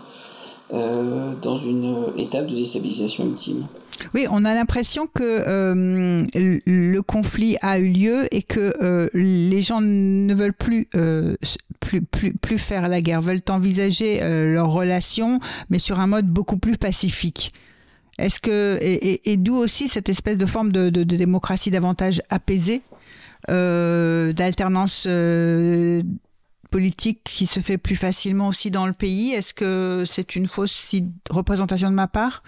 euh, 0.75 1.33
dans 1.41 1.57
une 1.57 1.95
étape 2.17 2.47
de 2.47 2.55
déstabilisation 2.55 3.25
ultime. 3.25 3.65
Oui, 4.15 4.27
on 4.31 4.45
a 4.45 4.55
l'impression 4.55 5.07
que 5.07 5.23
euh, 5.23 6.27
le 6.35 7.01
conflit 7.01 7.57
a 7.63 7.79
eu 7.79 7.89
lieu 7.89 8.27
et 8.35 8.43
que 8.43 8.75
euh, 8.83 9.09
les 9.15 9.63
gens 9.63 9.81
ne 9.81 10.35
veulent 10.35 10.55
plus, 10.55 10.89
euh, 10.97 11.37
plus, 11.81 12.03
plus, 12.03 12.33
plus, 12.35 12.59
faire 12.59 12.89
la 12.89 13.01
guerre, 13.01 13.21
veulent 13.21 13.43
envisager 13.49 14.21
leurs 14.21 14.71
relations, 14.71 15.41
mais 15.71 15.79
sur 15.79 16.01
un 16.01 16.07
mode 16.07 16.27
beaucoup 16.27 16.59
plus 16.59 16.77
pacifique. 16.77 17.53
Est-ce 18.19 18.41
que 18.41 18.79
et, 18.81 19.37
d'où 19.37 19.55
aussi 19.55 19.87
cette 19.87 20.09
espèce 20.09 20.39
de 20.39 20.47
forme 20.47 20.73
de, 20.73 20.89
démocratie 21.03 21.71
davantage 21.71 22.21
apaisée, 22.31 22.83
d'alternance 23.49 25.07
politique 26.71 27.21
qui 27.25 27.47
se 27.47 27.61
fait 27.61 27.79
plus 27.79 27.97
facilement 27.97 28.49
aussi 28.49 28.71
dans 28.71 28.87
le 28.87 28.93
pays? 28.93 29.33
Est-ce 29.33 29.55
que 29.55 30.05
c'est 30.05 30.35
une 30.35 30.49
fausse 30.49 30.97
représentation 31.31 31.91
de 31.91 31.95
ma 31.95 32.09
part? 32.09 32.43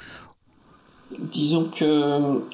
Disons 1.18 1.64
que 1.64 2.44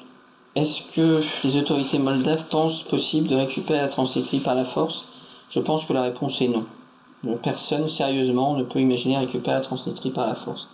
est-ce 0.55 0.81
que 0.95 1.21
les 1.43 1.57
autorités 1.57 1.99
moldaves 1.99 2.45
pensent 2.49 2.81
possible 2.81 3.27
de 3.27 3.35
récupérer 3.35 3.79
la 3.79 3.87
Transnistrie 3.87 4.39
par 4.39 4.55
la 4.55 4.65
force? 4.65 5.05
Je 5.49 5.59
pense 5.59 5.85
que 5.85 5.93
la 5.93 6.01
réponse 6.01 6.41
est 6.41 6.47
non. 6.47 6.65
Personne 7.43 7.87
sérieusement 7.89 8.55
ne 8.55 8.63
peut 8.63 8.79
imaginer 8.79 9.17
récupérer 9.17 9.55
la 9.55 9.61
Transnistrie 9.61 10.09
par 10.09 10.25
la 10.25 10.33
force. 10.33 10.67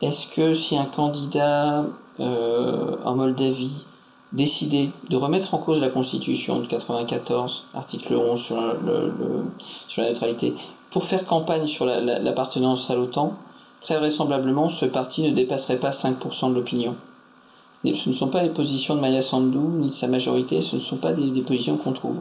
Est-ce 0.00 0.26
que 0.34 0.54
si 0.54 0.76
un 0.76 0.86
candidat 0.86 1.84
euh, 2.18 2.96
en 3.04 3.14
Moldavie 3.14 3.86
décidait 4.32 4.90
de 5.08 5.16
remettre 5.16 5.54
en 5.54 5.58
cause 5.58 5.80
la 5.80 5.88
Constitution 5.88 6.58
de 6.60 6.66
94, 6.66 7.66
article 7.74 8.14
11 8.14 8.40
sur, 8.40 10.02
la 10.02 10.08
neutralité, 10.08 10.54
pour 10.90 11.04
faire 11.04 11.24
campagne 11.24 11.66
sur 11.66 11.84
l'appartenance 11.84 12.90
à 12.90 12.96
l'OTAN, 12.96 13.34
très 13.80 13.98
vraisemblablement, 13.98 14.68
ce 14.68 14.86
parti 14.86 15.22
ne 15.22 15.30
dépasserait 15.30 15.78
pas 15.78 15.90
5% 15.90 16.50
de 16.50 16.54
l'opinion. 16.54 16.94
Ce 17.82 18.08
ne 18.08 18.14
sont 18.14 18.28
pas 18.28 18.42
les 18.42 18.50
positions 18.50 18.94
de 18.94 19.00
Maya 19.00 19.22
Sandou 19.22 19.70
ni 19.78 19.86
de 19.86 19.92
sa 19.92 20.06
majorité, 20.06 20.60
ce 20.60 20.76
ne 20.76 20.80
sont 20.80 20.96
pas 20.96 21.12
des, 21.12 21.40
positions 21.40 21.78
qu'on 21.78 21.92
trouve. 21.92 22.20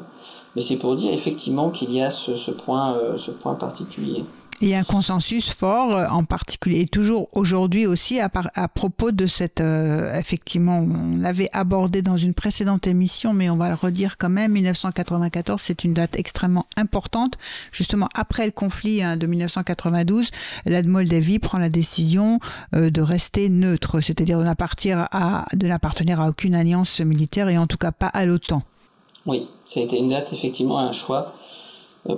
Mais 0.55 0.61
c'est 0.61 0.77
pour 0.77 0.95
dire 0.95 1.13
effectivement 1.13 1.69
qu'il 1.69 1.93
y 1.93 2.01
a 2.01 2.09
ce, 2.11 2.31
euh, 2.31 3.17
ce 3.17 3.31
point 3.31 3.55
particulier. 3.55 4.23
Il 4.61 4.67
y 4.67 4.73
a 4.73 4.79
un 4.79 4.83
consensus 4.83 5.53
fort, 5.53 5.95
euh, 5.95 6.07
en 6.07 6.25
particulier, 6.25 6.81
et 6.81 6.85
toujours 6.85 7.29
aujourd'hui 7.31 7.85
aussi, 7.85 8.19
à, 8.19 8.29
propos 8.67 9.11
de 9.11 9.25
cette. 9.25 9.61
Euh, 9.61 10.13
effectivement, 10.19 10.79
on 10.79 11.15
l'avait 11.15 11.49
abordé 11.53 12.01
dans 12.01 12.17
une 12.17 12.33
précédente 12.33 12.85
émission, 12.85 13.31
mais 13.31 13.49
on 13.49 13.55
va 13.55 13.69
le 13.69 13.75
redire 13.75 14.17
quand 14.17 14.29
même. 14.29 14.51
1994, 14.51 15.61
c'est 15.61 15.85
une 15.85 15.93
date 15.93 16.17
extrêmement 16.17 16.65
importante. 16.75 17.35
Justement, 17.71 18.09
après 18.13 18.45
le 18.45 18.51
conflit 18.51 19.01
hein, 19.01 19.15
de 19.15 19.27
1992, 19.27 20.29
la 20.65 20.81
Moldavie 20.83 21.39
prend 21.39 21.57
la 21.57 21.69
décision 21.69 22.39
euh, 22.75 22.89
de 22.89 23.01
rester 23.01 23.47
neutre, 23.47 24.01
c'est-à-dire 24.01 24.39
de 24.39 24.43
n'appartenir 24.43 25.07
à, 25.11 25.45
de 25.53 25.67
n'appartenir 25.67 26.19
à 26.19 26.27
aucune 26.27 26.53
alliance 26.53 26.99
militaire 26.99 27.47
et 27.47 27.57
en 27.57 27.67
tout 27.67 27.77
cas 27.77 27.93
pas 27.93 28.07
à 28.07 28.25
l'OTAN. 28.25 28.63
Oui, 29.25 29.47
ça 29.65 29.79
a 29.79 29.83
été 29.83 29.97
une 29.97 30.09
date, 30.09 30.33
effectivement, 30.33 30.79
un 30.79 30.91
choix 30.91 31.31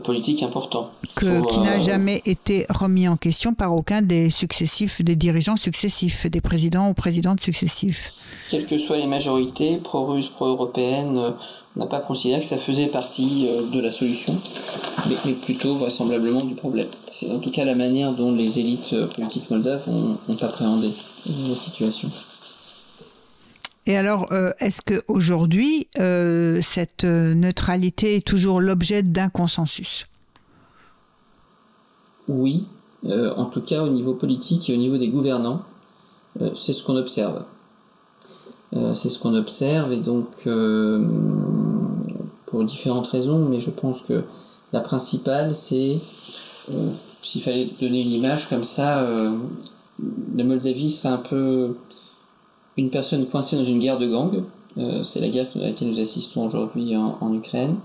politique 0.04 0.44
important. 0.44 0.90
Que, 1.16 1.52
qui 1.52 1.60
n'a 1.60 1.78
euh, 1.78 1.82
jamais 1.82 2.22
été 2.26 2.66
remis 2.70 3.08
en 3.08 3.18
question 3.18 3.54
par 3.54 3.74
aucun 3.76 4.02
des 4.02 4.30
successifs, 4.30 5.02
des 5.02 5.16
dirigeants 5.16 5.56
successifs, 5.56 6.28
des 6.28 6.42
présidents 6.42 6.90
ou 6.90 6.94
présidentes 6.94 7.42
successifs. 7.42 8.14
Quelles 8.50 8.66
que 8.66 8.78
soient 8.78 8.98
les 8.98 9.08
majorités, 9.08 9.78
pro-russes, 9.78 10.30
pro-européennes, 10.30 11.18
euh, 11.18 11.32
on 11.76 11.82
n'a 11.82 11.88
pas 11.88 12.00
considéré 12.00 12.42
que 12.42 12.48
ça 12.48 12.58
faisait 12.58 12.88
partie 12.88 13.48
de 13.72 13.80
la 13.80 13.90
solution, 13.90 14.36
mais, 15.08 15.32
plutôt 15.34 15.76
vraisemblablement 15.76 16.44
du 16.44 16.54
problème. 16.54 16.88
C'est 17.10 17.32
en 17.32 17.40
tout 17.40 17.50
cas 17.50 17.64
la 17.64 17.76
manière 17.76 18.12
dont 18.12 18.36
les 18.36 18.60
élites 18.60 18.94
politiques 19.16 19.50
moldaves 19.50 19.88
ont, 19.88 20.18
ont 20.28 20.38
appréhendé 20.42 20.90
la 21.48 21.56
situation. 21.56 22.10
Et 23.88 23.98
alors, 23.98 24.32
euh, 24.32 24.52
est-ce 24.60 24.82
qu'aujourd'hui, 24.82 25.88
euh, 26.00 26.62
cette 26.62 27.04
euh, 27.04 27.34
neutralité 27.34 28.18
est 28.18 28.26
toujours 28.26 28.62
l'objet 28.62 29.02
d'un 29.02 29.30
consensus? 29.30 30.06
Oui, 32.28 32.66
en 33.04 33.46
tout 33.46 33.62
cas 33.62 33.82
au 33.82 33.90
niveau 33.90 34.14
politique 34.14 34.70
et 34.70 34.76
au 34.76 34.78
niveau 34.78 34.98
des 34.98 35.10
gouvernants, 35.10 35.64
c'est 36.56 36.72
ce 36.72 36.84
qu'on 36.84 36.96
observe. 36.96 37.44
c'est 38.72 39.10
ce 39.10 39.20
qu'on 39.20 39.34
observe 39.34 39.92
et 39.92 40.00
donc 40.00 40.28
pour 42.46 42.64
différentes 42.64 43.08
raisons, 43.08 43.50
mais 43.50 43.60
je 43.60 43.72
pense 43.72 44.04
que 44.04 44.24
la 44.72 44.80
principale 44.80 45.56
c'est, 45.56 45.98
s'il 47.22 47.42
fallait 47.42 47.68
donner 47.82 48.04
une 48.04 48.12
image 48.12 48.48
comme 48.48 48.64
ça, 48.64 49.06
la 50.36 50.44
Moldavie 50.44 50.92
c'est 50.92 51.10
un 51.10 51.18
peu 51.18 51.76
une 52.78 52.90
personne 52.90 53.26
coincée 53.26 53.56
dans 53.56 53.66
une 53.66 53.80
guerre 53.80 54.00
de 54.00 54.08
gang. 54.08 54.44
Euh, 54.78 55.04
c'est 55.04 55.20
la 55.20 55.28
guerre 55.28 55.48
à 55.56 55.60
laquelle 55.60 55.90
nous 55.90 56.00
assistons 56.00 56.46
aujourd'hui 56.46 56.96
en, 56.96 57.34
Ukraine. 57.34 57.76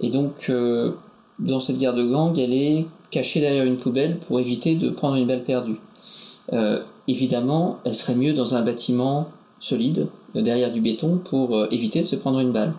Et 0.00 0.10
donc, 0.10 0.46
euh, 0.48 0.92
dans 1.38 1.60
cette 1.60 1.78
guerre 1.78 1.94
de 1.94 2.04
gang, 2.04 2.38
elle 2.38 2.54
est 2.54 2.86
cachée 3.10 3.40
derrière 3.40 3.64
une 3.64 3.76
poubelle 3.76 4.18
pour 4.18 4.40
éviter 4.40 4.74
de 4.76 4.90
prendre 4.90 5.16
une 5.16 5.26
balle 5.26 5.44
perdue. 5.44 5.76
Euh, 6.52 6.82
évidemment, 7.08 7.78
elle 7.84 7.94
serait 7.94 8.14
mieux 8.14 8.32
dans 8.32 8.54
un 8.54 8.62
bâtiment 8.62 9.28
solide, 9.60 10.06
derrière 10.34 10.72
du 10.72 10.80
béton, 10.80 11.20
pour 11.22 11.66
éviter 11.72 12.00
de 12.00 12.06
se 12.06 12.16
prendre 12.16 12.40
une 12.40 12.50
balle. 12.50 12.74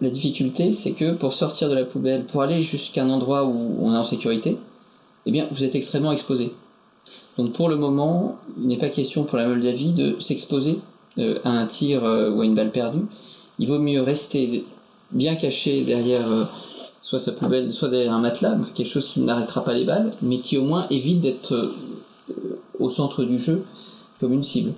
La 0.00 0.10
difficulté, 0.10 0.72
c'est 0.72 0.92
que 0.92 1.12
pour 1.12 1.32
sortir 1.32 1.68
de 1.68 1.74
la 1.74 1.84
poubelle, 1.84 2.24
pour 2.24 2.42
aller 2.42 2.62
jusqu'à 2.62 3.04
un 3.04 3.10
endroit 3.10 3.44
où 3.44 3.76
on 3.82 3.92
est 3.92 3.96
en 3.96 4.04
sécurité, 4.04 4.56
eh 5.26 5.30
bien, 5.30 5.46
vous 5.50 5.64
êtes 5.64 5.74
extrêmement 5.74 6.12
exposé. 6.12 6.50
Donc 7.38 7.52
pour 7.52 7.68
le 7.68 7.76
moment, 7.76 8.36
il 8.60 8.66
n'est 8.66 8.76
pas 8.76 8.88
question 8.88 9.22
pour 9.22 9.38
la 9.38 9.46
Moldavie 9.46 9.92
de 9.92 10.16
s'exposer 10.20 10.78
euh, 11.18 11.38
à 11.44 11.50
un 11.50 11.66
tir 11.66 12.04
euh, 12.04 12.30
ou 12.30 12.40
à 12.42 12.44
une 12.44 12.54
balle 12.54 12.72
perdue. 12.72 13.06
Il 13.60 13.68
vaut 13.68 13.78
mieux 13.78 14.02
rester 14.02 14.64
bien 15.12 15.36
caché 15.36 15.84
derrière 15.84 16.28
euh, 16.28 16.44
soit 17.00 17.20
sa 17.20 17.30
poubelle, 17.30 17.72
soit 17.72 17.88
derrière 17.88 18.12
un 18.12 18.20
matelas, 18.20 18.56
quelque 18.74 18.90
chose 18.90 19.08
qui 19.08 19.20
n'arrêtera 19.20 19.64
pas 19.64 19.72
les 19.72 19.84
balles, 19.84 20.10
mais 20.20 20.38
qui 20.38 20.58
au 20.58 20.64
moins 20.64 20.86
évite 20.90 21.20
d'être 21.20 21.70
au 22.80 22.90
centre 22.90 23.24
du 23.24 23.38
jeu 23.38 23.64
comme 24.20 24.32
une 24.32 24.42
cible. 24.42 24.72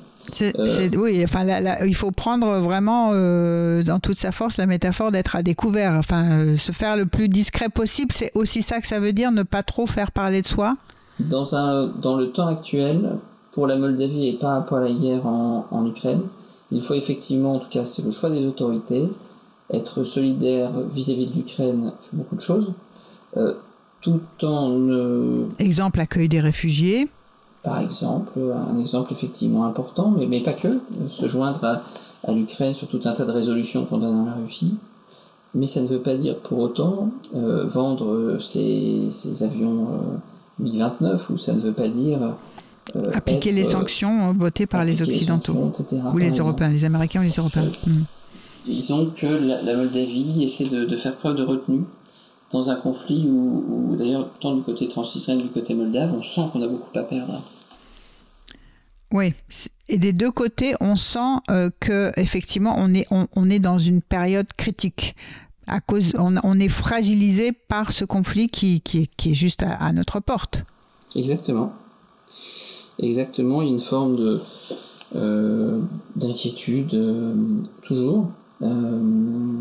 oui, 0.96 1.24
enfin, 1.24 1.46
il 1.86 1.94
faut 1.94 2.11
prendre 2.11 2.58
vraiment 2.58 3.11
dans 3.11 3.98
toute 4.00 4.18
sa 4.18 4.32
force 4.32 4.58
la 4.58 4.66
métaphore 4.66 5.11
d'être 5.11 5.34
à 5.34 5.42
découvert. 5.42 5.94
Enfin, 5.94 6.56
se 6.56 6.72
faire 6.72 6.96
le 6.96 7.06
plus 7.06 7.28
discret 7.28 7.70
possible, 7.70 8.12
c'est 8.14 8.30
aussi 8.34 8.62
ça 8.62 8.80
que 8.80 8.86
ça 8.86 9.00
veut 9.00 9.12
dire, 9.12 9.32
ne 9.32 9.42
pas 9.42 9.62
trop 9.62 9.86
faire 9.86 10.12
parler 10.12 10.42
de 10.42 10.46
soi. 10.46 10.76
Dans, 11.28 11.54
un, 11.54 11.86
dans 11.86 12.16
le 12.16 12.30
temps 12.30 12.46
actuel, 12.46 13.18
pour 13.52 13.66
la 13.66 13.76
Moldavie 13.76 14.28
et 14.28 14.32
par 14.34 14.52
rapport 14.52 14.78
à 14.78 14.82
la 14.82 14.92
guerre 14.92 15.26
en, 15.26 15.66
en 15.70 15.86
Ukraine, 15.86 16.20
il 16.70 16.80
faut 16.80 16.94
effectivement, 16.94 17.56
en 17.56 17.58
tout 17.58 17.68
cas 17.68 17.84
c'est 17.84 18.04
le 18.04 18.10
choix 18.10 18.30
des 18.30 18.46
autorités, 18.46 19.08
être 19.72 20.04
solidaire 20.04 20.70
vis-à-vis 20.92 21.26
de 21.26 21.34
l'Ukraine 21.34 21.92
sur 22.00 22.14
beaucoup 22.14 22.36
de 22.36 22.40
choses, 22.40 22.72
euh, 23.36 23.54
tout 24.00 24.20
en... 24.42 25.48
Exemple, 25.58 26.00
accueil 26.00 26.28
des 26.28 26.40
réfugiés. 26.40 27.08
Par 27.62 27.80
exemple, 27.80 28.38
un 28.68 28.78
exemple 28.78 29.12
effectivement 29.12 29.64
important, 29.64 30.12
mais, 30.16 30.26
mais 30.26 30.40
pas 30.40 30.54
que, 30.54 30.80
se 31.08 31.26
joindre 31.26 31.64
à, 31.64 31.82
à 32.26 32.32
l'Ukraine 32.32 32.72
sur 32.72 32.88
tout 32.88 33.00
un 33.04 33.12
tas 33.12 33.24
de 33.24 33.32
résolutions 33.32 33.84
condamnant 33.84 34.24
la 34.24 34.34
Russie. 34.34 34.76
Mais 35.54 35.66
ça 35.66 35.80
ne 35.80 35.88
veut 35.88 35.98
pas 35.98 36.14
dire 36.14 36.36
pour 36.36 36.60
autant 36.60 37.10
euh, 37.34 37.64
vendre 37.66 38.38
ces 38.38 39.10
avions 39.42 39.88
euh, 40.61 40.64
MiG-29, 40.64 41.32
ou 41.32 41.38
ça 41.38 41.52
ne 41.52 41.61
veut 41.61 41.72
pas 41.72 41.88
dire 41.88 42.34
euh, 42.96 43.11
appliquer 43.12 43.52
les 43.52 43.66
euh, 43.66 43.70
sanctions 43.70 44.32
votées 44.32 44.66
par 44.66 44.84
les 44.84 45.00
Occidentaux, 45.00 45.72
ou 46.12 46.18
les 46.18 46.36
Européens, 46.36 46.68
les 46.68 46.84
Américains 46.84 47.20
ou 47.20 47.24
les 47.24 47.30
Européens. 47.30 47.70
Hmm. 47.86 48.02
Disons 48.66 49.06
que 49.06 49.26
la, 49.26 49.76
Moldavie 49.76 50.44
essaie 50.44 50.66
de, 50.66 50.96
faire 50.96 51.14
preuve 51.14 51.36
de 51.36 51.42
retenue 51.42 51.84
dans 52.52 52.70
un 52.70 52.76
conflit 52.76 53.26
où, 53.30 53.94
d'ailleurs, 53.96 54.28
tant 54.40 54.54
du 54.54 54.62
côté 54.62 54.88
transnistrien 54.88 55.38
que 55.38 55.42
du 55.42 55.48
côté 55.48 55.74
moldave, 55.74 56.12
on 56.12 56.22
sent 56.22 56.42
qu'on 56.52 56.62
a 56.62 56.66
beaucoup 56.66 56.98
à 56.98 57.02
perdre. 57.02 57.40
Oui, 59.12 59.32
et 59.90 59.98
des 59.98 60.12
deux 60.12 60.30
côtés, 60.30 60.74
on 60.80 60.94
sent 60.94 61.40
euh, 61.50 61.68
que 61.80 62.12
effectivement, 62.16 62.76
on 62.78 62.94
est, 62.94 63.08
on, 63.11 63.50
est 63.50 63.58
dans 63.58 63.78
une 63.78 64.02
période 64.02 64.46
critique. 64.56 65.16
À 65.72 65.80
cause, 65.80 66.12
on, 66.18 66.58
est 66.58 66.68
fragilisé 66.68 67.52
par 67.52 67.92
ce 67.92 68.04
conflit 68.04 68.48
qui, 68.48 68.82
est 68.92 69.34
juste 69.34 69.62
à 69.62 69.92
notre 69.92 70.18
porte. 70.18 70.64
Exactement 71.14 71.72
exactement 73.02 73.62
une 73.62 73.80
forme 73.80 74.16
de 74.16 74.40
euh, 75.16 75.80
d'inquiétude 76.16 76.94
euh, 76.94 77.34
toujours 77.82 78.28
euh, 78.62 79.60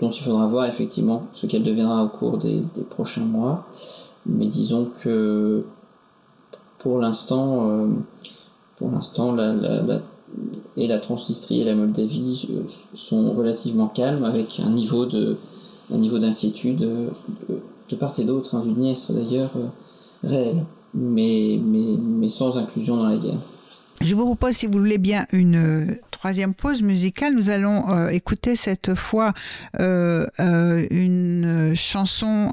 dont 0.00 0.10
il 0.10 0.22
faudra 0.22 0.46
voir 0.46 0.66
effectivement 0.66 1.26
ce 1.32 1.46
qu'elle 1.46 1.62
deviendra 1.62 2.04
au 2.04 2.08
cours 2.08 2.38
des, 2.38 2.62
prochains 2.90 3.24
mois 3.24 3.66
mais 4.26 4.46
disons 4.46 4.90
que 5.02 5.64
pour 6.78 6.98
l'instant 6.98 7.88
pour 8.76 8.90
l'instant 8.90 9.32
la, 9.32 10.00
et 10.76 10.86
la 10.86 10.98
Transnistrie 10.98 11.60
et 11.60 11.64
la 11.64 11.74
Moldavie 11.74 12.48
sont 12.94 13.32
relativement 13.32 13.86
calmes 13.86 14.24
avec 14.24 14.60
un 14.64 14.70
niveau 14.70 15.06
de 15.06 15.36
un 15.92 15.98
niveau 15.98 16.18
d'inquiétude 16.18 16.88
de 17.90 17.96
part 17.96 18.18
et 18.18 18.24
d'autre 18.24 18.54
hein, 18.54 18.62
du 18.64 18.72
d'ailleurs 19.12 19.50
réel 20.22 20.64
mais 20.94 22.28
sans 22.28 22.56
inclusion 22.56 22.96
dans 22.96 23.08
la 23.08 23.16
guerre. 23.16 23.38
Je 24.04 24.14
vous 24.14 24.26
propose, 24.26 24.54
si 24.56 24.66
vous 24.66 24.78
voulez 24.78 24.98
bien, 24.98 25.26
une 25.32 25.56
euh, 25.56 25.86
troisième 26.10 26.52
pause 26.52 26.82
musicale. 26.82 27.34
Nous 27.34 27.48
allons 27.48 27.90
euh, 27.90 28.08
écouter 28.08 28.54
cette 28.54 28.94
fois 28.94 29.32
euh, 29.80 30.26
une 30.90 31.72
chanson 31.74 32.52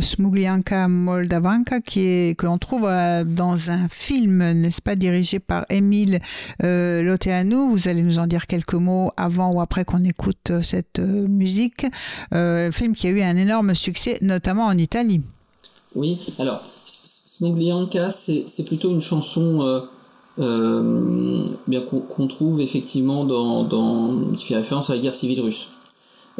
Smuglianka 0.00 0.86
Moldavanka 0.86 1.80
qui 1.80 2.06
est, 2.06 2.38
que 2.38 2.46
l'on 2.46 2.56
trouve 2.56 2.82
dans 2.82 3.70
un 3.70 3.88
film, 3.88 4.52
n'est-ce 4.52 4.80
pas, 4.80 4.94
dirigé 4.94 5.40
par 5.40 5.66
Émile 5.70 6.20
Loteanu. 6.60 7.70
Vous 7.70 7.88
allez 7.88 8.02
nous 8.02 8.20
en 8.20 8.28
dire 8.28 8.46
quelques 8.46 8.74
mots 8.74 9.10
avant 9.16 9.50
ou 9.50 9.60
après 9.60 9.84
qu'on 9.84 10.04
écoute 10.04 10.52
cette 10.62 11.00
musique. 11.00 11.86
film 12.30 12.94
qui 12.94 13.08
a 13.08 13.10
eu 13.10 13.22
un 13.22 13.36
énorme 13.36 13.74
succès, 13.74 14.18
notamment 14.22 14.66
en 14.66 14.78
Italie. 14.78 15.20
Oui, 15.96 16.18
alors 16.38 16.62
Smoglianka, 16.84 18.10
c'est 18.10 18.64
plutôt 18.64 18.92
une 18.92 19.00
chanson 19.00 19.88
euh, 20.40 21.42
euh, 21.72 21.80
qu'on 21.80 22.26
trouve 22.26 22.60
effectivement 22.60 23.24
dans, 23.24 24.32
qui 24.36 24.46
fait 24.46 24.56
référence 24.56 24.90
à 24.90 24.94
la 24.94 25.00
guerre 25.00 25.14
civile 25.14 25.40
russe. 25.40 25.68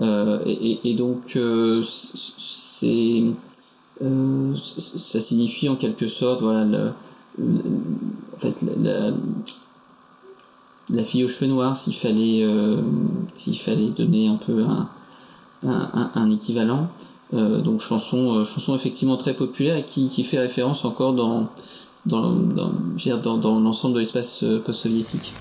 Euh, 0.00 0.40
et, 0.46 0.94
donc 0.94 1.36
c'est 1.82 3.22
ça 4.56 5.20
signifie 5.20 5.68
en 5.68 5.76
quelque 5.76 6.08
sorte 6.08 6.40
voilà 6.40 6.64
en 7.38 8.38
fait 8.38 8.64
la, 8.82 9.10
la, 10.88 11.04
fille 11.04 11.22
aux 11.24 11.28
cheveux 11.28 11.50
noirs 11.50 11.76
s'il 11.76 11.94
fallait 11.94 12.46
s'il 13.34 13.58
fallait 13.58 13.90
donner 13.90 14.28
un 14.28 14.36
peu 14.36 14.64
un, 14.64 14.88
un, 16.14 16.30
équivalent 16.30 16.88
euh, 17.32 17.60
donc 17.60 17.80
chanson, 17.80 18.38
euh, 18.38 18.44
chanson 18.44 18.74
effectivement 18.74 19.16
très 19.16 19.34
populaire 19.34 19.76
et 19.76 19.84
qui, 19.84 20.08
qui 20.08 20.24
fait 20.24 20.38
référence 20.38 20.84
encore 20.84 21.12
dans, 21.12 21.48
dans, 22.06 22.34
dans, 22.34 22.72
dans, 23.22 23.38
dans 23.38 23.60
l'ensemble 23.60 23.94
de 23.94 24.00
l'espace 24.00 24.42
euh, 24.42 24.58
post-soviétique. 24.58 25.34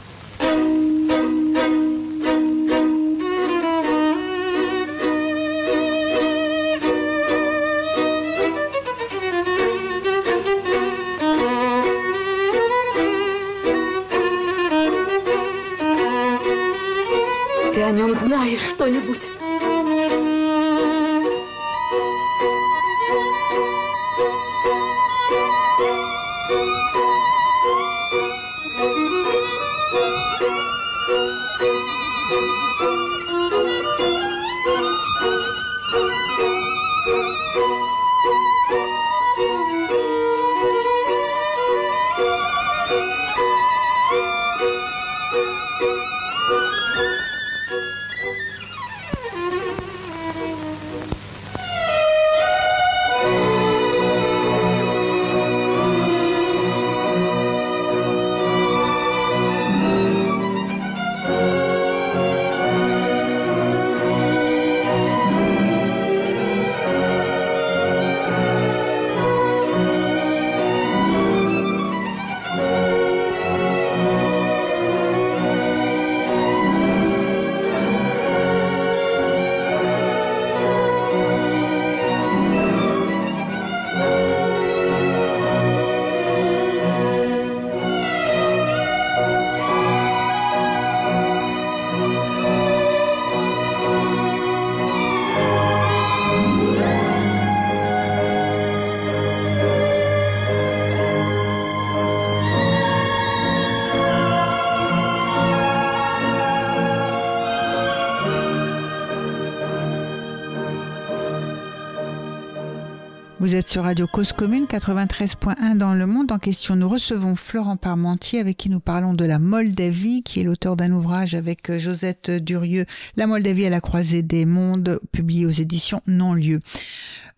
Sur 113.68 113.84
Radio 113.84 114.08
Cause 114.08 114.32
Commune 114.32 114.66
93.1 114.66 115.78
dans 115.78 115.94
le 115.94 116.06
monde. 116.06 116.32
En 116.32 116.38
question, 116.38 116.76
nous 116.76 116.88
recevons 116.88 117.36
Florent 117.36 117.78
Parmentier 117.78 118.40
avec 118.40 118.58
qui 118.58 118.70
nous 118.70 118.80
parlons 118.80 119.14
de 119.14 119.26
la 119.26 119.40
Moldavie, 119.40 120.24
qui 120.24 120.40
est 120.40 120.44
l'auteur 120.44 120.76
d'un 120.76 120.92
ouvrage 120.92 121.36
avec 121.36 121.70
euh, 121.70 121.80
Josette 121.80 122.30
Durieux, 122.30 122.86
La 123.18 123.28
Moldavie 123.28 123.66
à 123.66 123.70
la 123.70 123.82
croisée 123.82 124.22
des 124.22 124.46
mondes, 124.46 125.00
publié 125.12 125.46
aux 125.46 125.52
éditions 125.52 126.02
Non-Lieu. 126.08 126.60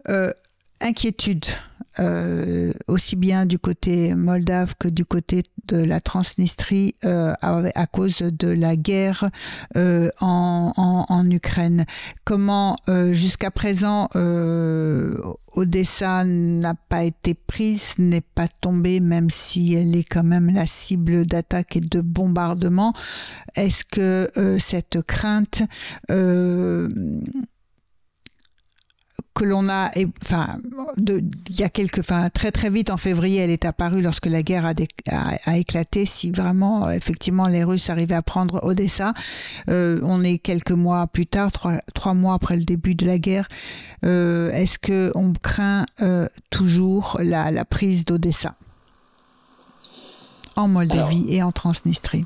Euh, 0.10 0.34
inquiétude 0.82 1.46
euh, 2.00 2.72
aussi 2.88 3.18
bien 3.18 3.46
du 3.46 3.60
côté 3.60 4.16
moldave 4.16 4.76
que 4.80 4.88
du 4.88 5.04
côté 5.04 5.44
de 5.68 5.76
la 5.76 6.00
Transnistrie 6.00 6.96
euh, 7.04 7.34
à, 7.42 7.86
cause 7.86 8.20
de 8.20 8.48
la 8.48 8.78
guerre 8.78 9.30
euh, 9.76 10.10
en, 10.22 10.72
en, 10.78 11.30
Ukraine. 11.30 11.86
Comment 12.24 12.78
jusqu'à 13.12 13.52
présent 13.52 14.08
Odessa 15.54 16.24
n'a 16.24 16.76
pas 16.76 17.04
été 17.04 17.34
prise, 17.34 17.96
n'est 17.98 18.22
pas 18.22 18.48
tombée, 18.48 19.02
même 19.02 19.30
si 19.30 19.74
elle 19.74 19.96
est 19.96 20.06
quand 20.06 20.24
même 20.24 20.50
la 20.50 20.66
cible 20.66 21.26
d'attaques 21.26 21.76
et 21.76 21.82
de 21.82 22.00
bombardements. 22.00 22.94
Est-ce 23.56 23.84
que 23.84 24.32
cette 24.60 25.02
crainte 25.02 25.64
que 29.34 29.44
l'on 29.44 29.70
a, 29.70 29.92
enfin, 30.24 30.60
il 30.98 31.56
y 31.56 31.64
a 31.64 31.70
quelques, 31.70 32.00
enfin, 32.00 32.30
très 32.30 32.52
très 32.52 32.70
vite 32.70 32.90
en 32.90 32.98
février, 32.98 33.40
elle 33.42 33.50
est 33.50 33.66
apparue 33.66 34.02
lorsque 34.02 34.26
la 34.26 34.44
guerre 34.44 34.66
a, 34.66 34.74
a, 35.46 35.58
éclaté. 35.58 36.06
Si 36.06 36.32
vraiment, 36.32 36.90
effectivement, 36.90 37.48
les 37.48 37.64
Russes 37.64 37.90
arrivaient 37.90 38.16
à 38.16 38.22
prendre 38.22 38.64
Odessa, 38.64 39.14
euh, 39.70 40.00
on 40.04 40.24
est 40.24 40.38
quelques 40.38 40.72
mois 40.72 41.08
plus 41.08 41.28
tard, 41.28 41.52
trois, 41.52 41.80
trois, 41.94 42.14
mois 42.14 42.36
après 42.36 42.58
le 42.58 42.64
début 42.64 42.96
de 42.96 43.06
la 43.06 43.18
guerre. 43.18 43.48
Euh, 44.06 44.52
est-ce 44.52 44.80
que 44.80 45.12
on 45.16 45.34
craint 45.34 45.86
euh, 46.02 46.28
toujours 46.50 47.18
la, 47.22 47.52
la 47.52 47.66
prise 47.66 48.06
d'Odessa? 48.06 48.56
En 50.56 50.68
Moldavie 50.68 51.28
et 51.30 51.42
en 51.44 51.52
Transnistrie 51.52 52.26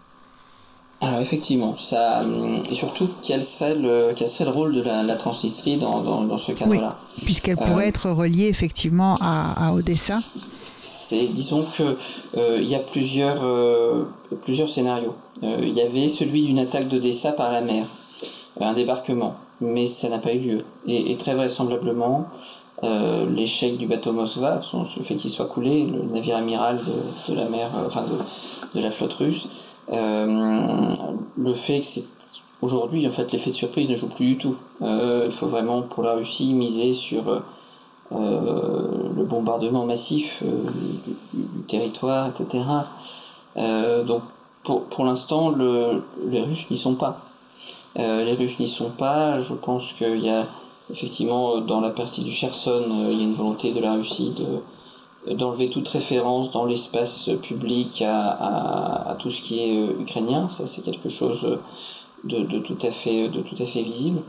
alors 1.05 1.19
effectivement, 1.19 1.75
ça, 1.77 2.21
hum, 2.23 2.61
et 2.69 2.73
surtout 2.73 3.09
quel 3.21 3.43
serait 3.43 3.75
le, 3.75 4.11
quel 4.15 4.27
serait 4.27 4.45
le 4.45 4.51
rôle 4.51 4.73
de 4.73 4.81
la, 4.81 5.15
Transnistrie 5.15 5.77
dans, 5.77 6.01
dans, 6.01 6.21
dans 6.23 6.37
ce 6.37 6.51
cadre-là? 6.51 6.95
Puisqu'elle 7.23 7.57
pourrait 7.57 7.85
euh, 7.85 7.89
être 7.89 8.09
reliée 8.09 8.47
effectivement 8.47 9.17
à, 9.21 9.67
à 9.67 9.73
Odessa 9.73 10.19
c'est, 10.87 11.25
disons 11.33 11.65
que 11.77 11.97
euh, 12.37 12.59
il 12.61 12.67
y 12.69 12.75
a 12.75 12.79
plusieurs, 12.79 13.39
euh, 13.43 14.03
plusieurs 14.43 14.69
scénarios. 14.69 15.15
Il 15.41 15.73
y 15.73 15.81
avait 15.81 16.07
celui 16.07 16.43
d'une 16.43 16.59
attaque 16.59 16.87
d'Odessa 16.87 17.31
par 17.31 17.51
la 17.51 17.61
mer, 17.61 17.85
un 18.61 18.73
débarquement, 18.73 19.35
mais 19.61 19.87
ça 19.87 20.09
n'a 20.09 20.19
pas 20.19 20.33
eu 20.33 20.39
lieu. 20.39 20.65
Et, 20.85 21.11
et 21.11 21.17
très 21.17 21.33
vraisemblablement, 21.33 22.27
l'échec 22.83 23.77
du 23.77 23.87
bateau 23.87 24.11
Moskva, 24.11 24.61
le 24.73 25.03
fait 25.03 25.15
qu'il 25.15 25.31
soit 25.31 25.47
coulé, 25.47 25.87
le 25.87 26.03
navire 26.13 26.37
amiral 26.37 26.77
de, 26.77 27.33
de 27.33 27.37
la 27.37 27.49
mer, 27.49 27.67
enfin 27.85 28.03
de, 28.03 28.79
de 28.79 28.83
la 28.83 28.91
flotte 28.91 29.13
russe, 29.13 29.47
le 29.89 31.53
fait 31.53 31.79
que 31.79 31.85
c'est 31.85 32.03
aujourd'hui 32.61 33.05
en 33.07 33.11
fait 33.11 33.31
l'effet 33.31 33.51
de 33.51 33.55
surprise 33.55 33.89
ne 33.89 33.95
joue 33.95 34.07
plus 34.07 34.25
du 34.25 34.37
tout. 34.37 34.55
Euh, 34.81 35.23
il 35.25 35.31
faut 35.31 35.47
vraiment 35.47 35.81
pour 35.81 36.03
la 36.03 36.13
Russie 36.13 36.53
miser 36.53 36.93
sur 36.93 37.29
euh, 37.29 37.41
le 39.15 39.23
bombardement 39.23 39.85
massif 39.85 40.43
du, 40.43 41.61
territoire, 41.67 42.29
etc. 42.29 42.63
donc 44.05 44.21
pour, 44.63 44.85
pour 44.85 45.05
l'instant, 45.05 45.49
le, 45.49 46.03
les 46.27 46.41
Russes 46.41 46.69
n'y 46.69 46.77
sont 46.77 46.95
pas. 46.95 47.17
les 47.95 48.33
Russes 48.33 48.59
n'y 48.59 48.67
sont 48.67 48.89
pas. 48.89 49.39
Je 49.39 49.53
pense 49.53 49.93
qu'il 49.93 50.23
y 50.23 50.29
a 50.29 50.43
effectivement 50.91 51.59
dans 51.61 51.81
la 51.81 51.89
partie 51.89 52.21
du 52.21 52.31
Cherson, 52.31 52.81
il 53.09 53.17
y 53.17 53.21
a 53.21 53.23
une 53.23 53.33
volonté 53.33 53.73
de 53.73 53.79
la 53.79 53.93
Russie 53.93 54.33
de 54.37 54.45
d'enlever 55.33 55.69
toute 55.69 55.87
référence 55.87 56.51
dans 56.51 56.65
l'espace 56.65 57.29
public 57.41 58.03
à, 58.05 59.15
tout 59.19 59.31
ce 59.31 59.41
qui 59.41 59.59
est 59.59 59.77
euh, 59.77 60.01
ukrainien. 60.01 60.47
Ça, 60.49 60.67
c'est 60.67 60.83
quelque 60.83 61.09
chose 61.09 61.57
de, 62.23 62.39
de, 62.39 62.59
tout 62.59 62.77
à 62.81 62.91
fait, 62.91 63.29
de 63.29 63.41
tout 63.41 63.55
à 63.59 63.65
fait 63.65 63.81
visible. 63.81 64.21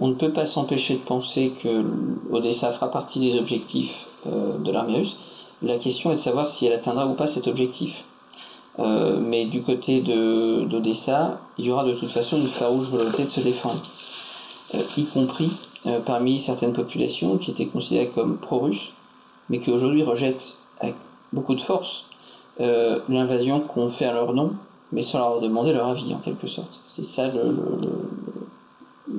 On 0.00 0.08
ne 0.08 0.14
peut 0.14 0.32
pas 0.32 0.46
s'empêcher 0.46 0.94
de 0.94 1.00
penser 1.00 1.52
que 1.62 1.84
Odessa 2.30 2.70
fera 2.70 2.90
partie 2.90 3.20
des 3.20 3.38
objectifs 3.38 4.06
euh, 4.26 4.58
de 4.58 4.70
l'armée 4.70 4.98
russe. 4.98 5.16
La 5.62 5.78
question 5.78 6.12
est 6.12 6.16
de 6.16 6.20
savoir 6.20 6.46
si 6.46 6.66
elle 6.66 6.72
atteindra 6.72 7.06
ou 7.06 7.14
pas 7.14 7.26
cet 7.26 7.48
objectif. 7.48 8.04
Euh, 8.80 9.18
mais 9.20 9.46
du 9.46 9.62
côté 9.62 10.00
d'Odessa, 10.00 11.40
il 11.58 11.66
y 11.66 11.70
aura 11.70 11.84
de 11.84 11.94
toute 11.94 12.08
façon 12.08 12.36
une 12.36 12.48
farouche 12.48 12.88
volonté 12.88 13.24
de 13.24 13.28
se 13.28 13.40
défendre, 13.40 13.80
y 14.96 15.04
compris 15.04 15.48
parmi 16.04 16.40
certaines 16.40 16.72
populations 16.72 17.36
qui 17.36 17.52
étaient 17.52 17.66
considérées 17.66 18.08
comme 18.08 18.36
pro-russes 18.36 18.90
mais 19.50 19.58
qui 19.60 19.70
aujourd'hui 19.70 20.02
rejettent 20.02 20.56
avec 20.80 20.94
beaucoup 21.32 21.54
de 21.54 21.60
force 21.60 22.06
euh, 22.60 23.00
l'invasion 23.08 23.60
qu'on 23.60 23.88
fait 23.88 24.06
à 24.06 24.12
leur 24.12 24.32
nom, 24.32 24.52
mais 24.92 25.02
sans 25.02 25.18
leur 25.18 25.40
demander 25.40 25.72
leur 25.72 25.88
avis 25.88 26.14
en 26.14 26.18
quelque 26.18 26.46
sorte. 26.46 26.80
C'est 26.84 27.04
ça 27.04 27.28
le, 27.28 27.56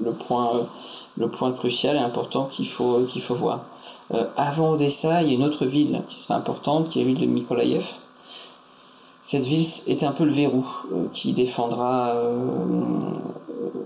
le, 0.04 1.28
point, 1.28 1.52
crucial 1.52 1.96
et 1.96 2.00
important 2.00 2.46
qu'il 2.46 2.68
faut, 2.68 3.06
faut 3.06 3.36
voir. 3.36 3.62
Euh, 4.14 4.26
avant 4.38 4.72
Odessa, 4.72 5.22
il 5.22 5.30
y 5.30 5.32
a 5.32 5.34
une 5.36 5.44
autre 5.44 5.66
ville 5.66 6.02
qui 6.08 6.18
serait 6.18 6.34
importante, 6.34 6.90
qui 6.90 7.00
est 7.00 7.04
la 7.04 7.08
ville 7.08 7.20
de 7.20 7.26
Mykolaïev. 7.26 7.86
Cette 9.24 9.44
ville 9.44 9.66
est 9.88 10.04
un 10.04 10.12
peu 10.12 10.24
le 10.24 10.32
verrou 10.32 10.66
euh, 10.94 11.08
qui 11.12 11.34
défendra 11.34 12.10
euh, 12.10 13.00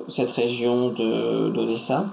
cette 0.07 0.31
région 0.31 0.89
d'Odessa. 0.89 2.05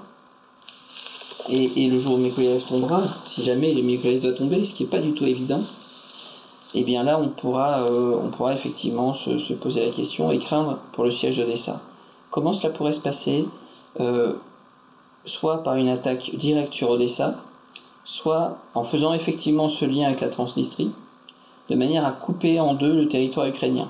Et, 1.49 1.88
le 1.88 1.99
jour 1.99 2.14
où 2.14 2.18
Mikoyev 2.18 2.62
tombera, 2.64 3.03
si 3.24 3.44
jamais 3.44 3.72
le 3.72 3.82
Mikoyev 3.82 4.20
doit 4.20 4.32
tomber, 4.32 4.64
ce 4.64 4.74
qui 4.74 4.84
n'est 4.84 4.88
pas 4.88 4.99
du 4.99 5.12
tout 5.12 5.24
évident, 5.24 5.61
eh 6.74 6.82
bien 6.82 7.05
là, 7.05 7.18
on 7.20 7.28
pourra, 7.28 7.82
euh, 7.82 8.51
effectivement 8.53 9.14
se, 9.14 9.53
poser 9.55 9.84
la 9.84 9.92
question 9.92 10.30
et 10.30 10.38
craindre 10.38 10.78
pour 10.92 11.05
le 11.05 11.11
siège 11.11 11.38
d'Odessa. 11.38 11.80
Comment 12.30 12.53
cela 12.53 12.72
pourrait 12.72 12.92
se 12.92 13.01
passer 13.01 13.47
euh, 14.01 14.34
Soit 15.24 15.62
par 15.62 15.76
une 15.76 15.88
attaque 15.88 16.32
directe 16.34 16.74
sur 16.74 16.90
Odessa, 16.90 17.34
soit 18.05 18.59
en 18.74 18.82
faisant 18.82 19.12
effectivement 19.12 19.68
ce 19.68 19.84
lien 19.84 20.07
avec 20.07 20.20
la 20.20 20.28
Transnistrie, 20.28 20.90
de 21.70 21.74
manière 21.76 22.05
à 22.07 22.12
couper 22.12 22.61
en 22.61 22.74
deux 22.74 22.94
le 22.94 23.09
territoire 23.09 23.47
ukrainien? 23.47 23.88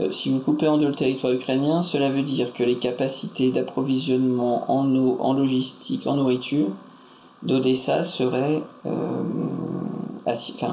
Euh, 0.00 0.10
si 0.10 0.30
vous 0.30 0.40
coupez 0.40 0.66
en 0.66 0.76
deux 0.76 0.88
le 0.88 0.94
territoire 0.94 1.32
ukrainien, 1.32 1.80
cela 1.80 2.10
veut 2.10 2.22
dire 2.22 2.52
que 2.52 2.64
les 2.64 2.76
capacités 2.76 3.50
d'approvisionnement 3.50 4.70
en 4.70 4.94
eau, 4.96 5.16
en 5.20 5.34
logistique, 5.34 6.06
en 6.06 6.16
nourriture 6.16 6.68
d'Odessa 7.42 8.02
seraient 8.02 8.62
euh, 8.86 9.22
euh, 10.26 10.68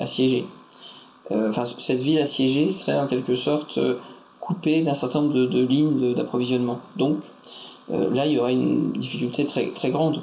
assiégées. 0.00 0.44
Enfin, 1.30 1.64
cette 1.78 2.00
ville 2.00 2.18
assiégée 2.18 2.70
serait 2.70 2.98
en 2.98 3.06
quelque 3.06 3.34
sorte 3.34 3.78
coupée 4.38 4.82
d'un 4.82 4.92
certain 4.92 5.22
nombre 5.22 5.32
de, 5.32 5.64
lignes 5.64 6.12
d'approvisionnement. 6.12 6.78
Donc 6.98 7.20
là, 7.88 8.26
il 8.26 8.32
y 8.32 8.38
aurait 8.38 8.52
une 8.52 8.92
difficulté 8.92 9.46
très, 9.46 9.70
très 9.70 9.90
grande 9.90 10.20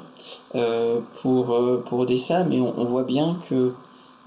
pour, 1.20 1.58
pour 1.84 1.98
Odessa, 1.98 2.44
mais 2.44 2.60
on 2.60 2.84
voit 2.84 3.02
bien 3.02 3.36
que 3.48 3.72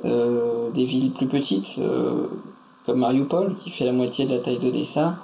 des 0.03 0.83
villes 0.83 1.11
plus 1.11 1.27
petites 1.27 1.79
comme 2.85 2.99
Mariupol, 2.99 3.55
qui 3.55 3.69
fait 3.69 3.85
la 3.85 3.91
moitié 3.91 4.25
de 4.25 4.33
la 4.33 4.39
taille 4.39 4.59
d'Odessa, 4.59 5.15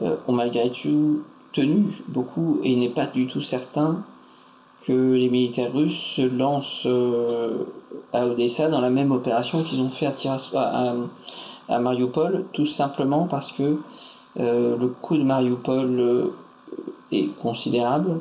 euh, 0.00 0.16
ont 0.26 0.32
malgré 0.32 0.70
tout 0.70 1.22
tenu 1.52 1.84
beaucoup 2.08 2.60
et 2.64 2.74
n'est 2.76 2.88
pas 2.88 3.06
du 3.06 3.26
tout 3.26 3.42
certain 3.42 4.02
que 4.86 5.12
les 5.12 5.28
militaires 5.28 5.72
russes 5.72 6.14
se 6.16 6.22
lancent 6.22 6.86
euh, 6.86 7.64
à 8.12 8.26
Odessa 8.26 8.70
dans 8.70 8.80
la 8.80 8.90
même 8.90 9.12
opération 9.12 9.62
qu'ils 9.62 9.80
ont 9.80 9.90
fait 9.90 10.06
à, 10.06 10.94
à, 11.68 11.78
Mariupol, 11.78 12.46
tout 12.52 12.66
simplement 12.66 13.26
parce 13.26 13.52
que 13.52 13.76
euh, 14.40 14.76
le 14.78 14.88
coût 14.88 15.18
de 15.18 15.22
Mariupol 15.22 16.30
est 17.10 17.28
considérable 17.36 18.18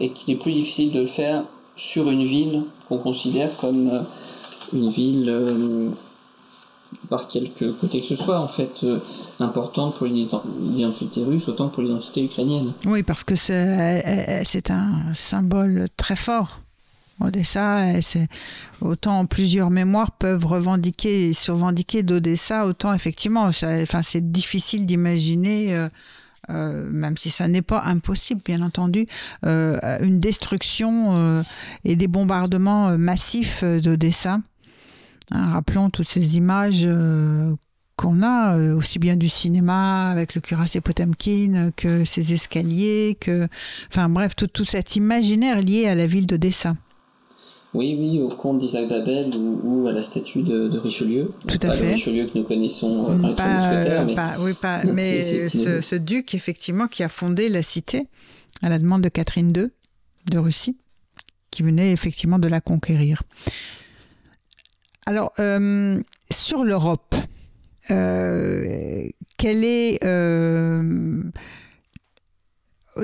et 0.00 0.10
qu'il 0.10 0.34
est 0.34 0.38
plus 0.38 0.50
difficile 0.50 0.90
de 0.90 1.00
le 1.00 1.06
faire 1.06 1.44
sur 1.76 2.10
une 2.10 2.24
ville 2.24 2.64
qu'on 2.88 2.98
considère 2.98 3.56
comme 3.58 4.04
une 4.72 4.88
ville 4.88 5.92
par 7.12 7.28
quelque 7.28 7.66
côté 7.72 8.00
que 8.00 8.06
ce 8.06 8.16
soit, 8.16 8.40
en 8.40 8.48
fait, 8.48 8.72
euh, 8.84 8.98
importante 9.38 9.96
pour 9.96 10.06
l'identité 10.06 11.22
russe 11.22 11.46
autant 11.46 11.68
pour 11.68 11.82
l'identité 11.82 12.24
ukrainienne. 12.24 12.72
Oui, 12.86 13.02
parce 13.02 13.22
que 13.22 13.36
c'est 13.36 14.70
un 14.70 15.12
symbole 15.12 15.88
très 15.98 16.16
fort. 16.16 16.62
Odessa, 17.20 17.84
autant 18.80 19.26
plusieurs 19.26 19.68
mémoires 19.68 20.12
peuvent 20.12 20.46
revendiquer 20.46 21.28
et 21.28 21.34
survendiquer 21.34 22.02
d'Odessa, 22.02 22.64
autant 22.64 22.94
effectivement, 22.94 23.42
enfin, 23.42 24.00
c'est 24.02 24.32
difficile 24.32 24.86
d'imaginer. 24.86 25.74
Euh, 25.74 25.88
euh, 26.50 26.88
même 26.90 27.16
si 27.18 27.30
ça 27.30 27.46
n'est 27.46 27.62
pas 27.62 27.82
impossible, 27.82 28.40
bien 28.44 28.62
entendu, 28.62 29.06
une 29.44 30.18
destruction 30.18 31.44
et 31.84 31.94
des 31.94 32.08
bombardements 32.08 32.96
massifs 32.96 33.62
d'Odessa. 33.62 34.40
Hein, 35.30 35.50
rappelons 35.52 35.90
toutes 35.90 36.08
ces 36.08 36.36
images 36.36 36.82
euh, 36.84 37.54
qu'on 37.96 38.22
a, 38.22 38.56
euh, 38.56 38.74
aussi 38.74 38.98
bien 38.98 39.16
du 39.16 39.28
cinéma 39.28 40.10
avec 40.10 40.34
le 40.34 40.40
cuirassé 40.40 40.80
Potemkin 40.80 41.70
que 41.76 42.04
ces 42.04 42.32
escaliers, 42.32 43.16
que, 43.20 43.48
enfin 43.88 44.08
bref, 44.08 44.34
tout, 44.36 44.48
tout 44.48 44.64
cet 44.64 44.96
imaginaire 44.96 45.60
lié 45.60 45.86
à 45.86 45.94
la 45.94 46.06
ville 46.06 46.26
d'Odessa. 46.26 46.76
Oui, 47.74 47.96
oui, 47.98 48.20
au 48.20 48.28
conte 48.28 48.58
d'Isaac 48.58 48.88
Babel 48.88 49.30
ou, 49.38 49.86
à 49.88 49.92
la 49.92 50.02
statue 50.02 50.42
de, 50.42 50.76
Richelieu. 50.76 51.32
Tout 51.48 51.58
à 51.62 51.68
pas 51.68 51.72
fait. 51.72 51.86
le 51.86 51.92
Richelieu 51.92 52.26
que 52.26 52.36
nous 52.38 52.44
connaissons 52.44 53.10
euh, 53.10 53.16
dans 53.16 53.28
les 53.28 53.34
pas, 53.34 54.04
mais, 54.04 54.14
oui, 54.40 54.52
pas, 54.60 54.84
mais 54.92 55.48
ce, 55.48 55.80
ce, 55.80 55.94
duc, 55.94 56.34
effectivement, 56.34 56.86
qui 56.86 57.02
a 57.02 57.08
fondé 57.08 57.48
la 57.48 57.62
cité 57.62 58.08
à 58.60 58.68
la 58.68 58.78
demande 58.78 59.00
de 59.00 59.08
Catherine 59.08 59.52
II 59.56 59.68
de 60.30 60.38
Russie 60.38 60.76
qui 61.50 61.62
venait 61.62 61.92
effectivement 61.92 62.40
de 62.40 62.48
la 62.48 62.60
conquérir. 62.60 63.22
Alors, 65.06 65.32
sur 66.30 66.64
l'Europe, 66.64 67.14
quelle 67.88 69.64
est 69.64 69.98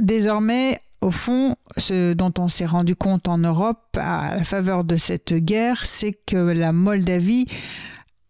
désormais 0.00 0.78
au 1.00 1.10
fond, 1.10 1.54
ce 1.76 2.12
dont 2.12 2.32
on 2.38 2.48
s'est 2.48 2.66
rendu 2.66 2.96
compte 2.96 3.28
en 3.28 3.38
Europe 3.38 3.96
à 3.96 4.36
la 4.36 4.44
faveur 4.44 4.84
de 4.84 4.96
cette 4.96 5.32
guerre, 5.32 5.86
c'est 5.86 6.12
que 6.12 6.36
la 6.36 6.72
Moldavie 6.72 7.46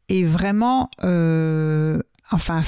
est 0.09 0.25
vraiment, 0.25 0.91
euh, 1.03 2.01
enfin, 2.31 2.62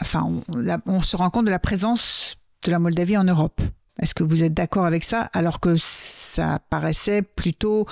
enfin, 0.00 0.42
on, 0.86 1.00
se 1.02 1.16
rend 1.16 1.30
compte 1.30 1.46
de 1.46 1.50
la 1.50 1.58
présence 1.58 2.36
de 2.64 2.70
la 2.70 2.78
Moldavie 2.78 3.16
en 3.16 3.24
Europe. 3.24 3.60
Est-ce 4.00 4.14
que 4.14 4.24
vous 4.24 4.42
êtes 4.42 4.54
d'accord 4.54 4.86
avec 4.86 5.04
ça 5.04 5.30
Alors 5.32 5.60
que 5.60 5.76
ça 5.76 6.58
paraissait 6.68 7.22
plutôt 7.22 7.86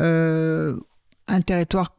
euh, 0.00 0.78
un 1.26 1.40
territoire 1.40 1.96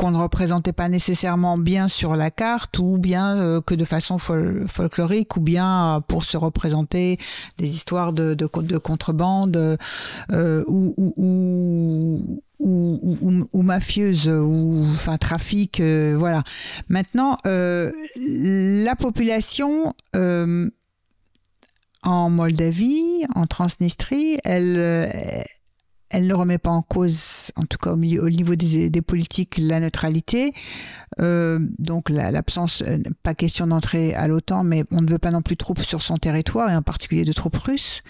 qu'on 0.00 0.12
ne 0.12 0.16
représentait 0.16 0.72
pas 0.72 0.88
nécessairement 0.88 1.58
bien 1.58 1.86
sur 1.86 2.16
la 2.16 2.30
carte 2.30 2.78
ou 2.78 2.96
bien 2.96 3.36
euh, 3.36 3.60
que 3.60 3.74
de 3.74 3.84
façon 3.84 4.16
folklorique 4.16 5.36
ou 5.36 5.42
bien 5.42 5.96
euh, 5.96 6.00
pour 6.00 6.24
se 6.24 6.38
représenter 6.38 7.18
des 7.58 7.68
histoires 7.68 8.14
de, 8.14 8.32
de, 8.32 8.48
de 8.62 8.78
contrebande 8.78 9.76
euh, 10.32 10.64
ou, 10.66 10.94
ou, 12.58 13.62
mafieuses 13.62 14.26
ou 14.26 14.86
enfin 14.90 15.18
trafic 15.18 15.82
voilà. 16.16 16.44
Maintenant 16.88 17.36
la 17.44 18.96
population 18.96 19.94
en 22.02 22.30
Moldavie 22.30 23.26
en 23.34 23.46
Transnistrie 23.46 24.38
elle 24.44 25.44
elle 26.10 26.26
ne 26.26 26.34
remet 26.34 26.58
pas 26.58 26.70
en 26.70 26.82
cause, 26.82 27.50
en 27.56 27.62
tout 27.62 27.78
cas 27.78 27.92
au, 27.92 27.96
niveau 27.96 28.56
des, 28.56 29.02
politiques, 29.02 29.58
la 29.58 29.80
neutralité. 29.80 30.52
Euh, 31.20 31.60
donc 31.78 32.10
l'absence, 32.10 32.82
euh, 32.86 32.98
pas 33.22 33.34
question 33.34 33.68
d'entrer 33.68 34.14
à 34.14 34.26
l'OTAN, 34.26 34.64
mais 34.64 34.84
on 34.90 35.00
ne 35.00 35.10
veut 35.10 35.18
pas 35.18 35.30
non 35.30 35.42
plus 35.42 35.54
de 35.54 35.58
troupes 35.58 35.80
sur 35.80 36.02
son 36.02 36.16
territoire, 36.16 36.68
et 36.68 36.76
en 36.76 36.82
particulier 36.82 37.24
de 37.24 37.32
troupes 37.32 37.56
russes, 37.56 38.02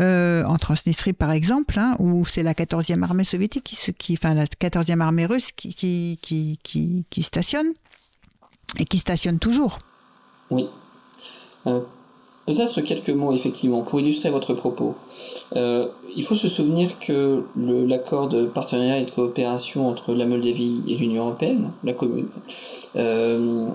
euh, 0.00 0.44
en 0.44 0.58
Transnistrie 0.58 1.12
par 1.12 1.30
exemple, 1.30 1.78
hein, 1.78 1.94
où 2.00 2.24
c'est 2.24 2.42
la 2.42 2.54
14e 2.54 3.02
armée 3.02 3.24
soviétique, 3.24 3.94
qui, 3.98 4.12
enfin 4.14 4.34
la 4.34 4.46
14e 4.46 5.00
armée 5.00 5.26
russe 5.26 5.52
qui, 5.52 5.74
qui, 5.74 6.18
qui, 6.62 7.06
qui 7.08 7.22
stationne, 7.22 7.72
et 8.78 8.84
qui 8.84 8.98
stationne 8.98 9.38
toujours. 9.38 9.78
Oui. 10.50 10.68
Peut-être 12.46 12.82
quelques 12.82 13.10
mots, 13.10 13.32
effectivement, 13.32 13.80
pour 13.82 14.00
illustrer 14.00 14.28
votre 14.28 14.52
propos. 14.52 14.94
Euh, 15.56 15.88
il 16.14 16.22
faut 16.22 16.34
se 16.34 16.48
souvenir 16.48 16.98
que 16.98 17.42
l'accord 17.56 18.28
de 18.28 18.44
partenariat 18.44 18.98
et 18.98 19.06
de 19.06 19.10
coopération 19.10 19.88
entre 19.88 20.14
la 20.14 20.26
Moldavie 20.26 20.82
et 20.86 20.96
l'Union 20.96 21.24
européenne, 21.24 21.70
la 21.84 21.94
commune, 21.94 22.28
euh, 22.96 23.68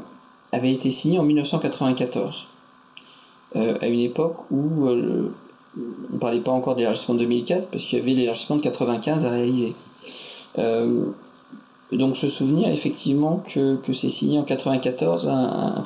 avait 0.52 0.72
été 0.72 0.92
signé 0.92 1.18
en 1.18 1.24
1994, 1.24 2.46
euh, 3.56 3.76
à 3.82 3.88
une 3.88 4.02
époque 4.02 4.38
où 4.52 4.88
on 4.88 4.96
ne 6.14 6.20
parlait 6.20 6.42
pas 6.42 6.52
encore 6.52 6.76
de 6.76 6.82
l'élargissement 6.82 7.16
de 7.16 7.22
2004, 7.22 7.70
parce 7.70 7.84
qu'il 7.84 7.98
y 7.98 8.02
avait 8.04 8.14
l'élargissement 8.14 8.58
de 8.58 8.62
95 8.62 9.26
à 9.26 9.30
réaliser. 9.32 9.74
donc 11.92 12.16
se 12.18 12.28
souvenir 12.28 12.70
effectivement 12.70 13.42
que, 13.52 13.78
que 13.78 13.94
c'est 13.94 14.10
signé 14.10 14.38
en 14.38 14.44
94 14.44 15.28
un 15.28 15.82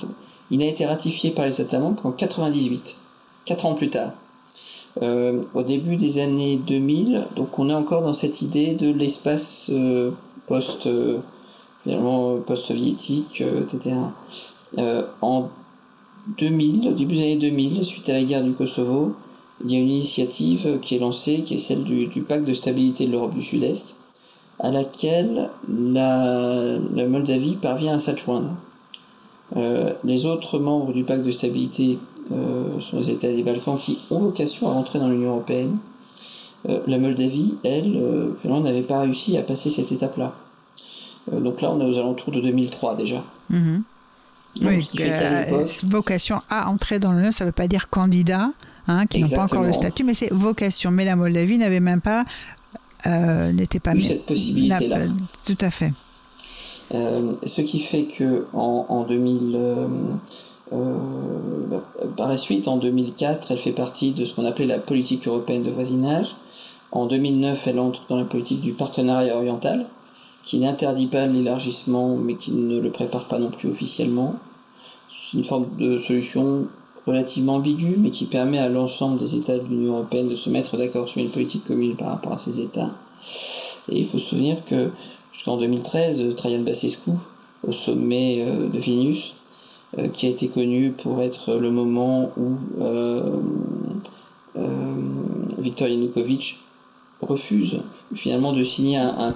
il 0.52 0.62
a 0.62 0.66
été 0.66 0.86
ratifié 0.86 1.32
par 1.32 1.46
les 1.46 1.62
États 1.62 1.80
membres 1.80 2.06
en 2.06 2.12
98, 2.12 3.00
4 3.46 3.66
ans 3.66 3.74
plus 3.74 3.90
tard. 3.90 4.12
Euh, 5.02 5.42
au 5.56 5.64
début 5.64 5.96
des 5.96 6.20
années 6.20 6.58
2000, 6.58 7.26
donc 7.36 7.58
on 7.58 7.68
est 7.68 7.74
encore 7.74 8.04
dans 8.04 8.14
cette 8.14 8.44
idée 8.44 8.76
de 8.76 8.92
l'espace 8.92 9.72
euh, 9.72 10.12
post 10.46 10.86
euh, 10.86 11.18
finalement 11.80 12.38
post-soviétique, 12.38 13.44
etc. 13.62 13.98
en 15.22 15.50
2000, 16.38 16.90
au 16.90 16.92
début 16.94 17.16
des 17.16 17.22
années 17.24 17.36
2000, 17.38 17.84
suite 17.84 18.08
à 18.10 18.14
la 18.14 18.24
guerre 18.24 18.44
du 18.44 18.54
Kosovo, 18.54 19.14
il 19.66 19.72
y 19.72 19.76
a 19.76 19.80
une 19.80 19.90
initiative 19.90 20.80
qui 20.80 20.96
est 20.96 21.00
lancée, 21.00 21.42
qui 21.46 21.56
est 21.56 21.58
celle 21.58 21.84
du, 21.84 22.08
pacte 22.22 22.46
de 22.46 22.54
stabilité 22.54 23.08
de 23.08 23.12
l'Europe 23.12 23.34
du 23.34 23.42
Sud-Est, 23.42 23.98
à 24.60 24.72
laquelle 24.72 25.50
la, 25.68 26.78
la 26.96 27.08
Moldavie 27.08 27.56
parvient 27.56 27.96
à 27.96 28.00
s'adjoindre. 28.00 28.52
Euh, 29.56 29.94
les 30.04 30.26
autres 30.26 30.60
membres 30.60 30.94
du 30.94 31.04
pacte 31.04 31.24
de 31.24 31.32
stabilité 31.32 32.00
euh, 32.32 32.80
sont 32.80 32.98
les 32.98 33.12
États 33.12 33.28
des 33.28 33.44
Balkans 33.44 33.78
qui 33.78 34.00
ont 34.10 34.20
vocation 34.20 34.68
à 34.68 34.74
rentrer 34.74 35.00
dans 35.00 35.10
l'Union 35.10 35.32
européenne. 35.32 35.78
Euh, 36.70 36.80
la 36.88 36.98
Moldavie, 36.98 37.56
elle, 37.64 38.00
finalement, 38.38 38.64
n'avait 38.64 38.82
pas 38.82 39.02
réussi 39.02 39.38
à 39.38 39.42
passer 39.42 39.70
cette 39.70 39.92
étape-là. 39.92 40.34
donc 41.32 41.62
là, 41.62 41.72
on 41.72 41.82
est 41.82 41.86
aux 41.86 41.98
alentours 42.00 42.34
de 42.34 42.40
2003 42.40 42.96
déjà. 42.96 43.24
Mhm. 43.50 43.84
oui, 44.62 44.88
vocation 45.84 46.42
à 46.50 46.70
entrer 46.70 47.00
dans 47.00 47.12
l'Union, 47.12 47.32
ça 47.32 47.44
ne 47.44 47.50
veut 47.50 47.54
pas 47.54 47.68
dire 47.68 47.90
candidat, 47.90 48.52
hein, 48.88 49.06
qui 49.08 49.22
n'ont 49.22 49.30
pas 49.30 49.44
encore 49.44 49.64
le 49.64 49.74
statut, 49.74 50.04
mais 50.04 50.14
c'est 50.14 50.32
vocation. 50.32 50.90
Mais 50.90 51.06
la 51.06 51.16
Moldavie 51.16 51.58
n'avait 51.58 51.82
même 51.82 52.02
pas, 52.02 52.26
n'était 53.06 53.80
pas 53.80 53.94
eu 53.94 54.02
cette 54.02 54.26
possibilité-là. 54.26 55.00
Tout 55.46 55.58
à 55.60 55.70
fait. 55.70 55.92
Euh, 56.94 57.34
ce 57.44 57.62
qui 57.62 57.80
fait 57.80 58.04
que 58.04 58.46
en, 58.54 59.04
2000, 59.04 59.56
euh, 59.56 59.88
euh, 60.74 60.98
par 62.16 62.28
la 62.28 62.38
suite, 62.38 62.68
en 62.68 62.78
2004, 62.78 63.52
elle 63.52 63.58
fait 63.58 63.72
partie 63.72 64.12
de 64.12 64.26
ce 64.26 64.36
qu'on 64.36 64.46
appelait 64.46 64.66
la 64.66 64.80
politique 64.80 65.28
européenne 65.28 65.64
de 65.64 65.72
voisinage. 65.72 66.36
En 66.92 67.08
2009, 67.08 67.68
elle 67.68 67.80
entre 67.80 68.04
dans 68.10 68.18
la 68.18 68.26
politique 68.26 68.62
du 68.62 68.74
partenariat 68.74 69.36
oriental, 69.36 69.86
qui 70.44 70.60
n'interdit 70.60 71.08
pas 71.08 71.26
l'élargissement, 71.26 72.18
mais 72.18 72.36
qui 72.36 72.52
ne 72.52 72.80
le 72.80 72.90
prépare 72.92 73.26
pas 73.28 73.40
non 73.40 73.50
plus 73.50 73.70
officiellement. 73.70 74.36
C'est 75.10 75.38
une 75.38 75.46
forme 75.46 75.66
de 75.80 75.98
solution 75.98 76.68
relativement 77.08 77.56
ambiguë, 77.56 77.98
mais 77.98 78.12
qui 78.12 78.26
permet 78.26 78.60
à 78.60 78.70
l'ensemble 78.70 79.18
des 79.18 79.36
États 79.36 79.58
de 79.58 79.68
l'Union 79.68 79.94
européenne 79.94 80.30
de 80.30 80.36
se 80.36 80.50
mettre 80.50 80.78
d'accord 80.78 81.10
sur 81.10 81.22
une 81.22 81.30
politique 81.30 81.64
commune 81.64 81.96
par 81.96 82.10
rapport 82.10 82.34
à 82.34 82.38
ces 82.38 82.60
États. 82.60 82.92
Et 83.90 84.00
il 84.00 84.06
faut 84.06 84.18
se 84.18 84.26
souvenir 84.26 84.64
que 84.64 84.90
jusqu'en 85.44 85.58
2013, 85.58 86.36
Trajan 86.38 86.62
Basescu, 86.62 87.12
au 87.68 87.74
sommet 87.74 88.46
euh, 88.48 88.70
de 88.70 88.80
Vilnius, 88.80 89.36
euh, 89.98 90.08
qui 90.08 90.26
a 90.26 90.30
été 90.30 90.48
connu 90.48 90.92
pour 90.92 91.22
être 91.22 91.56
le 91.56 91.70
moment 91.70 92.32
où 92.38 92.56
euh, 92.80 93.42
Viktor 95.58 95.90
Yanukovych 95.90 96.60
refuse 97.20 97.82
finalement 98.14 98.54
de 98.54 98.64
signer 98.64 98.98
un, 98.98 99.34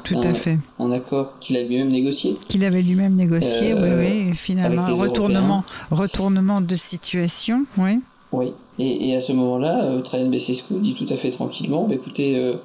un, 0.79 0.91
accord 0.91 1.39
qu'il 1.39 1.57
a 1.57 1.63
lui-même 1.63 1.89
négocié. 1.89 2.37
Qu'il 2.47 2.63
avait 2.63 2.81
lui-même 2.81 3.15
négocié, 3.15 3.73
oui, 3.73 3.89
oui, 3.97 4.33
finalement, 4.33 4.85
retournement, 4.95 5.63
retournement 5.91 6.61
de 6.61 6.75
situation, 6.77 7.65
oui. 7.77 7.99
Oui, 8.31 8.53
et, 8.79 9.13
à 9.15 9.19
ce 9.19 9.33
moment-là, 9.33 10.01
Trajan 10.03 10.29
Basescu 10.29 10.75
dit 10.75 10.93
tout 10.93 11.05
à 11.09 11.17
fait 11.17 11.31
tranquillement, 11.31 11.85
bah, 11.85 11.95
écoutez, 11.95 12.55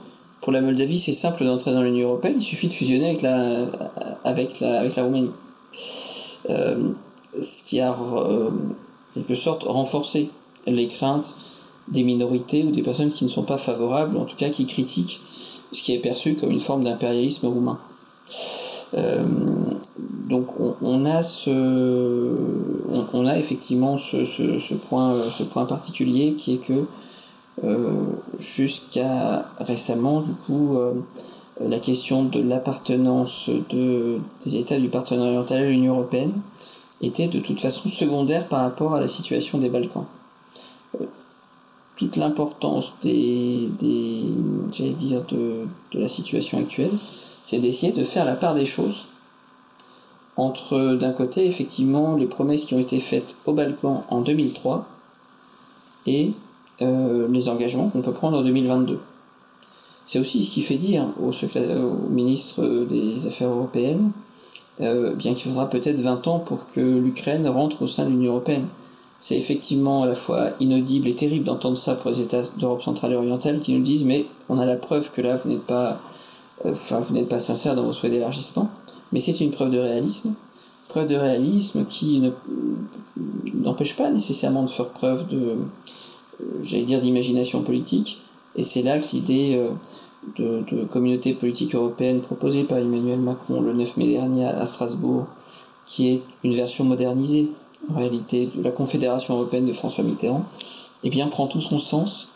pour 0.42 0.52
la 0.52 0.60
Moldavie, 0.60 0.98
c'est 0.98 1.12
simple 1.12 1.44
d'entrer 1.44 1.72
dans 1.72 1.82
l'Union 1.82 2.08
européenne, 2.08 2.34
il 2.36 2.42
suffit 2.42 2.68
de 2.68 2.72
fusionner 2.72 3.06
avec 3.06 3.22
la, 3.22 3.64
avec 4.24 4.60
la, 4.60 4.80
avec 4.80 4.96
la 4.96 5.04
Roumanie. 5.04 5.30
Euh, 6.50 6.90
ce 7.40 7.62
qui 7.64 7.80
a, 7.80 7.92
euh, 7.92 8.50
en 8.50 9.14
quelque 9.14 9.34
sorte, 9.36 9.62
renforcé 9.62 10.30
les 10.66 10.88
craintes 10.88 11.34
des 11.88 12.02
minorités 12.02 12.64
ou 12.64 12.72
des 12.72 12.82
personnes 12.82 13.12
qui 13.12 13.24
ne 13.24 13.30
sont 13.30 13.44
pas 13.44 13.56
favorables, 13.56 14.16
en 14.16 14.24
tout 14.24 14.36
cas 14.36 14.50
qui 14.50 14.66
critiquent 14.66 15.20
ce 15.72 15.82
qui 15.82 15.94
est 15.94 15.98
perçu 15.98 16.34
comme 16.34 16.50
une 16.50 16.58
forme 16.58 16.84
d'impérialisme 16.84 17.46
roumain. 17.46 17.78
Euh, 18.94 19.24
donc 20.28 20.48
on, 20.82 21.04
a 21.04 21.22
ce, 21.22 22.36
on, 23.12 23.26
a 23.26 23.38
effectivement 23.38 23.96
ce, 23.96 24.24
ce, 24.24 24.74
point, 24.74 25.14
ce 25.38 25.44
point 25.44 25.64
particulier 25.64 26.34
qui 26.34 26.54
est 26.54 26.58
que 26.58 26.84
jusqu'à 28.38 29.46
récemment, 29.58 30.20
du 30.20 30.32
coup, 30.34 30.76
euh, 30.76 30.94
la 31.60 31.78
question 31.78 32.24
de 32.24 32.40
l'appartenance 32.40 33.50
de, 33.70 34.18
des 34.44 34.56
États 34.56 34.78
du 34.78 34.88
partenariat 34.88 35.32
oriental 35.32 35.62
à 35.62 35.70
l'Union 35.70 35.94
européenne 35.94 36.32
était 37.02 37.28
de 37.28 37.40
toute 37.40 37.60
façon 37.60 37.88
secondaire 37.88 38.48
par 38.48 38.60
rapport 38.60 38.94
à 38.94 39.00
la 39.00 39.08
situation 39.08 39.58
des 39.58 39.68
Balkans. 39.68 40.06
Euh, 41.00 41.06
toute 41.96 42.16
l'importance 42.16 42.94
des, 43.02 43.68
des 43.78 44.24
j'allais 44.72 44.92
dire, 44.92 45.22
de, 45.26 45.66
de 45.92 45.98
la 45.98 46.08
situation 46.08 46.58
actuelle, 46.58 46.90
c'est 47.42 47.58
d'essayer 47.58 47.92
de 47.92 48.04
faire 48.04 48.24
la 48.24 48.34
part 48.34 48.54
des 48.54 48.66
choses 48.66 49.06
entre, 50.36 50.94
d'un 50.94 51.12
côté, 51.12 51.46
effectivement, 51.46 52.16
les 52.16 52.26
promesses 52.26 52.64
qui 52.64 52.74
ont 52.74 52.78
été 52.78 52.98
faites 52.98 53.36
aux 53.44 53.52
Balkans 53.52 54.02
en 54.08 54.22
2003 54.22 54.86
et 56.06 56.32
euh, 56.82 57.28
les 57.30 57.48
engagements 57.48 57.88
qu'on 57.88 58.02
peut 58.02 58.12
prendre 58.12 58.38
en 58.38 58.42
2022. 58.42 58.98
C'est 60.04 60.18
aussi 60.18 60.44
ce 60.44 60.50
qui 60.50 60.62
fait 60.62 60.76
dire 60.76 61.06
au, 61.20 61.30
ministre 62.10 62.84
des 62.84 63.26
Affaires 63.26 63.50
européennes, 63.50 64.10
euh, 64.80 65.14
bien 65.14 65.34
qu'il 65.34 65.50
faudra 65.50 65.68
peut-être 65.68 66.00
20 66.00 66.26
ans 66.28 66.38
pour 66.38 66.66
que 66.66 66.80
l'Ukraine 66.80 67.46
rentre 67.46 67.82
au 67.82 67.86
sein 67.86 68.04
de 68.04 68.10
l'Union 68.10 68.32
européenne. 68.32 68.66
c'est 69.18 69.36
effectivement 69.36 70.02
à 70.02 70.06
la 70.06 70.14
fois 70.14 70.48
inaudible 70.58 71.06
et 71.06 71.14
terrible 71.14 71.44
d'entendre 71.44 71.78
ça 71.78 71.94
pour 71.94 72.10
les 72.10 72.20
États 72.20 72.42
d'Europe 72.58 72.82
centrale 72.82 73.12
et 73.12 73.16
orientale 73.16 73.60
qui 73.60 73.72
nous 73.74 73.82
disent 73.82 74.04
mais 74.04 74.26
on 74.48 74.58
a 74.58 74.64
la 74.64 74.76
preuve 74.76 75.12
que 75.12 75.20
là 75.20 75.36
vous 75.36 75.50
n'êtes 75.50 75.66
pas, 75.66 76.00
euh, 76.64 76.72
enfin 76.72 77.00
pas 77.28 77.38
sincère 77.38 77.76
dans 77.76 77.84
vos 77.84 77.92
souhaits 77.92 78.12
d'élargissement. 78.12 78.68
Mais 79.12 79.20
c'est 79.20 79.40
une 79.40 79.50
preuve 79.50 79.70
de 79.70 79.78
réalisme, 79.78 80.32
preuve 80.88 81.06
de 81.06 81.16
réalisme 81.16 81.84
qui 81.84 82.22
n'empêche 83.54 83.94
pas 83.94 84.10
nécessairement 84.10 84.62
de 84.64 84.70
faire 84.70 84.88
preuve 84.88 85.28
de, 85.28 85.58
j'allais 86.62 86.84
dire, 86.84 87.00
d'imagination 87.00 87.62
politique. 87.62 88.20
Et 88.56 88.62
c'est 88.62 88.82
là 88.82 88.98
que 88.98 89.06
l'idée 89.12 89.56
euh, 89.56 90.62
de, 90.70 90.84
communauté 90.84 91.34
politique 91.34 91.74
européenne 91.74 92.20
proposée 92.20 92.64
par 92.64 92.78
Emmanuel 92.78 93.20
Macron 93.20 93.60
le 93.60 93.72
9 93.72 93.96
mai 93.96 94.12
dernier 94.12 94.46
à 94.46 94.66
Strasbourg, 94.66 95.26
qui 95.86 96.10
est 96.10 96.22
une 96.44 96.54
version 96.54 96.84
modernisée 96.84 97.48
en 97.90 97.98
réalité 97.98 98.48
de 98.54 98.62
la 98.62 98.70
Confédération 98.70 99.34
européenne 99.34 99.66
de 99.66 99.72
François 99.72 100.04
Mitterrand, 100.04 100.44
eh 101.02 101.10
bien 101.10 101.26
prend 101.26 101.48
tout 101.48 101.60
son 101.60 101.78
sens 101.78 102.28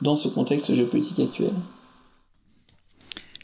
dans 0.00 0.16
ce 0.16 0.28
contexte 0.28 0.72
géopolitique 0.72 1.20
actuel. 1.20 1.52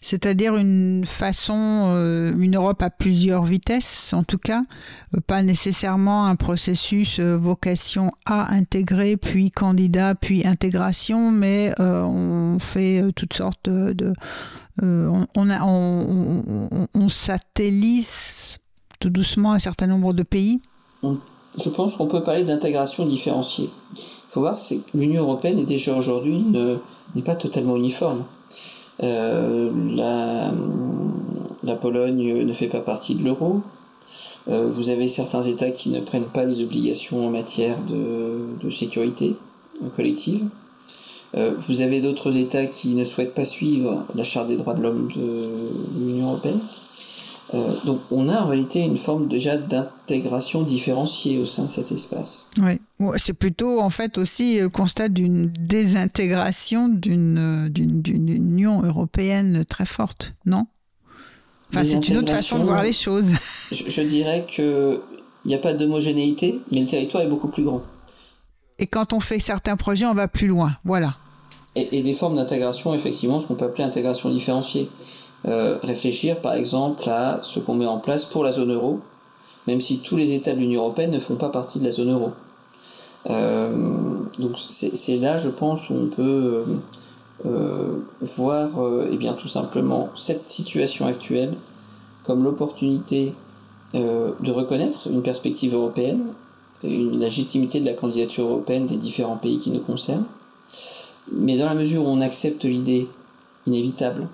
C'est-à-dire 0.00 0.56
une 0.56 1.04
façon, 1.04 1.92
euh, 1.94 2.32
une 2.38 2.56
Europe 2.56 2.82
à 2.82 2.90
plusieurs 2.90 3.42
vitesses, 3.42 4.12
en 4.12 4.22
tout 4.22 4.38
cas, 4.38 4.62
euh, 5.16 5.20
pas 5.26 5.42
nécessairement 5.42 6.26
un 6.26 6.36
processus 6.36 7.18
euh, 7.18 7.36
vocation 7.36 8.10
à 8.24 8.52
intégrer, 8.54 9.16
puis 9.16 9.50
candidat, 9.50 10.14
puis 10.14 10.46
intégration, 10.46 11.30
mais 11.30 11.72
on 11.78 12.58
fait 12.60 13.02
toutes 13.14 13.34
sortes 13.34 13.68
de, 13.68 14.12
on, 14.80 15.26
on, 15.34 16.88
on, 16.94 17.08
satellise 17.08 18.58
tout 19.00 19.10
doucement 19.10 19.52
un 19.52 19.58
certain 19.58 19.86
nombre 19.86 20.12
de 20.12 20.22
pays. 20.22 20.60
je 21.02 21.68
pense 21.70 21.96
qu'on 21.96 22.06
peut 22.06 22.22
parler 22.22 22.44
d'intégration 22.44 23.06
différenciée. 23.06 23.70
Il 23.94 24.30
faut 24.30 24.40
voir 24.40 24.56
que 24.56 24.74
l'Union 24.96 25.22
européenne 25.22 25.58
est 25.58 25.64
déjà 25.64 25.96
aujourd'hui 25.96 26.44
n'est 27.14 27.22
pas 27.22 27.36
totalement 27.36 27.76
uniforme. 27.76 28.24
Euh, 29.02 29.70
la, 29.94 30.50
la, 31.62 31.76
Pologne 31.76 32.44
ne 32.44 32.52
fait 32.52 32.66
pas 32.66 32.80
partie 32.80 33.14
de 33.14 33.24
l'euro. 33.24 33.60
Euh, 34.48 34.68
vous 34.68 34.90
avez 34.90 35.08
certains 35.08 35.42
États 35.42 35.70
qui 35.70 35.90
ne 35.90 36.00
prennent 36.00 36.24
pas 36.24 36.44
les 36.44 36.62
obligations 36.62 37.26
en 37.26 37.30
matière 37.30 37.76
de, 37.88 38.40
de 38.60 38.70
sécurité 38.70 39.36
collective. 39.94 40.44
Euh, 41.36 41.52
vous 41.58 41.82
avez 41.82 42.00
d'autres 42.00 42.36
États 42.36 42.66
qui 42.66 42.94
ne 42.94 43.04
souhaitent 43.04 43.34
pas 43.34 43.44
suivre 43.44 44.04
la 44.14 44.24
Charte 44.24 44.48
des 44.48 44.56
droits 44.56 44.74
de 44.74 44.82
l'homme 44.82 45.08
de 45.14 45.50
l'Union 45.98 46.28
européenne. 46.28 46.60
Euh, 47.54 47.72
donc 47.84 48.00
on 48.10 48.28
a 48.28 48.42
en 48.42 48.46
réalité 48.46 48.80
une 48.80 48.96
forme 48.96 49.26
déjà 49.26 49.56
d'intégration 49.56 50.62
différenciée 50.62 51.38
au 51.38 51.46
sein 51.46 51.64
de 51.64 51.70
cet 51.70 51.92
espace. 51.92 52.46
Oui, 52.60 52.77
c'est 53.16 53.34
plutôt 53.34 53.80
en 53.80 53.90
fait 53.90 54.18
aussi 54.18 54.58
le 54.58 54.68
constat 54.68 55.08
d'une 55.08 55.46
désintégration 55.46 56.88
d'une 56.88 57.68
d'une 57.68 58.28
Union 58.28 58.82
européenne 58.82 59.64
très 59.64 59.86
forte, 59.86 60.34
non? 60.46 60.66
Enfin, 61.72 61.84
C'est 61.84 62.08
une 62.08 62.18
autre 62.18 62.30
façon 62.30 62.58
de 62.58 62.64
voir 62.64 62.82
les 62.82 62.92
choses. 62.92 63.32
Je, 63.72 64.02
dirais 64.02 64.46
qu'il 64.48 65.00
n'y 65.44 65.54
a 65.54 65.58
pas 65.58 65.74
d'homogénéité, 65.74 66.58
mais 66.72 66.80
le 66.80 66.86
territoire 66.86 67.22
est 67.22 67.28
beaucoup 67.28 67.48
plus 67.48 67.62
grand. 67.62 67.82
Et 68.78 68.86
quand 68.86 69.12
on 69.12 69.20
fait 69.20 69.38
certains 69.38 69.76
projets, 69.76 70.06
on 70.06 70.14
va 70.14 70.28
plus 70.28 70.46
loin, 70.46 70.76
voilà. 70.84 71.16
Et, 71.76 71.98
et 71.98 72.02
des 72.02 72.14
formes 72.14 72.36
d'intégration, 72.36 72.94
effectivement, 72.94 73.38
ce 73.38 73.46
qu'on 73.46 73.54
peut 73.54 73.66
appeler 73.66 73.84
intégration 73.84 74.30
différenciée. 74.30 74.88
Euh, 75.46 75.78
réfléchir 75.82 76.40
par 76.40 76.54
exemple 76.54 77.08
à 77.08 77.38
ce 77.42 77.60
qu'on 77.60 77.74
met 77.74 77.86
en 77.86 77.98
place 77.98 78.24
pour 78.24 78.42
la 78.42 78.50
zone 78.50 78.72
euro, 78.72 79.00
même 79.68 79.80
si 79.80 80.00
tous 80.00 80.16
les 80.16 80.32
États 80.32 80.52
de 80.52 80.58
l'Union 80.58 80.82
européenne 80.82 81.12
ne 81.12 81.18
font 81.20 81.36
pas 81.36 81.48
partie 81.48 81.78
de 81.78 81.84
la 81.84 81.92
zone 81.92 82.10
euro. 82.10 82.32
Euh, 83.28 84.14
donc 84.38 84.52
c'est 84.58 85.16
là, 85.16 85.38
je 85.38 85.48
pense, 85.48 85.90
où 85.90 85.94
on 85.94 86.06
peut 86.06 86.64
euh, 87.46 87.98
voir 88.20 88.68
eh 89.10 89.16
bien, 89.16 89.32
tout 89.32 89.48
simplement 89.48 90.10
cette 90.14 90.48
situation 90.48 91.06
actuelle 91.06 91.54
comme 92.24 92.44
l'opportunité 92.44 93.32
de 93.94 94.50
reconnaître 94.50 95.08
une 95.10 95.22
perspective 95.22 95.74
européenne, 95.74 96.26
une 96.82 97.18
légitimité 97.18 97.80
de 97.80 97.86
la 97.86 97.94
candidature 97.94 98.44
européenne 98.44 98.84
des 98.84 98.98
différents 98.98 99.38
pays 99.38 99.58
qui 99.58 99.70
nous 99.70 99.80
concernent, 99.80 100.26
mais 101.32 101.56
dans 101.56 101.64
la 101.64 101.74
mesure 101.74 102.04
où 102.04 102.08
on 102.08 102.20
accepte 102.20 102.64
l'idée 102.64 103.08
inévitable 103.66 104.28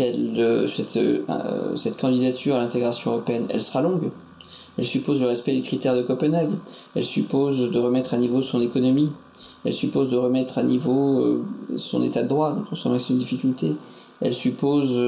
euh, 0.00 0.66
cette, 0.66 0.96
euh, 0.96 1.76
cette 1.76 2.00
candidature 2.00 2.54
à 2.54 2.58
l'intégration 2.58 3.12
européenne, 3.12 3.46
elle 3.50 3.60
sera 3.60 3.82
longue. 3.82 4.10
Elle 4.78 4.86
suppose 4.86 5.20
le 5.20 5.26
respect 5.26 5.52
des 5.52 5.60
critères 5.60 5.94
de 5.94 6.02
Copenhague. 6.02 6.50
Elle 6.96 7.04
suppose 7.04 7.70
de 7.70 7.78
remettre 7.78 8.14
à 8.14 8.16
niveau 8.16 8.40
son 8.40 8.60
économie. 8.60 9.10
Elle 9.64 9.72
suppose 9.72 10.08
de 10.10 10.16
remettre 10.16 10.58
à 10.58 10.62
niveau 10.62 11.20
euh, 11.20 11.44
son 11.76 12.02
état 12.02 12.22
de 12.22 12.28
droit, 12.28 12.52
donc 12.52 12.66
son 12.72 12.92
de 12.92 13.18
difficulté. 13.18 13.72
Elle 14.20 14.32
suppose, 14.32 14.98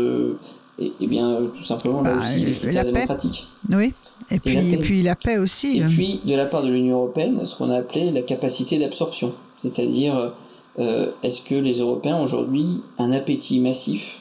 et, 0.78 0.92
bien, 1.06 1.38
tout 1.54 1.62
simplement, 1.62 2.02
là 2.02 2.14
bah, 2.14 2.22
aussi, 2.22 2.44
les 2.44 2.52
critères 2.52 2.84
démocratiques. 2.84 3.46
Oui, 3.72 3.92
et 4.30 4.40
puis, 4.40 4.72
et, 4.72 4.76
puis 4.76 5.02
la 5.02 5.14
paix 5.14 5.38
aussi. 5.38 5.78
Et 5.78 5.84
puis, 5.84 6.20
de 6.24 6.34
la 6.34 6.46
part 6.46 6.62
de 6.62 6.68
l'Union 6.68 6.96
européenne, 6.96 7.44
ce 7.44 7.56
qu'on 7.56 7.70
a 7.70 7.76
appelé 7.76 8.10
la 8.10 8.22
capacité 8.22 8.78
d'absorption. 8.78 9.32
C'est-à-dire, 9.58 10.32
est-ce 10.78 11.42
que 11.42 11.54
les 11.54 11.78
Européens, 11.78 12.20
aujourd'hui, 12.20 12.82
un 12.98 13.12
appétit 13.12 13.60
massif 13.60 14.20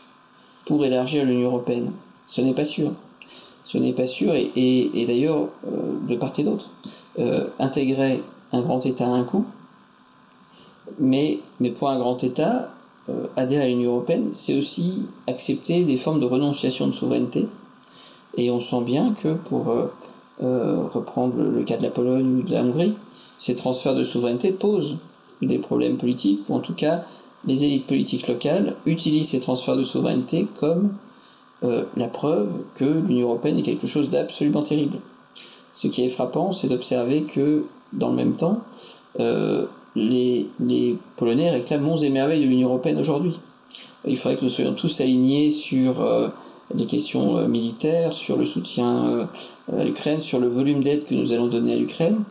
pour 0.66 0.86
élargir 0.86 1.26
l'Union 1.26 1.50
européenne? 1.50 1.92
Ce 2.28 2.42
n'est 2.42 2.54
pas 2.54 2.66
sûr. 2.66 2.92
Ce 3.64 3.78
n'est 3.78 3.94
pas 3.94 4.08
sûr, 4.08 4.34
et, 4.34 5.06
d'ailleurs, 5.08 5.48
euh, 5.68 5.94
de 6.08 6.16
part 6.16 6.34
et 6.38 6.44
d'autre, 6.44 6.70
euh, 7.20 7.48
intégrer 7.60 8.22
un 8.52 8.62
grand 8.62 8.86
État 8.86 9.06
à 9.06 9.12
un 9.12 9.24
coup, 9.24 9.46
mais, 11.00 11.40
mais 11.60 11.72
pour 11.72 11.90
un 11.90 11.98
grand 11.98 12.22
État, 12.24 12.70
euh, 13.10 13.28
adhérer 13.36 13.66
à 13.66 13.68
l'Union 13.68 13.92
européenne, 13.92 14.30
c'est 14.32 14.58
aussi 14.58 15.04
accepter 15.28 15.84
des 15.86 15.98
formes 15.98 16.20
de 16.20 16.26
renonciation 16.26 16.88
de 16.88 16.94
souveraineté. 16.94 17.48
Et 18.36 18.52
on 18.52 18.60
sent 18.60 18.84
bien 18.84 19.14
que, 19.22 19.34
pour 19.34 19.66
reprendre 20.40 21.38
le 21.38 21.64
cas 21.64 21.78
de 21.78 21.84
la 21.84 21.92
Pologne 21.92 22.40
ou 22.40 22.42
de 22.42 22.52
la 22.52 22.64
Hongrie, 22.64 22.96
ces 23.38 23.56
transferts 23.56 23.94
de 23.94 24.04
souveraineté 24.04 24.52
posent 24.52 24.98
des 25.42 25.60
problèmes 25.60 25.98
politiques, 25.98 26.42
ou 26.50 26.56
en 26.56 26.60
tout 26.60 26.74
cas 26.74 27.04
les 27.46 27.64
élites 27.64 27.86
politiques 27.86 28.28
locales 28.28 28.76
utilisent 28.86 29.30
ces 29.30 29.40
transferts 29.40 29.76
de 29.76 29.84
souveraineté 29.84 30.48
comme 30.60 30.94
euh, 31.64 31.84
la 31.96 32.08
preuve 32.08 32.52
que 32.76 32.86
l'Union 32.86 33.28
européenne 33.30 33.58
est 33.58 33.64
quelque 33.64 33.88
chose 33.88 34.10
d'absolument 34.10 34.64
terrible. 34.64 34.98
Ce 35.74 35.88
qui 35.88 36.04
est 36.04 36.10
frappant, 36.10 36.52
c'est 36.52 36.68
d'observer 36.68 37.24
que, 37.24 37.64
dans 37.94 38.10
le 38.10 38.16
même 38.16 38.36
temps, 38.36 38.62
euh, 39.20 39.66
les, 39.96 40.48
Polonais 41.16 41.52
réclament 41.52 41.84
monts 41.84 41.98
et 41.98 42.10
merveilles 42.10 42.42
de 42.42 42.48
l'Union 42.48 42.70
européenne 42.70 43.00
aujourd'hui. 43.00 43.40
Il 44.06 44.18
faudrait 44.18 44.36
que 44.38 44.44
nous 44.44 44.50
soyons 44.50 44.74
tous 44.74 45.02
alignés 45.02 45.50
sur 45.50 46.02
euh, 46.02 46.28
les 46.76 46.86
questions 46.86 47.48
militaires, 47.48 48.14
sur 48.14 48.38
le 48.38 48.46
soutien 48.46 49.28
à 49.72 49.84
l'Ukraine, 49.84 50.20
sur 50.20 50.40
le 50.40 50.48
volume 50.48 50.84
d'aide 50.84 51.06
que 51.06 51.14
nous 51.14 51.32
allons 51.32 51.48
donner 51.48 51.74
à 51.74 51.78
l'Ukraine, 51.78 52.24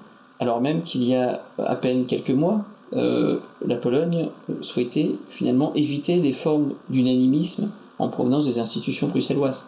alors 0.43 0.61
même 0.61 0.83
qu'il 0.83 1.05
y 1.05 1.15
a 1.15 1.41
à 1.59 1.77
peine 1.77 2.05
quelques 2.05 2.31
mois, 2.31 2.65
euh, 2.95 3.39
la 3.65 3.77
Pologne 3.77 4.29
souhaitait 4.61 5.13
finalement 5.29 5.73
éviter 5.75 6.19
des 6.19 6.33
formes 6.33 6.73
d'unanimisme 6.91 7.71
en 8.03 8.09
provenance 8.09 8.47
des 8.47 8.59
institutions 8.59 9.07
bruxelloises. 9.07 9.65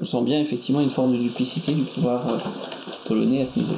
On 0.00 0.04
sent 0.04 0.22
bien 0.22 0.40
effectivement 0.40 0.80
une 0.80 0.90
forme 0.90 1.12
de 1.12 1.18
duplicité 1.18 1.72
du 1.72 1.82
pouvoir 1.82 2.28
euh, 2.28 2.36
polonais 3.06 3.42
à 3.42 3.46
ce 3.46 3.58
niveau. 3.58 3.76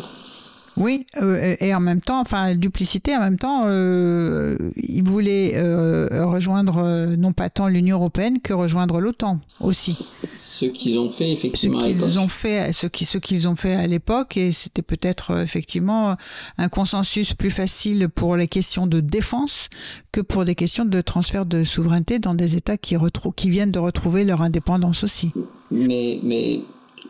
Oui, 0.78 1.06
euh, 1.20 1.56
et 1.60 1.74
en 1.74 1.80
même 1.80 2.00
temps, 2.00 2.20
enfin, 2.20 2.54
duplicité, 2.54 3.16
en 3.16 3.20
même 3.20 3.38
temps, 3.38 3.64
euh, 3.66 4.56
ils 4.76 5.02
voulaient 5.02 5.54
euh, 5.56 6.24
rejoindre 6.24 7.16
non 7.16 7.32
pas 7.32 7.50
tant 7.50 7.66
l'Union 7.66 7.96
européenne 7.96 8.40
que 8.40 8.52
rejoindre 8.52 9.00
l'OTAN 9.00 9.40
aussi. 9.60 9.98
Ce 10.34 10.66
qu'ils 10.66 10.98
ont 10.98 11.10
fait 11.10 11.32
effectivement. 11.32 11.80
Ce 11.80 11.86
qu'ils 11.86 12.18
ont 12.18 12.28
fait, 12.28 12.72
ce 12.72 12.86
qu'ils 13.18 13.48
ont 13.48 13.56
fait 13.56 13.74
à 13.74 13.86
l'époque, 13.86 14.36
et 14.36 14.52
c'était 14.52 14.82
peut-être 14.82 15.36
effectivement 15.38 16.16
un 16.58 16.68
consensus 16.68 17.34
plus 17.34 17.50
facile 17.50 18.08
pour 18.08 18.36
les 18.36 18.46
questions 18.46 18.86
de 18.86 19.00
défense 19.00 19.68
que 20.12 20.20
pour 20.20 20.44
des 20.44 20.54
questions 20.54 20.84
de 20.84 21.00
transfert 21.00 21.44
de 21.44 21.64
souveraineté 21.64 22.20
dans 22.20 22.34
des 22.34 22.56
États 22.56 22.76
qui, 22.76 22.96
qui 23.36 23.50
viennent 23.50 23.72
de 23.72 23.80
retrouver 23.80 24.24
leur 24.24 24.42
indépendance 24.42 25.02
aussi. 25.02 25.32
Mais, 25.70 26.20
mais 26.22 26.60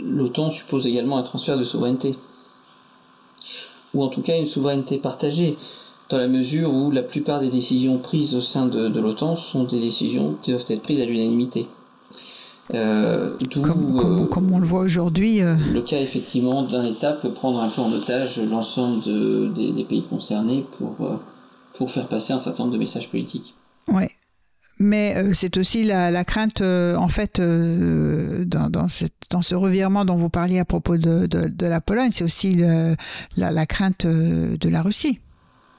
l'OTAN 0.00 0.50
suppose 0.50 0.86
également 0.86 1.18
un 1.18 1.22
transfert 1.22 1.58
de 1.58 1.64
souveraineté 1.64 2.14
ou 3.94 4.02
en 4.02 4.08
tout 4.08 4.22
cas 4.22 4.38
une 4.38 4.46
souveraineté 4.46 4.98
partagée, 4.98 5.56
dans 6.10 6.18
la 6.18 6.28
mesure 6.28 6.72
où 6.72 6.90
la 6.90 7.02
plupart 7.02 7.40
des 7.40 7.50
décisions 7.50 7.98
prises 7.98 8.34
au 8.34 8.40
sein 8.40 8.66
de, 8.66 8.98
l'OTAN 8.98 9.36
sont 9.36 9.64
des 9.64 9.78
décisions 9.78 10.36
qui 10.42 10.52
doivent 10.52 10.64
être 10.68 10.82
prises 10.82 11.00
à 11.00 11.04
l'unanimité. 11.04 11.66
Euh, 12.74 13.34
comme, 13.54 14.28
comme, 14.28 14.52
on 14.52 14.58
le 14.58 14.66
voit 14.66 14.80
aujourd'hui. 14.80 15.42
Euh, 15.42 15.54
le 15.72 15.80
cas 15.80 16.00
effectivement 16.00 16.62
d'un 16.62 16.84
État 16.84 17.12
peut 17.12 17.30
prendre 17.30 17.62
un 17.62 17.68
peu 17.68 17.80
en 17.80 17.90
otage 17.90 18.38
l'ensemble 18.50 19.02
des, 19.54 19.84
pays 19.88 20.02
concernés 20.02 20.66
pour, 20.76 20.94
euh, 21.00 21.16
pour 21.74 21.90
faire 21.90 22.06
passer 22.08 22.34
un 22.34 22.38
certain 22.38 22.64
nombre 22.64 22.74
de 22.74 22.78
messages 22.78 23.08
politiques. 23.08 23.54
Ouais. 23.88 24.10
Mais 24.78 25.14
euh, 25.16 25.32
c'est 25.34 25.56
aussi 25.56 25.84
la, 25.84 26.24
crainte, 26.24 26.60
euh, 26.60 26.96
en 26.96 27.08
fait, 27.08 27.40
euh, 27.40 28.44
dans, 28.44 28.70
dans, 28.70 28.88
ce 28.88 29.54
revirement 29.54 30.04
dont 30.04 30.14
vous 30.14 30.30
parliez 30.30 30.58
à 30.58 30.64
propos 30.64 30.96
de, 30.96 31.26
de, 31.26 31.66
la 31.66 31.80
Pologne, 31.80 32.10
c'est 32.12 32.24
aussi 32.24 32.52
la, 32.52 32.96
la, 33.36 33.66
crainte 33.66 34.06
de 34.06 34.68
la 34.68 34.82
Russie. 34.82 35.20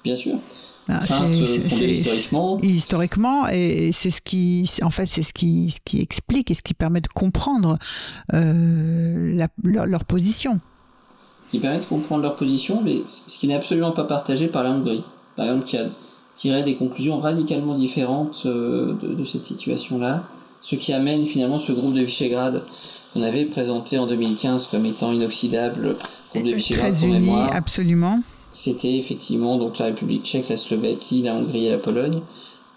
Bien 0.04 0.16
sûr. 0.16 0.36
Ah, 0.88 1.00
crainte 1.06 1.36
historiquement. 1.36 2.60
Historiquement, 2.62 3.48
et 3.48 3.92
c'est 3.94 4.12
ce 4.12 4.22
qui, 4.22 4.70
en 4.82 4.90
fait, 4.90 5.06
c'est 5.06 5.24
ce 5.24 5.34
qui, 5.34 5.72
ce 5.72 5.80
qui 5.86 6.02
explique 6.02 6.52
et 6.52 6.54
ce 6.54 6.62
qui 6.62 6.74
permet 6.74 7.02
de 7.02 7.08
comprendre 7.08 7.78
leur, 8.34 9.50
leur, 9.64 10.04
position. 10.06 10.60
Ce 11.46 11.52
qui 11.52 11.60
permet 11.60 11.80
de 11.80 11.86
comprendre 11.86 12.24
leur 12.24 12.36
position, 12.36 12.82
mais 12.84 12.98
ce 13.08 13.40
qui 13.40 13.48
n'est 13.48 13.56
absolument 13.56 13.92
pas 13.92 14.04
partagé 14.04 14.48
par 14.48 14.64
la 14.64 14.72
Hongrie. 14.72 15.04
Par 15.36 15.46
exemple, 15.46 15.66
qui 15.66 15.78
a 15.78 15.86
tirer 16.40 16.64
des 16.64 16.76
conclusions 16.76 17.20
radicalement 17.20 17.74
différentes 17.74 18.44
euh, 18.46 18.94
de, 19.04 19.26
cette 19.26 19.44
situation-là, 19.44 20.24
ce 20.62 20.76
qui 20.76 20.94
amène 20.94 21.26
finalement 21.26 21.60
ce 21.60 21.74
groupe 21.74 21.94
de 21.94 22.00
Visegrad 22.02 22.64
qu'on 23.14 23.24
avait 23.24 23.44
présenté 23.44 23.98
en 23.98 24.08
2015 24.08 24.68
comme 24.68 24.86
étant 24.86 25.12
inoxydable, 25.12 25.98
groupe 26.32 26.46
de 26.46 26.54
Visegrad 26.54 26.96
pour 26.96 27.08
mémoire. 27.10 27.54
Absolument. 27.54 28.22
C'était 28.54 28.96
effectivement 28.96 29.58
donc 29.58 29.80
la 29.80 29.88
République 29.88 30.24
tchèque, 30.24 30.48
la 30.48 30.56
Slovaquie, 30.56 31.24
la 31.24 31.36
Hongrie 31.36 31.66
et 31.66 31.72
la 31.72 31.78
Pologne. 31.78 32.22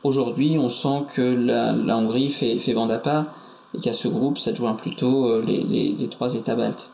Aujourd'hui, 0.02 0.56
on 0.58 0.68
sent 0.68 1.04
que 1.14 1.22
la, 1.22 1.96
Hongrie 1.96 2.30
fait, 2.30 2.58
fait 2.58 2.74
bande 2.74 2.90
à 2.90 2.98
part 2.98 3.26
et 3.74 3.78
qu'à 3.78 3.92
ce 3.92 4.08
groupe 4.08 4.38
ça 4.38 4.52
joint 4.52 4.74
plutôt 4.74 5.26
euh, 5.26 5.44
les, 5.46 5.62
les, 5.62 5.94
les 5.96 6.08
trois 6.08 6.34
États 6.34 6.56
baltes. 6.56 6.90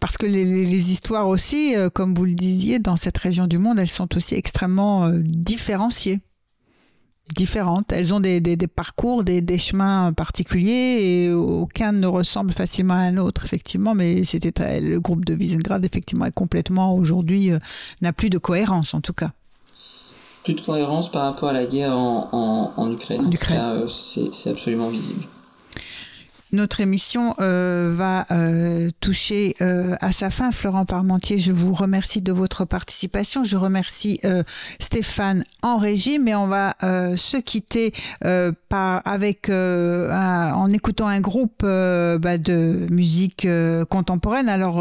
Parce 0.00 0.16
que 0.16 0.26
les, 0.26 0.90
histoires 0.90 1.28
aussi, 1.28 1.76
euh, 1.76 1.90
comme 1.90 2.14
vous 2.14 2.24
le 2.24 2.34
disiez, 2.34 2.78
dans 2.78 2.96
cette 2.96 3.18
région 3.18 3.46
du 3.46 3.58
monde, 3.58 3.78
elles 3.78 3.88
sont 3.88 4.16
aussi 4.16 4.34
extrêmement 4.34 5.06
euh, 5.06 5.18
différenciées 5.22 6.20
différentes. 7.34 7.92
Elles 7.92 8.12
ont 8.12 8.18
des, 8.18 8.56
parcours, 8.66 9.22
des, 9.22 9.58
chemins 9.58 10.12
particuliers 10.12 10.98
et 11.00 11.32
aucun 11.32 11.92
ne 11.92 12.06
ressemble 12.08 12.52
facilement 12.52 12.94
à 12.94 13.02
un 13.02 13.18
autre, 13.18 13.44
effectivement. 13.44 13.94
Mais 13.94 14.24
c'était 14.24 14.80
le 14.80 15.00
groupe 15.00 15.24
de 15.24 15.34
Visegrad, 15.34 15.84
effectivement, 15.84 16.24
est 16.24 16.34
complètement 16.34 16.94
aujourd'hui 16.94 17.52
euh, 17.52 17.58
n'a 18.02 18.12
plus 18.12 18.30
de 18.30 18.38
cohérence, 18.38 18.94
en 18.94 19.00
tout 19.00 19.12
cas. 19.12 19.30
Plus 20.42 20.54
de 20.54 20.60
cohérence 20.60 21.12
par 21.12 21.22
rapport 21.22 21.50
à 21.50 21.52
la 21.52 21.66
guerre 21.66 21.96
en, 21.96 22.90
Ukraine. 22.90 23.26
En, 23.26 23.30
Ukraine. 23.30 23.86
c'est 23.88 24.50
absolument 24.50 24.88
visible. 24.88 25.22
Notre 26.52 26.80
émission 26.80 27.34
euh, 27.40 27.92
va 27.94 28.26
euh, 28.32 28.90
toucher 29.00 29.54
euh, 29.60 29.94
à 30.00 30.10
sa 30.10 30.30
fin. 30.30 30.50
Florent 30.50 30.84
Parmentier, 30.84 31.38
je 31.38 31.52
vous 31.52 31.72
remercie 31.72 32.20
de 32.20 32.32
votre 32.32 32.64
participation. 32.64 33.44
Je 33.44 33.56
remercie 33.56 34.20
Stéphane 34.78 35.44
en 35.62 35.76
régie, 35.76 36.18
mais 36.18 36.34
on 36.34 36.46
va 36.46 36.74
se 36.80 37.36
quitter 37.36 37.92
par, 38.68 39.02
avec, 39.04 39.48
en 39.50 40.72
écoutant 40.72 41.06
un 41.06 41.20
groupe 41.20 41.62
bah, 41.62 42.38
de 42.38 42.86
musique 42.90 43.46
contemporaine. 43.88 44.48
Alors, 44.48 44.78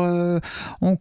on 0.82 0.98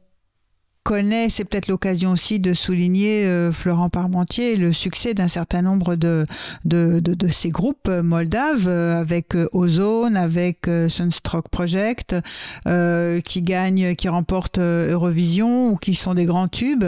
connaît, 0.89 1.29
c'est 1.29 1.45
peut-être 1.45 1.69
l'occasion 1.69 2.13
aussi 2.13 2.41
de 2.41 2.55
souligner, 2.55 3.27
euh, 3.27 3.53
Florent 3.53 3.91
Parmentier, 3.91 4.57
le 4.57 4.73
succès 4.73 5.13
d'un 5.13 5.29
certain 5.29 5.61
nombre 5.61 5.97
de, 5.97 6.25
de, 6.65 6.99
de, 6.99 7.29
ces 7.29 7.51
groupes 7.51 7.91
moldaves, 7.91 8.69
euh, 8.69 8.99
avec 8.99 9.37
euh, 9.37 9.51
Ozone, 9.53 10.17
avec 10.17 10.61
Sunstroke 10.89 11.51
Project, 11.51 12.17
qui 12.65 13.43
gagnent, 13.43 13.95
qui 13.97 14.09
remportent 14.09 14.59
Eurovision 14.59 15.69
ou 15.69 15.77
qui 15.77 15.95
sont 15.95 16.15
des 16.15 16.25
grands 16.25 16.49
tubes. 16.49 16.87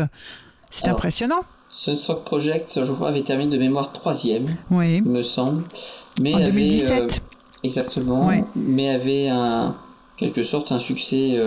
C'est 0.71 0.89
impressionnant. 0.89 1.43
Sunstroke 1.69 2.25
Project, 2.25 2.81
je 2.83 2.93
crois, 2.93 3.09
avait 3.09 3.21
terminé 3.21 3.53
de 3.53 3.59
mémoire 3.59 3.93
troisième, 3.93 4.57
oui. 4.71 4.97
il 4.97 5.13
me 5.13 5.21
semble. 5.21 5.63
Mais 6.19 6.33
en 6.33 6.39
2017. 6.39 7.21
exactement. 7.65 8.31
Mais 8.57 8.89
avait 8.89 9.29
un, 9.29 9.77
quelque 10.17 10.43
sorte 10.43 10.73
un 10.73 10.79
succès 10.79 11.39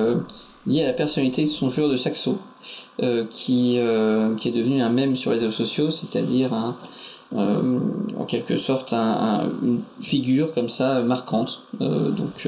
lié 0.65 0.83
à 0.83 0.87
la 0.87 0.93
personnalité 0.93 1.43
de 1.43 1.47
son 1.47 1.69
joueur 1.69 1.89
de 1.89 1.97
saxo, 1.97 2.39
euh, 3.01 3.25
qui, 3.31 3.75
euh, 3.77 4.35
qui 4.35 4.49
est 4.49 4.51
devenu 4.51 4.81
un 4.81 4.89
mème 4.89 5.15
sur 5.15 5.31
les 5.31 5.37
réseaux 5.37 5.51
sociaux, 5.51 5.91
c'est-à-dire 5.91 6.51
euh, 7.33 7.79
en 8.17 8.25
quelque 8.25 8.57
sorte 8.57 8.93
un, 8.93 9.49
une 9.63 9.81
figure 10.01 10.53
comme 10.53 10.69
ça 10.69 11.01
marquante. 11.01 11.63
donc 11.79 12.47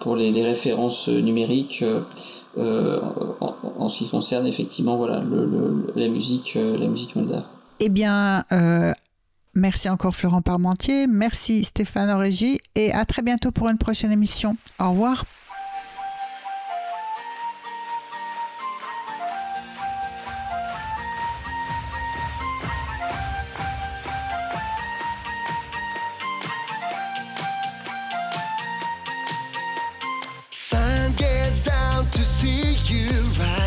pour 0.00 0.16
les, 0.16 0.42
références 0.42 1.08
numériques, 1.08 1.84
en, 2.58 3.88
ce 3.88 3.98
qui 3.98 4.08
concerne 4.08 4.46
effectivement 4.46 4.96
voilà, 4.96 5.22
la 5.96 6.08
musique, 6.08 6.58
la 6.78 6.86
musique. 6.86 7.14
Eh 7.80 7.88
bien, 7.88 8.44
Merci 9.56 9.88
encore 9.88 10.16
Florent 10.16 10.42
Parmentier, 10.42 11.06
merci 11.06 11.64
Stéphane 11.64 12.10
Orégie 12.10 12.58
et 12.74 12.92
à 12.92 13.04
très 13.04 13.22
bientôt 13.22 13.52
pour 13.52 13.68
une 13.68 13.78
prochaine 13.78 14.10
émission. 14.10 14.56
Au 14.80 14.90
revoir. 14.90 15.24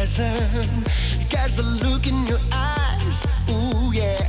Listen. 0.07 0.83
Guys, 1.29 1.57
the 1.57 1.63
look 1.85 2.07
in 2.07 2.25
your 2.27 2.39
eyes, 2.51 3.25
ooh 3.49 3.91
yeah. 3.93 4.23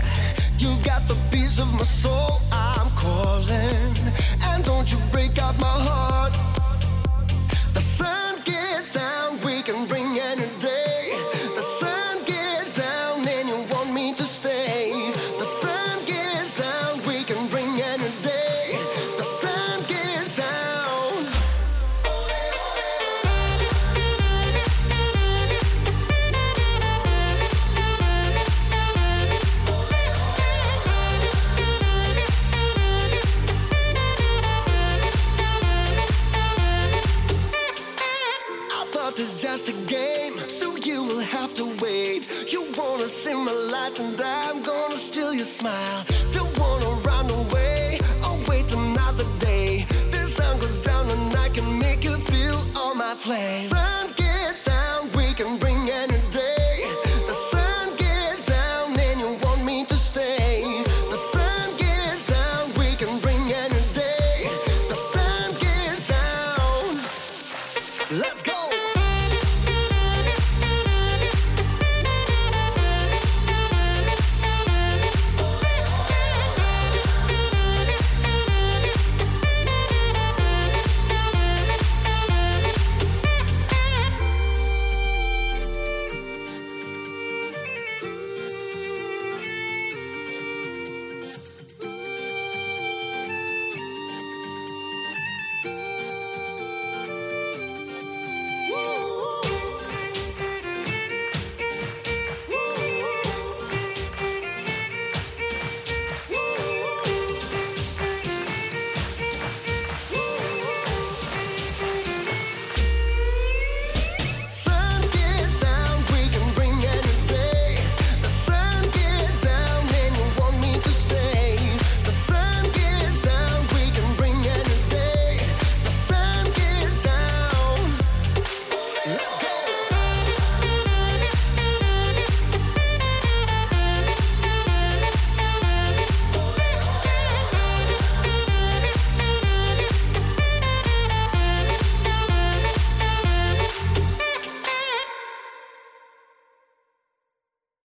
You 0.58 0.76
got 0.84 1.06
the 1.06 1.16
piece 1.30 1.60
of 1.60 1.72
my 1.72 1.84
soul 1.84 2.40
I'm 2.50 2.90
calling. 2.96 3.94
And 4.42 4.64
don't 4.64 4.90
you 4.90 4.98
break 5.12 5.40
up 5.40 5.56
my 5.60 5.76
heart. 5.88 6.34
The 7.74 7.80
sun 7.80 8.36
gets 8.44 8.94
down, 8.94 9.38
we 9.44 9.62
can 9.62 9.86
bring 9.86 10.18
any 10.18 10.48